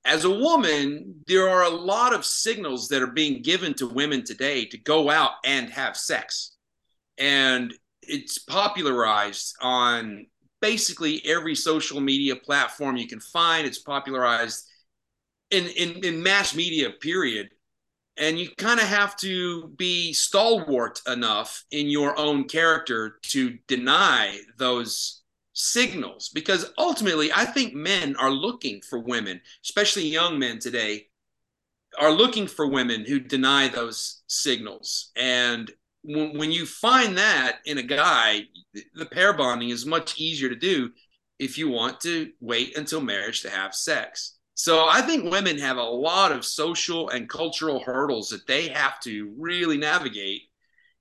as 0.05 0.25
a 0.25 0.31
woman 0.31 1.17
there 1.27 1.49
are 1.49 1.65
a 1.65 1.71
lot 1.71 2.15
of 2.15 2.25
signals 2.25 2.89
that 2.89 3.03
are 3.03 3.09
being 3.09 3.43
given 3.43 3.75
to 3.75 3.87
women 3.87 4.23
today 4.23 4.65
to 4.65 4.79
go 4.79 5.11
out 5.11 5.33
and 5.45 5.71
have 5.71 5.97
sex 5.97 6.57
and 7.19 7.75
it's 8.03 8.39
popularized 8.39 9.57
on 9.61 10.27
basically 10.61 11.23
every 11.25 11.55
social 11.55 12.01
media 12.01 12.37
platform 12.37 12.97
you 12.97 13.07
can 13.07 13.21
find. 13.21 13.67
It's 13.67 13.79
popularized 13.79 14.69
in 15.51 15.67
in, 15.67 16.05
in 16.05 16.23
mass 16.23 16.55
media, 16.55 16.91
period. 16.91 17.51
And 18.19 18.39
you 18.39 18.49
kind 18.57 18.81
of 18.81 18.87
have 18.87 19.17
to 19.19 19.69
be 19.77 20.13
stalwart 20.13 21.03
enough 21.07 21.65
in 21.71 21.89
your 21.89 22.19
own 22.19 22.45
character 22.45 23.19
to 23.25 23.59
deny 23.67 24.41
those 24.59 25.23
signals 25.53 26.29
because 26.29 26.71
ultimately 26.79 27.31
I 27.35 27.45
think 27.47 27.75
men 27.75 28.15
are 28.17 28.31
looking 28.31 28.81
for 28.83 28.99
women, 28.99 29.41
especially 29.65 30.07
young 30.07 30.39
men 30.39 30.59
today, 30.59 31.09
are 31.99 32.13
looking 32.13 32.47
for 32.47 32.67
women 32.67 33.05
who 33.05 33.19
deny 33.19 33.69
those 33.69 34.23
signals. 34.27 35.11
And 35.17 35.71
when, 36.03 36.37
when 36.37 36.53
you 36.53 36.67
find 36.67 37.17
that 37.19 37.59
in 37.65 37.79
a 37.79 37.83
guy, 37.83 38.43
the 38.95 39.07
pair 39.07 39.33
bonding 39.33 39.71
is 39.71 39.87
much 39.87 40.19
easier 40.21 40.49
to 40.49 40.57
do 40.57 40.91
if 41.39 41.59
you 41.59 41.69
want 41.69 42.01
to 42.01 42.33
wait 42.41 42.77
until 42.77 43.01
marriage 43.01 43.43
to 43.43 43.51
have 43.51 43.75
sex. 43.75 44.36
So 44.57 44.89
I 44.89 45.03
think 45.03 45.31
women 45.31 45.59
have 45.59 45.77
a 45.77 45.83
lot 45.83 46.33
of 46.33 46.45
social 46.45 47.11
and 47.11 47.29
cultural 47.29 47.79
hurdles 47.79 48.31
that 48.31 48.47
they 48.47 48.69
have 48.69 48.99
to 49.01 49.33
really 49.39 49.77
navigate 49.77 50.43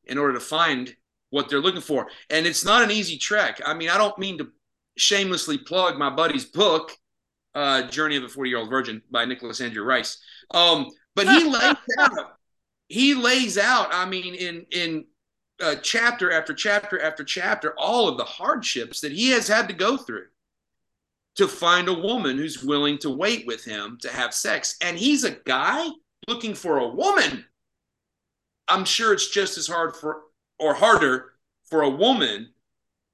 in 0.03 0.17
order 0.17 0.33
to 0.33 0.39
find 0.39 0.95
what 1.31 1.49
they're 1.49 1.61
looking 1.61 1.81
for. 1.81 2.07
And 2.29 2.45
it's 2.45 2.63
not 2.63 2.83
an 2.83 2.91
easy 2.91 3.17
trek. 3.17 3.61
I 3.65 3.73
mean, 3.73 3.89
I 3.89 3.97
don't 3.97 4.17
mean 4.19 4.37
to 4.37 4.49
shamelessly 4.97 5.57
plug 5.57 5.97
my 5.97 6.09
buddy's 6.09 6.45
book, 6.45 6.91
uh, 7.55 7.87
Journey 7.87 8.17
of 8.17 8.23
a 8.23 8.29
40 8.29 8.49
Year 8.49 8.59
Old 8.59 8.69
Virgin 8.69 9.01
by 9.09 9.25
Nicholas 9.25 9.61
Andrew 9.61 9.83
Rice. 9.83 10.19
Um, 10.51 10.87
but 11.15 11.27
he 11.27 11.45
lays 11.45 11.75
out 11.97 12.35
he 12.87 13.15
lays 13.15 13.57
out, 13.57 13.89
I 13.91 14.05
mean, 14.05 14.35
in 14.35 14.65
in 14.71 15.05
uh, 15.61 15.75
chapter 15.81 16.31
after 16.31 16.53
chapter 16.53 17.01
after 17.01 17.23
chapter, 17.23 17.73
all 17.77 18.07
of 18.07 18.17
the 18.17 18.23
hardships 18.23 19.01
that 19.01 19.11
he 19.11 19.29
has 19.29 19.47
had 19.47 19.67
to 19.69 19.73
go 19.73 19.97
through. 19.97 20.27
To 21.35 21.47
find 21.47 21.87
a 21.87 21.93
woman 21.93 22.37
who's 22.37 22.63
willing 22.63 22.97
to 22.99 23.09
wait 23.09 23.45
with 23.45 23.63
him 23.63 23.97
to 24.01 24.09
have 24.09 24.33
sex. 24.33 24.77
And 24.81 24.97
he's 24.97 25.23
a 25.23 25.31
guy 25.31 25.87
looking 26.27 26.55
for 26.55 26.77
a 26.77 26.87
woman. 26.87 27.45
I'm 28.67 28.85
sure 28.85 29.13
it's 29.13 29.29
just 29.29 29.57
as 29.57 29.67
hard 29.67 29.95
for 29.95 30.21
or 30.59 30.73
harder 30.73 31.33
for 31.65 31.81
a 31.81 31.89
woman 31.89 32.53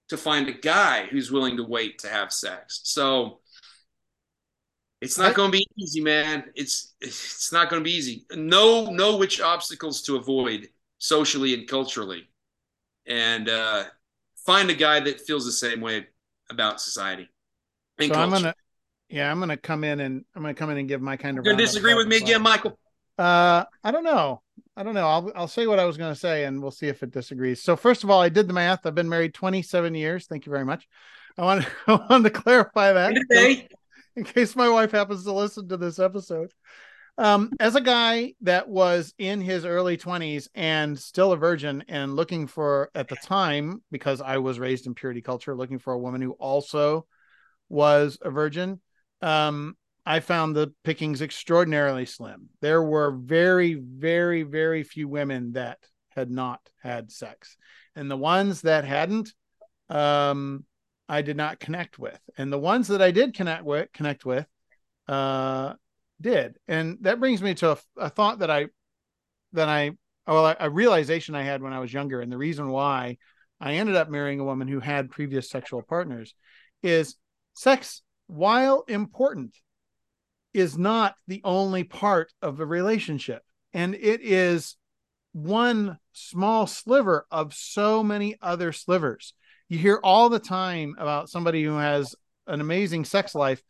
to 0.10 0.18
find 0.18 0.48
a 0.48 0.54
guy 0.54 1.06
who's 1.06 1.32
willing 1.32 1.58
to 1.58 1.64
wait 1.64 2.00
to 2.00 2.10
have 2.10 2.32
sex. 2.32 2.82
So 2.84 3.40
it's 5.02 5.18
not 5.18 5.34
going 5.34 5.52
to 5.52 5.58
be 5.58 5.68
easy, 5.78 6.02
man. 6.02 6.44
It's 6.54 6.94
it's 7.02 7.52
not 7.52 7.70
going 7.70 7.82
to 7.82 7.84
be 7.84 7.96
easy. 7.96 8.26
Know 8.36 8.92
know 8.92 9.18
which 9.18 9.42
obstacles 9.42 10.04
to 10.04 10.18
avoid 10.18 10.70
socially 11.00 11.56
and 11.56 11.68
culturally, 11.68 12.30
and 13.08 13.50
uh, 13.50 13.86
find 14.46 14.70
a 14.70 14.76
guy 14.76 15.00
that 15.00 15.22
feels 15.22 15.46
the 15.46 15.52
same 15.52 15.82
way 15.82 16.06
about 16.52 16.80
society. 16.80 17.31
So 18.00 18.08
culture. 18.08 18.22
I'm 18.22 18.30
gonna, 18.30 18.56
yeah, 19.10 19.32
I'm 19.32 19.40
gonna 19.40 19.58
come 19.58 19.84
in 19.84 20.00
and 20.00 20.26
I'm 20.36 20.42
gonna 20.42 20.54
come 20.54 20.70
in 20.70 20.78
and 20.78 20.88
give 20.88 21.02
my 21.02 21.18
kind 21.18 21.38
of. 21.38 21.46
You're 21.46 21.56
disagree 21.56 21.94
with 21.94 22.08
me 22.08 22.18
again, 22.18 22.42
Michael? 22.42 22.78
Uh, 23.18 23.66
I 23.84 23.92
don't 23.92 24.04
know. 24.04 24.42
I 24.76 24.84
don't 24.84 24.94
know. 24.94 25.08
I'll 25.08 25.32
I'll 25.36 25.48
say 25.48 25.68
what 25.68 25.80
I 25.80 25.86
was 25.86 25.98
going 25.98 26.14
to 26.14 26.20
say, 26.20 26.46
and 26.46 26.62
we'll 26.62 26.72
see 26.72 26.88
if 26.88 27.04
it 27.04 27.12
disagrees. 27.12 27.62
So 27.62 27.76
first 27.76 28.04
of 28.04 28.10
all, 28.10 28.22
I 28.22 28.30
did 28.30 28.48
the 28.48 28.54
math. 28.54 28.86
I've 28.86 28.96
been 28.96 29.10
married 29.10 29.34
27 29.34 29.94
years. 29.96 30.28
Thank 30.28 30.46
you 30.46 30.52
very 30.52 30.66
much. 30.66 30.88
I 31.38 31.44
want 31.44 31.66
I 31.88 31.96
wanted 32.10 32.34
to 32.34 32.42
clarify 32.42 32.94
that 32.94 33.16
in, 33.30 33.68
in 34.16 34.24
case 34.24 34.56
my 34.56 34.70
wife 34.70 34.92
happens 34.92 35.24
to 35.26 35.34
listen 35.34 35.68
to 35.70 35.78
this 35.78 36.00
episode. 36.00 36.52
Um, 37.18 37.52
as 37.60 37.76
a 37.76 37.82
guy 37.82 38.34
that 38.42 38.70
was 38.70 39.14
in 39.18 39.42
his 39.42 39.66
early 39.66 39.98
20s 39.98 40.48
and 40.56 40.98
still 40.98 41.34
a 41.34 41.38
virgin 41.38 41.84
and 41.90 42.16
looking 42.16 42.48
for 42.48 42.90
at 42.96 43.10
the 43.10 43.18
time 43.18 43.84
because 43.92 44.22
I 44.22 44.38
was 44.38 44.60
raised 44.60 44.88
in 44.88 44.96
purity 44.96 45.22
culture, 45.22 45.54
looking 45.54 45.78
for 45.78 45.94
a 45.94 46.00
woman 46.00 46.22
who 46.22 46.32
also 46.32 47.06
was 47.72 48.18
a 48.22 48.30
virgin. 48.30 48.80
Um, 49.22 49.76
I 50.06 50.20
found 50.20 50.56
the 50.56 50.74
pickings 50.84 51.22
extraordinarily 51.22 52.06
slim. 52.06 52.50
There 52.60 52.82
were 52.82 53.12
very, 53.12 53.76
very, 53.76 54.44
very 54.44 54.84
few 54.84 55.08
women 55.08 55.54
that 55.54 55.78
had 56.10 56.30
not 56.30 56.60
had 56.82 57.12
sex, 57.12 57.56
and 57.96 58.10
the 58.10 58.18
ones 58.18 58.62
that 58.62 58.84
hadn't, 58.84 59.34
um, 59.90 60.66
I 61.08 61.22
did 61.22 61.38
not 61.38 61.60
connect 61.60 62.00
with, 62.00 62.20
and 62.38 62.52
the 62.52 62.60
ones 62.60 62.88
that 62.88 63.02
I 63.02 63.12
did 63.12 63.34
connect 63.34 63.64
with, 63.64 63.92
connect 63.94 64.26
with, 64.26 64.46
uh, 65.08 65.74
did, 66.20 66.58
and 66.68 66.98
that 67.02 67.20
brings 67.20 67.42
me 67.42 67.54
to 67.56 67.72
a, 67.72 67.78
a 67.98 68.10
thought 68.10 68.40
that 68.40 68.52
I, 68.52 68.68
that 69.54 69.70
I, 69.70 69.92
well, 70.28 70.56
a 70.60 70.70
realization 70.70 71.36
I 71.36 71.44
had 71.44 71.62
when 71.62 71.74
I 71.74 71.80
was 71.80 71.94
younger, 71.94 72.22
and 72.22 72.32
the 72.32 72.38
reason 72.38 72.70
why 72.70 73.18
I 73.60 73.74
ended 73.74 73.96
up 73.96 74.10
marrying 74.10 74.40
a 74.40 74.46
woman 74.46 74.68
who 74.68 74.80
had 74.80 75.12
previous 75.12 75.50
sexual 75.50 75.84
partners 75.84 76.34
is 76.82 77.16
sex, 77.54 78.02
while 78.28 78.84
important 78.88 79.56
is 80.54 80.78
not 80.78 81.16
the 81.28 81.42
only 81.44 81.84
part 81.84 82.32
of 82.42 82.60
a 82.60 82.66
relationship. 82.66 83.44
And 83.74 83.96
it 83.96 84.22
is 84.22 84.76
one 85.34 85.98
small 86.12 86.68
sliver 86.68 87.26
of 87.32 87.54
so 87.54 88.04
many 88.04 88.38
other 88.42 88.74
slivers. 88.74 89.34
You 89.70 89.78
hear 89.78 90.00
all 90.04 90.28
the 90.28 90.40
time 90.40 90.96
about 90.98 91.30
somebody 91.30 91.64
who 91.64 91.78
has 91.78 92.16
an 92.48 92.60
amazing 92.60 93.06
sex 93.06 93.34
life, 93.34 93.62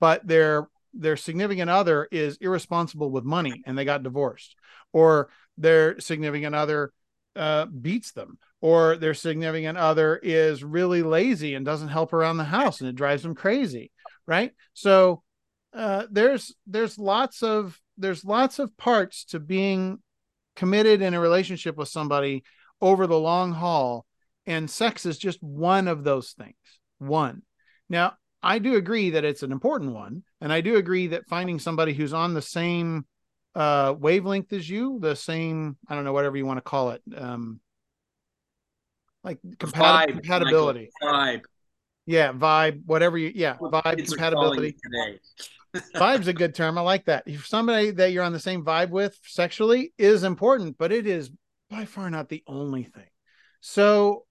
but 0.00 0.26
their 0.26 0.68
their 0.94 1.16
significant 1.16 1.68
other 1.68 2.08
is 2.10 2.38
irresponsible 2.40 3.10
with 3.10 3.24
money 3.24 3.62
and 3.66 3.76
they 3.76 3.84
got 3.84 4.02
divorced, 4.02 4.56
or 4.92 5.28
their 5.56 6.00
significant 6.00 6.54
other 6.54 6.92
uh, 7.36 7.66
beats 7.66 8.12
them, 8.12 8.38
or 8.60 8.96
their 8.96 9.14
significant 9.14 9.78
other 9.78 10.18
is 10.22 10.64
really 10.64 11.02
lazy 11.02 11.54
and 11.54 11.64
doesn't 11.64 11.88
help 11.88 12.12
around 12.12 12.36
the 12.36 12.44
house 12.44 12.80
and 12.80 12.88
it 12.88 12.96
drives 12.96 13.22
them 13.22 13.34
crazy, 13.34 13.92
right? 14.26 14.52
So 14.74 15.22
uh, 15.72 16.06
there's 16.10 16.54
there's 16.66 16.98
lots 16.98 17.42
of 17.42 17.78
there's 17.96 18.24
lots 18.24 18.58
of 18.58 18.76
parts 18.76 19.24
to 19.26 19.40
being 19.40 19.98
committed 20.56 21.02
in 21.02 21.14
a 21.14 21.20
relationship 21.20 21.76
with 21.76 21.88
somebody 21.88 22.42
over 22.80 23.06
the 23.06 23.18
long 23.18 23.52
haul 23.52 24.06
and 24.46 24.70
sex 24.70 25.04
is 25.04 25.18
just 25.18 25.42
one 25.42 25.86
of 25.88 26.04
those 26.04 26.32
things 26.32 26.56
one 26.98 27.42
now 27.88 28.14
i 28.42 28.58
do 28.58 28.76
agree 28.76 29.10
that 29.10 29.24
it's 29.24 29.42
an 29.42 29.52
important 29.52 29.92
one 29.92 30.22
and 30.40 30.52
i 30.52 30.60
do 30.60 30.76
agree 30.76 31.08
that 31.08 31.28
finding 31.28 31.58
somebody 31.58 31.92
who's 31.92 32.12
on 32.12 32.34
the 32.34 32.42
same 32.42 33.06
uh 33.54 33.94
wavelength 33.98 34.52
as 34.52 34.68
you 34.68 34.98
the 35.00 35.14
same 35.14 35.76
i 35.88 35.94
don't 35.94 36.04
know 36.04 36.12
whatever 36.12 36.36
you 36.36 36.46
want 36.46 36.58
to 36.58 36.62
call 36.62 36.90
it 36.90 37.02
um 37.16 37.60
like 39.24 39.38
compat- 39.56 40.08
compatibility 40.08 40.90
vibe 41.02 41.42
yeah 42.06 42.32
vibe 42.32 42.82
whatever 42.86 43.18
you 43.18 43.32
yeah 43.34 43.56
vibe 43.56 44.06
compatibility 44.08 44.76
Vibe's 45.94 46.28
a 46.28 46.32
good 46.32 46.54
term. 46.54 46.78
I 46.78 46.80
like 46.80 47.04
that. 47.04 47.24
If 47.26 47.46
somebody 47.46 47.90
that 47.90 48.12
you're 48.12 48.24
on 48.24 48.32
the 48.32 48.40
same 48.40 48.64
vibe 48.64 48.88
with 48.88 49.18
sexually 49.24 49.92
is 49.98 50.24
important, 50.24 50.78
but 50.78 50.92
it 50.92 51.06
is 51.06 51.30
by 51.68 51.84
far 51.84 52.08
not 52.10 52.30
the 52.30 52.42
only 52.46 52.84
thing. 52.84 53.08
So 53.60 54.24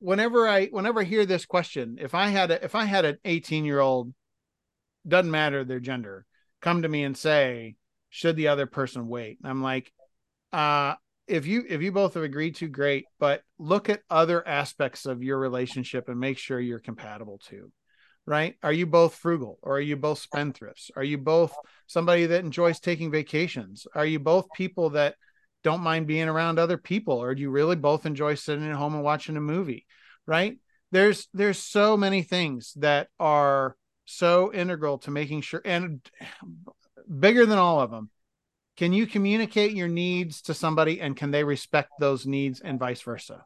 whenever 0.00 0.46
I 0.46 0.66
whenever 0.66 1.00
I 1.00 1.04
hear 1.04 1.24
this 1.24 1.46
question, 1.46 1.98
if 2.00 2.14
I 2.14 2.28
had 2.28 2.50
a 2.50 2.64
if 2.64 2.74
I 2.74 2.84
had 2.84 3.04
an 3.04 3.18
18 3.24 3.64
year 3.64 3.80
old, 3.80 4.12
doesn't 5.06 5.30
matter 5.30 5.64
their 5.64 5.80
gender, 5.80 6.26
come 6.60 6.82
to 6.82 6.88
me 6.88 7.04
and 7.04 7.16
say, 7.16 7.76
should 8.10 8.36
the 8.36 8.48
other 8.48 8.66
person 8.66 9.08
wait? 9.08 9.38
And 9.42 9.50
I'm 9.50 9.62
like, 9.62 9.92
uh, 10.52 10.94
if 11.32 11.46
you 11.46 11.64
if 11.68 11.82
you 11.82 11.92
both 11.92 12.14
have 12.14 12.22
agreed 12.22 12.56
to, 12.56 12.68
great, 12.68 13.06
but 13.18 13.42
look 13.58 13.88
at 13.88 14.02
other 14.10 14.46
aspects 14.46 15.06
of 15.06 15.22
your 15.22 15.38
relationship 15.38 16.08
and 16.08 16.20
make 16.20 16.38
sure 16.38 16.60
you're 16.60 16.78
compatible 16.78 17.38
too 17.38 17.72
right? 18.26 18.54
Are 18.62 18.72
you 18.72 18.86
both 18.86 19.14
frugal 19.14 19.58
or 19.62 19.76
are 19.76 19.80
you 19.80 19.96
both 19.96 20.24
spendthrifts? 20.24 20.90
Are 20.96 21.04
you 21.04 21.18
both 21.18 21.54
somebody 21.86 22.26
that 22.26 22.44
enjoys 22.44 22.78
taking 22.78 23.10
vacations? 23.10 23.86
Are 23.94 24.06
you 24.06 24.18
both 24.18 24.46
people 24.54 24.90
that 24.90 25.16
don't 25.64 25.80
mind 25.80 26.06
being 26.06 26.28
around 26.28 26.58
other 26.58 26.78
people 26.78 27.18
or 27.18 27.34
do 27.34 27.42
you 27.42 27.50
really 27.50 27.76
both 27.76 28.06
enjoy 28.06 28.34
sitting 28.34 28.68
at 28.68 28.76
home 28.76 28.94
and 28.94 29.04
watching 29.04 29.36
a 29.36 29.40
movie, 29.40 29.86
right? 30.26 30.58
There's 30.90 31.28
there's 31.32 31.58
so 31.58 31.96
many 31.96 32.22
things 32.22 32.74
that 32.76 33.08
are 33.18 33.76
so 34.04 34.52
integral 34.52 34.98
to 34.98 35.10
making 35.10 35.40
sure 35.40 35.62
and 35.64 36.00
bigger 37.18 37.46
than 37.46 37.58
all 37.58 37.80
of 37.80 37.90
them. 37.90 38.10
Can 38.76 38.92
you 38.92 39.06
communicate 39.06 39.72
your 39.72 39.88
needs 39.88 40.42
to 40.42 40.54
somebody 40.54 41.00
and 41.00 41.16
can 41.16 41.30
they 41.30 41.44
respect 41.44 41.90
those 42.00 42.26
needs 42.26 42.60
and 42.60 42.78
vice 42.78 43.02
versa? 43.02 43.44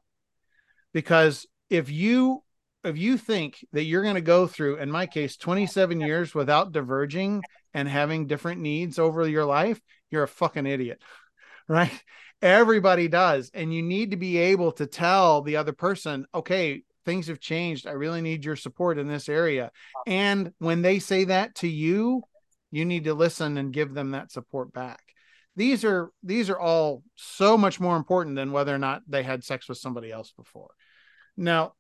Because 0.92 1.46
if 1.68 1.90
you 1.90 2.42
if 2.84 2.96
you 2.96 3.18
think 3.18 3.66
that 3.72 3.82
you're 3.82 4.04
going 4.04 4.14
to 4.14 4.20
go 4.20 4.46
through, 4.46 4.76
in 4.76 4.90
my 4.90 5.06
case, 5.06 5.36
27 5.36 6.00
years 6.00 6.34
without 6.34 6.70
diverging 6.70 7.42
and 7.74 7.88
having 7.88 8.28
different 8.28 8.60
needs 8.60 8.98
over 8.98 9.28
your 9.28 9.44
life, 9.44 9.80
you're 10.08 10.22
a 10.22 10.28
fucking 10.28 10.66
idiot, 10.66 11.02
right? 11.68 11.92
Everybody 12.40 13.08
does. 13.08 13.50
And 13.52 13.74
you 13.74 13.82
need 13.82 14.12
to 14.12 14.16
be 14.16 14.36
able 14.36 14.70
to 14.72 14.86
tell 14.86 15.42
the 15.42 15.56
other 15.56 15.72
person, 15.72 16.26
okay, 16.32 16.82
things 17.04 17.26
have 17.26 17.40
changed. 17.40 17.86
I 17.86 17.92
really 17.92 18.20
need 18.20 18.44
your 18.44 18.56
support 18.56 18.98
in 18.98 19.08
this 19.08 19.28
area. 19.28 19.72
And 20.06 20.52
when 20.58 20.82
they 20.82 20.98
say 20.98 21.24
that 21.24 21.56
to 21.56 21.68
you, 21.68 22.22
you 22.70 22.84
need 22.84 23.04
to 23.04 23.14
listen 23.14 23.56
and 23.58 23.72
give 23.72 23.94
them 23.94 24.12
that 24.12 24.30
support 24.30 24.72
back. 24.72 25.00
These 25.56 25.84
are 25.84 26.10
these 26.22 26.50
are 26.50 26.58
all 26.58 27.02
so 27.14 27.56
much 27.56 27.80
more 27.80 27.96
important 27.96 28.36
than 28.36 28.52
whether 28.52 28.74
or 28.74 28.78
not 28.78 29.02
they 29.08 29.22
had 29.22 29.42
sex 29.42 29.68
with 29.68 29.78
somebody 29.78 30.12
else 30.12 30.32
before. 30.32 30.70
Now, 31.36 31.72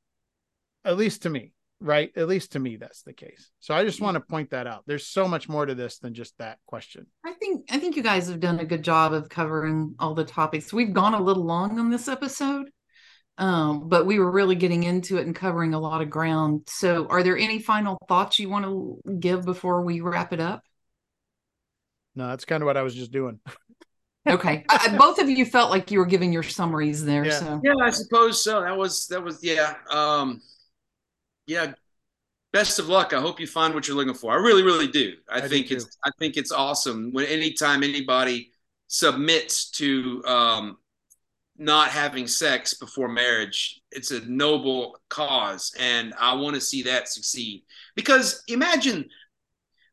at 0.84 0.96
least 0.96 1.22
to 1.22 1.30
me, 1.30 1.52
right? 1.80 2.10
At 2.16 2.28
least 2.28 2.52
to 2.52 2.58
me, 2.58 2.76
that's 2.76 3.02
the 3.02 3.12
case. 3.12 3.50
So 3.60 3.74
I 3.74 3.84
just 3.84 4.00
want 4.00 4.14
to 4.14 4.20
point 4.20 4.50
that 4.50 4.66
out. 4.66 4.84
There's 4.86 5.06
so 5.06 5.28
much 5.28 5.48
more 5.48 5.66
to 5.66 5.74
this 5.74 5.98
than 5.98 6.14
just 6.14 6.36
that 6.38 6.58
question. 6.66 7.06
I 7.24 7.34
think 7.34 7.66
I 7.70 7.78
think 7.78 7.96
you 7.96 8.02
guys 8.02 8.28
have 8.28 8.40
done 8.40 8.60
a 8.60 8.64
good 8.64 8.82
job 8.82 9.12
of 9.12 9.28
covering 9.28 9.94
all 9.98 10.14
the 10.14 10.24
topics. 10.24 10.72
We've 10.72 10.94
gone 10.94 11.14
a 11.14 11.22
little 11.22 11.44
long 11.44 11.78
on 11.78 11.90
this 11.90 12.08
episode, 12.08 12.70
um, 13.36 13.88
but 13.88 14.06
we 14.06 14.18
were 14.18 14.30
really 14.30 14.54
getting 14.54 14.84
into 14.84 15.18
it 15.18 15.26
and 15.26 15.36
covering 15.36 15.74
a 15.74 15.80
lot 15.80 16.00
of 16.00 16.08
ground. 16.08 16.62
So, 16.66 17.06
are 17.08 17.22
there 17.22 17.36
any 17.36 17.58
final 17.58 17.98
thoughts 18.08 18.38
you 18.38 18.48
want 18.48 18.64
to 18.64 19.00
give 19.20 19.44
before 19.44 19.82
we 19.82 20.00
wrap 20.00 20.32
it 20.32 20.40
up? 20.40 20.62
No, 22.14 22.28
that's 22.28 22.46
kind 22.46 22.62
of 22.62 22.66
what 22.66 22.78
I 22.78 22.82
was 22.82 22.94
just 22.94 23.12
doing. 23.12 23.40
okay 24.28 24.64
I, 24.68 24.96
both 24.96 25.18
of 25.18 25.28
you 25.30 25.44
felt 25.44 25.70
like 25.70 25.90
you 25.90 25.98
were 25.98 26.06
giving 26.06 26.32
your 26.32 26.42
summaries 26.42 27.04
there 27.04 27.24
yeah. 27.24 27.38
so 27.38 27.60
yeah 27.62 27.74
i 27.82 27.90
suppose 27.90 28.42
so 28.42 28.60
that 28.60 28.76
was 28.76 29.06
that 29.08 29.22
was 29.22 29.42
yeah 29.42 29.74
um 29.90 30.40
yeah, 31.46 31.72
best 32.52 32.78
of 32.78 32.88
luck. 32.88 33.12
I 33.12 33.20
hope 33.20 33.40
you 33.40 33.46
find 33.46 33.74
what 33.74 33.86
you're 33.86 33.96
looking 33.96 34.14
for. 34.14 34.32
I 34.32 34.36
really, 34.36 34.62
really 34.62 34.88
do. 34.88 35.14
I, 35.30 35.38
I 35.38 35.48
think 35.48 35.68
do 35.68 35.76
it's 35.76 35.98
I 36.04 36.10
think 36.18 36.36
it's 36.36 36.52
awesome 36.52 37.12
when 37.12 37.26
anytime 37.26 37.82
anybody 37.82 38.50
submits 38.88 39.70
to 39.72 40.22
um, 40.26 40.78
not 41.56 41.88
having 41.88 42.26
sex 42.26 42.74
before 42.74 43.08
marriage, 43.08 43.80
it's 43.90 44.10
a 44.10 44.20
noble 44.26 44.98
cause, 45.08 45.72
and 45.78 46.14
I 46.18 46.34
want 46.34 46.54
to 46.54 46.60
see 46.60 46.82
that 46.82 47.08
succeed. 47.08 47.62
Because 47.94 48.42
imagine 48.48 49.08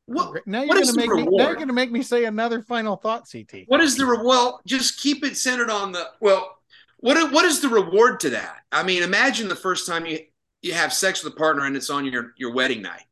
what, 0.05 0.45
now 0.45 0.63
you're 0.63 0.81
gonna 0.81 0.95
make 0.95 1.09
me 1.09 1.23
now 1.23 1.47
you're 1.47 1.55
gonna 1.55 1.73
make 1.73 1.91
me 1.91 2.01
say 2.01 2.25
another 2.25 2.61
final 2.61 2.97
thought, 2.97 3.27
CT. 3.31 3.63
What 3.67 3.81
is 3.81 3.95
the 3.95 4.05
re- 4.05 4.23
well? 4.23 4.61
Just 4.65 4.99
keep 4.99 5.23
it 5.23 5.37
centered 5.37 5.69
on 5.69 5.91
the 5.91 6.09
well. 6.19 6.57
What 6.97 7.31
what 7.31 7.45
is 7.45 7.61
the 7.61 7.69
reward 7.69 8.19
to 8.21 8.31
that? 8.31 8.63
I 8.71 8.83
mean, 8.83 9.03
imagine 9.03 9.47
the 9.47 9.55
first 9.55 9.87
time 9.87 10.05
you 10.05 10.19
you 10.61 10.73
have 10.73 10.93
sex 10.93 11.23
with 11.23 11.33
a 11.33 11.35
partner 11.35 11.65
and 11.65 11.75
it's 11.75 11.89
on 11.89 12.05
your 12.05 12.33
your 12.37 12.53
wedding 12.53 12.81
night. 12.81 13.03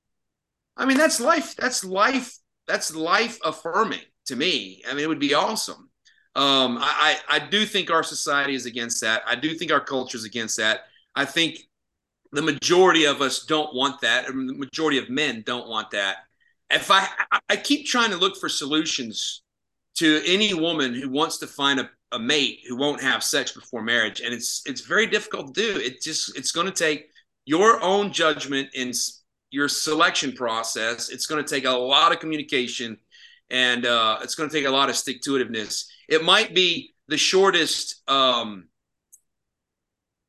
I 0.75 0.85
mean, 0.85 0.97
that's 0.97 1.19
life. 1.19 1.55
That's 1.55 1.83
life. 1.83 2.37
That's 2.67 2.95
life 2.95 3.39
affirming 3.43 4.01
to 4.25 4.35
me. 4.35 4.81
I 4.89 4.93
mean, 4.93 5.03
it 5.03 5.07
would 5.07 5.19
be 5.19 5.33
awesome. 5.33 5.89
Um, 6.33 6.77
I, 6.79 7.17
I 7.29 7.39
do 7.39 7.65
think 7.65 7.91
our 7.91 8.03
society 8.03 8.55
is 8.55 8.65
against 8.65 9.01
that. 9.01 9.21
I 9.27 9.35
do 9.35 9.53
think 9.53 9.71
our 9.71 9.81
culture 9.81 10.17
is 10.17 10.23
against 10.23 10.57
that. 10.57 10.85
I 11.13 11.25
think 11.25 11.59
the 12.31 12.41
majority 12.41 13.05
of 13.05 13.21
us 13.21 13.43
don't 13.45 13.75
want 13.75 13.99
that. 14.01 14.27
the 14.27 14.33
majority 14.33 14.97
of 14.97 15.09
men 15.09 15.43
don't 15.45 15.67
want 15.67 15.91
that. 15.91 16.19
If 16.72 16.89
I, 16.89 17.07
I 17.49 17.55
keep 17.57 17.86
trying 17.86 18.11
to 18.11 18.17
look 18.17 18.38
for 18.38 18.49
solutions 18.49 19.43
to 19.95 20.22
any 20.26 20.53
woman 20.53 20.93
who 20.93 21.09
wants 21.09 21.38
to 21.39 21.47
find 21.47 21.80
a, 21.80 21.89
a 22.11 22.19
mate 22.19 22.59
who 22.67 22.78
won't 22.78 23.01
have 23.01 23.24
sex 23.24 23.51
before 23.51 23.82
marriage, 23.82 24.22
and 24.22 24.34
it's 24.34 24.61
it's 24.65 24.82
very 24.82 25.07
difficult 25.07 25.53
to 25.53 25.61
do. 25.74 25.80
It 25.80 26.01
just 26.01 26.38
it's 26.38 26.51
going 26.51 26.67
to 26.67 26.74
take 26.74 27.09
your 27.45 27.82
own 27.82 28.11
judgment 28.11 28.69
in 28.74 28.93
your 29.49 29.67
selection 29.67 30.32
process. 30.32 31.09
It's 31.09 31.26
going 31.26 31.43
to 31.43 31.49
take 31.49 31.65
a 31.65 31.72
lot 31.72 32.11
of 32.11 32.19
communication, 32.19 32.97
and 33.49 33.86
uh, 33.86 34.19
it's 34.22 34.36
going 34.36 34.49
to 34.49 34.55
take 34.55 34.65
a 34.65 34.72
lot 34.72 34.89
of 34.89 34.95
stick 34.95 35.22
to 35.22 35.32
itiveness. 35.32 35.86
It 36.07 36.24
might 36.24 36.55
be 36.55 36.93
the 37.07 37.17
shortest 37.17 38.09
um, 38.09 38.69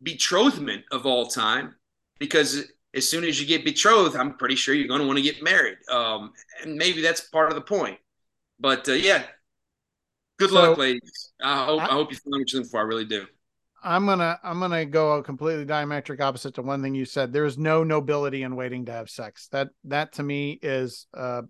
betrothment 0.02 0.84
of 0.90 1.06
all 1.06 1.26
time 1.26 1.76
because 2.18 2.64
as 2.94 3.08
soon 3.08 3.24
as 3.24 3.40
you 3.40 3.46
get 3.46 3.64
betrothed, 3.64 4.16
I'm 4.16 4.36
pretty 4.36 4.54
sure 4.54 4.74
you're 4.74 4.88
going 4.88 5.00
to 5.00 5.06
want 5.06 5.18
to 5.18 5.22
get 5.22 5.42
married. 5.42 5.78
Um, 5.90 6.32
and 6.62 6.76
maybe 6.76 7.00
that's 7.00 7.22
part 7.22 7.48
of 7.48 7.54
the 7.54 7.62
point. 7.62 7.98
But 8.60 8.88
uh, 8.88 8.92
yeah, 8.92 9.24
good 10.38 10.50
so, 10.50 10.54
luck, 10.54 10.78
ladies. 10.78 11.32
I 11.42 11.64
hope 11.64 11.80
I, 11.80 11.86
I 11.86 11.92
hope 11.92 12.10
you 12.10 12.16
find 12.18 12.40
what 12.40 12.52
you're 12.52 12.60
looking 12.60 12.70
for. 12.70 12.80
I 12.80 12.84
really 12.84 13.04
do. 13.04 13.26
I'm 13.84 14.06
gonna 14.06 14.38
I'm 14.44 14.60
gonna 14.60 14.84
go 14.84 15.12
a 15.14 15.22
completely 15.24 15.66
diametric 15.66 16.20
opposite 16.20 16.54
to 16.54 16.62
one 16.62 16.82
thing 16.82 16.94
you 16.94 17.04
said. 17.04 17.32
There 17.32 17.44
is 17.44 17.58
no 17.58 17.82
nobility 17.82 18.44
in 18.44 18.54
waiting 18.54 18.84
to 18.86 18.92
have 18.92 19.10
sex. 19.10 19.48
That 19.48 19.70
that 19.84 20.12
to 20.14 20.22
me 20.22 20.58
is 20.62 21.06
uh 21.14 21.42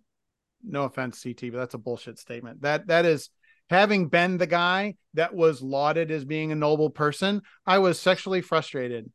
no 0.64 0.84
offense, 0.84 1.22
CT, 1.22 1.52
but 1.52 1.58
that's 1.58 1.74
a 1.74 1.78
bullshit 1.78 2.18
statement. 2.18 2.62
That 2.62 2.86
that 2.86 3.04
is 3.04 3.28
having 3.68 4.08
been 4.08 4.38
the 4.38 4.46
guy 4.46 4.96
that 5.14 5.34
was 5.34 5.60
lauded 5.60 6.10
as 6.10 6.24
being 6.24 6.52
a 6.52 6.56
noble 6.56 6.88
person, 6.88 7.42
I 7.66 7.78
was 7.78 8.00
sexually 8.00 8.40
frustrated 8.40 9.10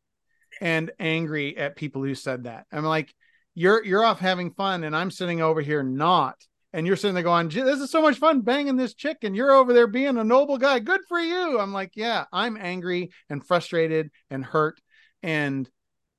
and 0.61 0.91
angry 0.99 1.57
at 1.57 1.75
people 1.75 2.03
who 2.03 2.15
said 2.15 2.43
that. 2.43 2.65
I'm 2.71 2.83
like, 2.83 3.13
you're 3.55 3.83
you're 3.83 4.03
off 4.03 4.19
having 4.19 4.51
fun, 4.51 4.83
and 4.83 4.95
I'm 4.95 5.11
sitting 5.11 5.41
over 5.41 5.61
here 5.61 5.83
not. 5.83 6.35
And 6.73 6.85
you're 6.85 6.97
sitting 6.97 7.15
there 7.15 7.23
going, 7.23 7.47
this 7.47 7.79
is 7.79 7.89
so 7.89 8.01
much 8.01 8.17
fun 8.17 8.41
banging 8.41 8.75
this 8.75 8.93
chick, 8.93 9.19
and 9.23 9.35
you're 9.35 9.53
over 9.53 9.73
there 9.73 9.87
being 9.87 10.17
a 10.17 10.23
noble 10.23 10.57
guy. 10.57 10.79
Good 10.79 11.01
for 11.07 11.19
you. 11.19 11.59
I'm 11.59 11.73
like, 11.73 11.91
yeah, 11.95 12.25
I'm 12.31 12.57
angry 12.57 13.11
and 13.29 13.43
frustrated 13.43 14.11
and 14.29 14.43
hurt 14.45 14.79
and 15.23 15.67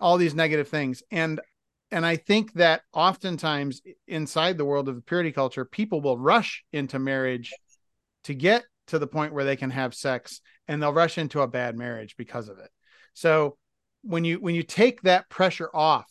all 0.00 0.16
these 0.16 0.34
negative 0.34 0.68
things. 0.68 1.02
And 1.10 1.40
and 1.90 2.04
I 2.04 2.16
think 2.16 2.52
that 2.54 2.82
oftentimes 2.92 3.80
inside 4.06 4.58
the 4.58 4.64
world 4.64 4.88
of 4.88 4.96
the 4.96 5.00
purity 5.02 5.32
culture, 5.32 5.64
people 5.64 6.00
will 6.00 6.18
rush 6.18 6.64
into 6.72 6.98
marriage 6.98 7.54
to 8.24 8.34
get 8.34 8.64
to 8.88 8.98
the 8.98 9.06
point 9.06 9.32
where 9.32 9.44
they 9.44 9.56
can 9.56 9.70
have 9.70 9.94
sex 9.94 10.40
and 10.66 10.82
they'll 10.82 10.92
rush 10.92 11.18
into 11.18 11.40
a 11.40 11.48
bad 11.48 11.76
marriage 11.76 12.16
because 12.16 12.48
of 12.48 12.58
it. 12.58 12.70
So 13.14 13.56
when 14.02 14.24
you 14.24 14.40
when 14.40 14.54
you 14.54 14.62
take 14.62 15.02
that 15.02 15.28
pressure 15.28 15.70
off, 15.72 16.06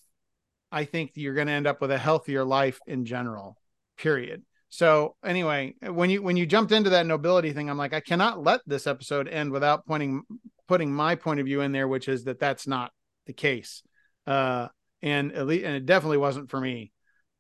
I 0.71 0.85
think 0.85 1.11
you're 1.15 1.33
going 1.33 1.47
to 1.47 1.53
end 1.53 1.67
up 1.67 1.81
with 1.81 1.91
a 1.91 1.97
healthier 1.97 2.43
life 2.43 2.79
in 2.87 3.05
general. 3.05 3.57
Period. 3.97 4.43
So 4.69 5.15
anyway, 5.23 5.75
when 5.81 6.09
you 6.09 6.21
when 6.21 6.37
you 6.37 6.45
jumped 6.45 6.71
into 6.71 6.91
that 6.91 7.05
nobility 7.05 7.53
thing, 7.53 7.69
I'm 7.69 7.77
like, 7.77 7.93
I 7.93 8.01
cannot 8.01 8.43
let 8.43 8.61
this 8.65 8.85
episode 8.85 9.27
end 9.27 9.51
without 9.51 9.85
pointing 9.85 10.23
putting 10.67 10.91
my 10.91 11.15
point 11.15 11.39
of 11.39 11.45
view 11.45 11.61
in 11.61 11.71
there, 11.71 11.87
which 11.87 12.09
is 12.09 12.25
that 12.25 12.39
that's 12.39 12.67
not 12.67 12.91
the 13.25 13.33
case. 13.33 13.81
Uh, 14.25 14.67
and 15.01 15.31
at 15.33 15.47
least, 15.47 15.65
and 15.65 15.75
it 15.75 15.85
definitely 15.85 16.17
wasn't 16.17 16.49
for 16.49 16.59
me. 16.59 16.91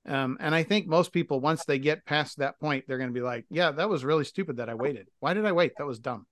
Um, 0.07 0.37
and 0.39 0.55
I 0.55 0.63
think 0.63 0.87
most 0.87 1.11
people, 1.11 1.41
once 1.41 1.65
they 1.65 1.79
get 1.79 2.05
past 2.05 2.37
that 2.37 2.59
point, 2.61 2.85
they're 2.87 2.97
going 2.97 3.09
to 3.09 3.13
be 3.13 3.21
like, 3.21 3.45
"Yeah, 3.49 3.71
that 3.71 3.89
was 3.89 4.05
really 4.05 4.23
stupid 4.23 4.57
that 4.57 4.69
I 4.69 4.75
waited. 4.75 5.07
Why 5.19 5.33
did 5.33 5.45
I 5.45 5.51
wait? 5.51 5.73
That 5.77 5.85
was 5.85 5.99
dumb." 5.99 6.25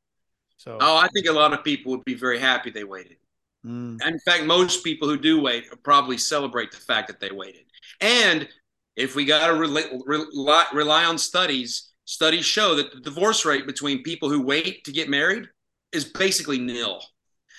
So, 0.55 0.77
oh, 0.79 0.95
I 0.95 1.09
think 1.09 1.27
a 1.27 1.33
lot 1.33 1.51
of 1.51 1.63
people 1.63 1.91
would 1.91 2.05
be 2.05 2.13
very 2.13 2.39
happy 2.39 2.69
they 2.69 2.85
waited. 2.85 3.17
Mm. 3.65 3.99
And 4.01 4.13
in 4.13 4.19
fact, 4.19 4.45
most 4.45 4.83
people 4.83 5.07
who 5.07 5.17
do 5.17 5.41
wait 5.41 5.65
probably 5.83 6.17
celebrate 6.17 6.71
the 6.71 6.77
fact 6.77 7.07
that 7.07 7.19
they 7.19 7.31
waited. 7.31 7.63
And 7.99 8.47
if 8.95 9.15
we 9.15 9.25
got 9.25 9.47
to 9.47 9.53
rely, 9.53 10.65
rely 10.73 11.05
on 11.05 11.17
studies, 11.17 11.91
studies 12.05 12.45
show 12.45 12.75
that 12.75 12.93
the 12.93 13.01
divorce 13.01 13.43
rate 13.45 13.65
between 13.65 14.03
people 14.03 14.29
who 14.29 14.41
wait 14.41 14.83
to 14.85 14.91
get 14.91 15.09
married 15.09 15.49
is 15.91 16.05
basically 16.05 16.59
nil. 16.59 17.01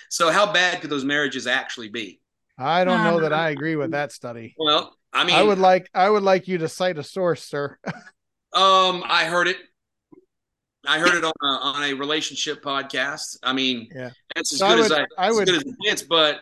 So, 0.09 0.31
how 0.31 0.53
bad 0.53 0.81
could 0.81 0.91
those 0.91 1.05
marriages 1.05 1.47
actually 1.47 1.89
be? 1.89 2.21
I 2.59 2.85
don't 2.85 3.05
know 3.05 3.21
that 3.21 3.33
I 3.33 3.51
agree 3.51 3.77
with 3.77 3.91
that 3.91 4.13
study. 4.13 4.55
Well, 4.57 4.97
I 5.13 5.25
mean, 5.25 5.35
I 5.35 5.43
would 5.43 5.59
like 5.59 5.91
I 5.95 6.09
would 6.09 6.23
like 6.23 6.49
you 6.49 6.59
to 6.59 6.69
cite 6.69 6.99
a 6.99 7.03
source, 7.03 7.43
sir. 7.43 7.79
um, 8.55 9.03
I 9.07 9.25
heard 9.29 9.49
it. 9.49 9.57
I 10.87 10.99
heard 10.99 11.15
it 11.15 11.25
on 11.25 11.33
a, 11.43 11.47
on 11.47 11.83
a 11.85 11.95
relationship 11.95 12.63
podcast. 12.63 13.39
I 13.43 13.53
mean, 13.53 13.89
yeah, 13.95 14.11
that's 14.35 14.53
as 14.53 14.59
so 14.59 14.69
good 14.69 14.79
I 14.79 14.81
would, 14.81 14.93
as 14.93 15.07
I, 15.19 15.27
I 15.27 15.31
would, 15.33 15.49
as 15.49 15.55
good 15.55 15.67
as 15.67 15.73
it 15.73 15.77
gets. 15.85 16.03
But, 16.03 16.41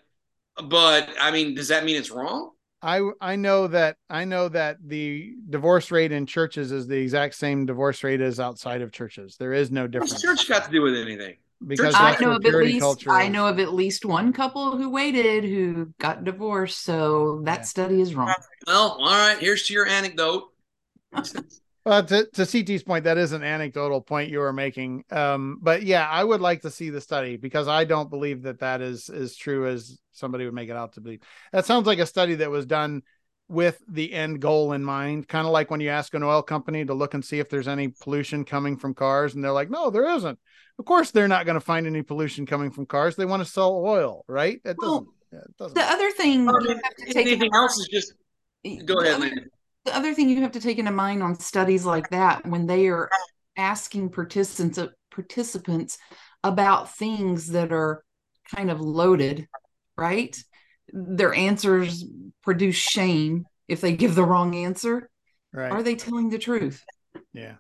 but 0.65 1.11
I 1.21 1.31
mean, 1.31 1.55
does 1.55 1.69
that 1.69 1.85
mean 1.85 1.97
it's 1.97 2.11
wrong? 2.11 2.51
I 2.83 3.01
I 3.21 3.37
know 3.37 3.67
that 3.69 3.97
I 4.11 4.27
know 4.27 4.49
that 4.51 4.77
the 4.85 5.35
divorce 5.49 5.91
rate 5.91 6.13
in 6.13 6.27
churches 6.27 6.71
is 6.71 6.87
the 6.87 6.97
exact 6.97 7.35
same 7.35 7.65
divorce 7.65 8.05
rate 8.05 8.21
as 8.21 8.39
outside 8.39 8.83
of 8.83 8.93
churches. 8.93 9.37
There 9.39 9.55
is 9.55 9.71
no 9.71 9.87
difference. 9.87 10.13
What's 10.13 10.23
church 10.23 10.49
got 10.49 10.67
to 10.67 10.71
do 10.71 10.83
with 10.83 10.95
anything? 10.95 11.37
because 11.67 11.95
I 11.97 12.17
know 12.21 12.33
of 12.33 12.45
at 12.45 12.55
least 12.55 13.09
I 13.09 13.29
know 13.29 13.47
of 13.47 13.59
at 13.59 13.73
least 13.73 14.05
one 14.05 14.33
couple 14.33 14.77
who 14.77 14.91
waited 14.91 15.45
who 15.45 15.93
got 15.99 16.25
divorced. 16.25 16.83
So 16.83 17.41
that 17.45 17.61
yeah. 17.61 17.63
study 17.63 18.01
is 18.01 18.15
wrong. 18.15 18.35
Well, 18.67 18.99
all 19.01 19.07
right. 19.07 19.39
Here's 19.39 19.67
to 19.69 19.75
your 19.75 19.87
anecdote. 19.87 20.51
well, 21.85 22.05
to, 22.05 22.27
to 22.33 22.47
CT's 22.47 22.83
point, 22.83 23.05
that 23.05 23.19
is 23.19 23.33
an 23.33 23.43
anecdotal 23.43 24.01
point 24.01 24.31
you 24.31 24.39
were 24.39 24.53
making. 24.53 25.05
Um, 25.11 25.59
but 25.61 25.83
yeah, 25.83 26.09
I 26.09 26.25
would 26.25 26.41
like 26.41 26.63
to 26.63 26.71
see 26.71 26.91
the 26.91 27.01
study 27.01 27.37
because 27.37 27.69
I 27.69 27.85
don't 27.85 28.11
believe 28.11 28.43
that 28.43 28.61
that 28.61 28.81
is 28.81 29.11
as 29.11 29.37
true 29.37 29.67
as 29.67 29.99
somebody 30.13 30.45
would 30.45 30.55
make 30.55 30.71
it 30.71 30.77
out 30.77 30.95
to 30.95 31.01
be. 31.01 31.21
That 31.53 31.67
sounds 31.67 31.87
like 31.87 31.99
a 31.99 32.07
study 32.07 32.37
that 32.37 32.51
was 32.51 32.67
done 32.67 33.03
with 33.49 33.83
the 33.87 34.13
end 34.13 34.41
goal 34.41 34.73
in 34.73 34.83
mind, 34.83 35.29
kind 35.29 35.47
of 35.47 35.53
like 35.53 35.71
when 35.71 35.81
you 35.81 35.91
ask 35.91 36.15
an 36.15 36.23
oil 36.23 36.43
company 36.43 36.85
to 36.85 36.95
look 36.95 37.13
and 37.13 37.25
see 37.25 37.39
if 37.39 37.51
there's 37.51 37.69
any 37.69 37.89
pollution 37.89 38.45
coming 38.45 38.77
from 38.77 38.95
cars, 38.95 39.35
and 39.35 39.45
they're 39.45 39.53
like, 39.53 39.69
"No, 39.69 39.91
there 39.91 40.09
isn't." 40.17 40.39
Of 40.79 40.85
course, 40.87 41.11
they're 41.11 41.29
not 41.29 41.45
going 41.45 41.55
to 41.55 41.61
find 41.61 41.87
any 41.87 42.03
pollution 42.03 42.47
coming 42.47 42.71
from 42.71 42.87
cars. 42.87 43.17
They 43.17 43.27
want 43.27 43.45
to 43.45 43.51
sell 43.51 43.77
oil, 43.77 44.25
right? 44.27 44.61
It 44.65 44.77
doesn't. 44.79 44.81
Well, 44.81 45.07
it 45.33 45.57
doesn't 45.59 45.75
the 45.75 45.83
other 45.83 46.11
thing 46.13 46.45
you 46.45 46.81
have 46.83 46.95
to 47.07 47.13
take 47.13 47.27
anything 47.27 47.51
else 47.55 47.77
is 47.79 47.89
just 47.89 48.15
go 48.87 49.01
ahead, 49.01 49.21
the, 49.21 49.49
the 49.85 49.97
other 49.97 50.15
thing 50.15 50.29
you 50.29 50.43
have 50.43 50.53
to 50.53 50.61
take 50.61 50.79
into 50.79 50.91
mind 50.91 51.23
on 51.23 51.39
studies 51.39 51.85
like 51.85 52.11
that 52.11 52.47
when 52.47 52.67
they 52.67 52.89
are 52.89 53.09
asking 53.57 54.11
participants 54.11 54.79
participants 55.11 55.99
about 56.43 56.97
things 56.97 57.49
that 57.49 57.73
are 57.73 58.05
kind 58.55 58.71
of 58.71 58.81
loaded, 58.81 59.47
right? 59.97 60.37
Their 60.93 61.33
answers 61.35 62.05
produce 62.43 62.77
shame 62.77 63.47
if 63.69 63.81
they 63.81 63.97
give 63.97 64.15
the 64.15 64.25
wrong 64.25 64.55
answer. 64.55 65.11
Right. 65.53 65.71
Are 65.71 65.83
they 65.83 65.95
telling 65.95 66.31
the 66.31 66.39
truth? 66.39 66.85
Yeah. 67.33 67.55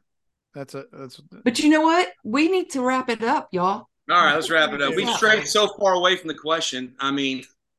That's 0.54 0.74
a 0.74 0.84
that's. 0.92 1.20
But 1.44 1.58
you 1.58 1.68
know 1.68 1.80
what? 1.80 2.08
We 2.22 2.48
need 2.48 2.70
to 2.70 2.82
wrap 2.82 3.08
it 3.10 3.22
up, 3.22 3.48
y'all. 3.50 3.88
All 4.10 4.24
right, 4.24 4.34
let's 4.34 4.50
wrap 4.50 4.72
it 4.72 4.82
up. 4.82 4.94
We've 4.94 5.08
strayed 5.10 5.46
so 5.46 5.66
far 5.66 5.94
away 5.94 6.16
from 6.16 6.28
the 6.28 6.34
question. 6.34 6.94
I 7.00 7.10
mean, 7.10 7.42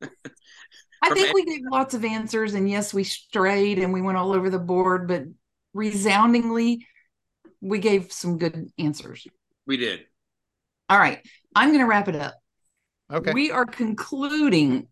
I 1.02 1.10
think 1.10 1.34
we 1.34 1.44
gave 1.44 1.62
lots 1.70 1.94
of 1.94 2.04
answers, 2.04 2.54
and 2.54 2.68
yes, 2.68 2.92
we 2.94 3.04
strayed 3.04 3.78
and 3.78 3.92
we 3.92 4.02
went 4.02 4.18
all 4.18 4.32
over 4.32 4.50
the 4.50 4.58
board, 4.58 5.08
but 5.08 5.24
resoundingly, 5.74 6.86
we 7.60 7.78
gave 7.78 8.12
some 8.12 8.38
good 8.38 8.70
answers. 8.78 9.26
We 9.66 9.76
did. 9.76 10.00
All 10.88 10.98
right, 10.98 11.20
I'm 11.54 11.68
going 11.70 11.80
to 11.80 11.86
wrap 11.86 12.08
it 12.08 12.16
up. 12.16 12.34
Okay. 13.12 13.32
We 13.32 13.50
are 13.50 13.66
concluding 13.66 14.88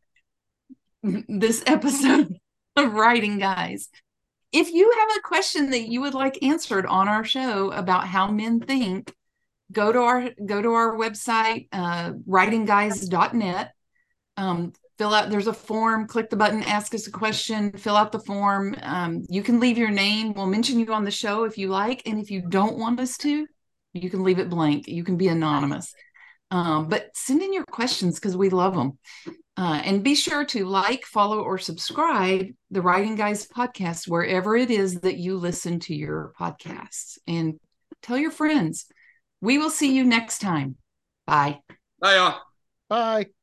this 1.02 1.62
episode 1.66 2.36
of 2.76 2.94
Writing 2.94 3.38
Guys 3.38 3.88
if 4.54 4.72
you 4.72 4.88
have 5.00 5.16
a 5.18 5.20
question 5.20 5.70
that 5.70 5.88
you 5.88 6.00
would 6.00 6.14
like 6.14 6.40
answered 6.44 6.86
on 6.86 7.08
our 7.08 7.24
show 7.24 7.72
about 7.72 8.06
how 8.06 8.30
men 8.30 8.60
think 8.60 9.12
go 9.72 9.90
to 9.90 9.98
our 9.98 10.30
go 10.46 10.62
to 10.62 10.72
our 10.72 10.94
website 10.94 11.66
uh, 11.72 12.12
writingguys.net 12.28 13.72
um, 14.36 14.72
fill 14.98 15.14
out 15.14 15.30
there's 15.30 15.46
a 15.46 15.52
form 15.52 16.06
click 16.06 16.30
the 16.30 16.36
button 16.36 16.62
ask 16.62 16.94
us 16.94 17.06
a 17.06 17.10
question 17.10 17.72
fill 17.72 17.96
out 17.96 18.12
the 18.12 18.20
form 18.20 18.74
um, 18.82 19.24
you 19.28 19.42
can 19.42 19.60
leave 19.60 19.78
your 19.78 19.90
name 19.90 20.32
we'll 20.34 20.46
mention 20.46 20.78
you 20.78 20.92
on 20.92 21.04
the 21.04 21.10
show 21.10 21.44
if 21.44 21.58
you 21.58 21.68
like 21.68 22.02
and 22.06 22.20
if 22.20 22.30
you 22.30 22.42
don't 22.48 22.78
want 22.78 23.00
us 23.00 23.16
to 23.16 23.46
you 23.92 24.10
can 24.10 24.22
leave 24.22 24.38
it 24.38 24.50
blank 24.50 24.88
you 24.88 25.04
can 25.04 25.16
be 25.16 25.28
anonymous 25.28 25.92
um, 26.50 26.88
but 26.88 27.08
send 27.14 27.42
in 27.42 27.52
your 27.52 27.64
questions 27.64 28.20
because 28.20 28.36
we 28.36 28.50
love 28.50 28.74
them 28.74 28.98
uh, 29.56 29.80
and 29.84 30.02
be 30.02 30.14
sure 30.14 30.44
to 30.44 30.66
like, 30.66 31.04
follow, 31.04 31.40
or 31.40 31.58
subscribe 31.58 32.48
the 32.70 32.82
Writing 32.82 33.14
Guys 33.14 33.46
podcast 33.46 34.08
wherever 34.08 34.56
it 34.56 34.70
is 34.70 35.00
that 35.00 35.16
you 35.16 35.36
listen 35.36 35.78
to 35.80 35.94
your 35.94 36.32
podcasts. 36.38 37.18
And 37.26 37.58
tell 38.02 38.18
your 38.18 38.32
friends. 38.32 38.86
We 39.40 39.58
will 39.58 39.70
see 39.70 39.94
you 39.94 40.04
next 40.04 40.40
time. 40.40 40.76
Bye. 41.26 41.60
Bye, 42.00 42.16
y'all. 42.16 42.40
Bye. 42.88 43.33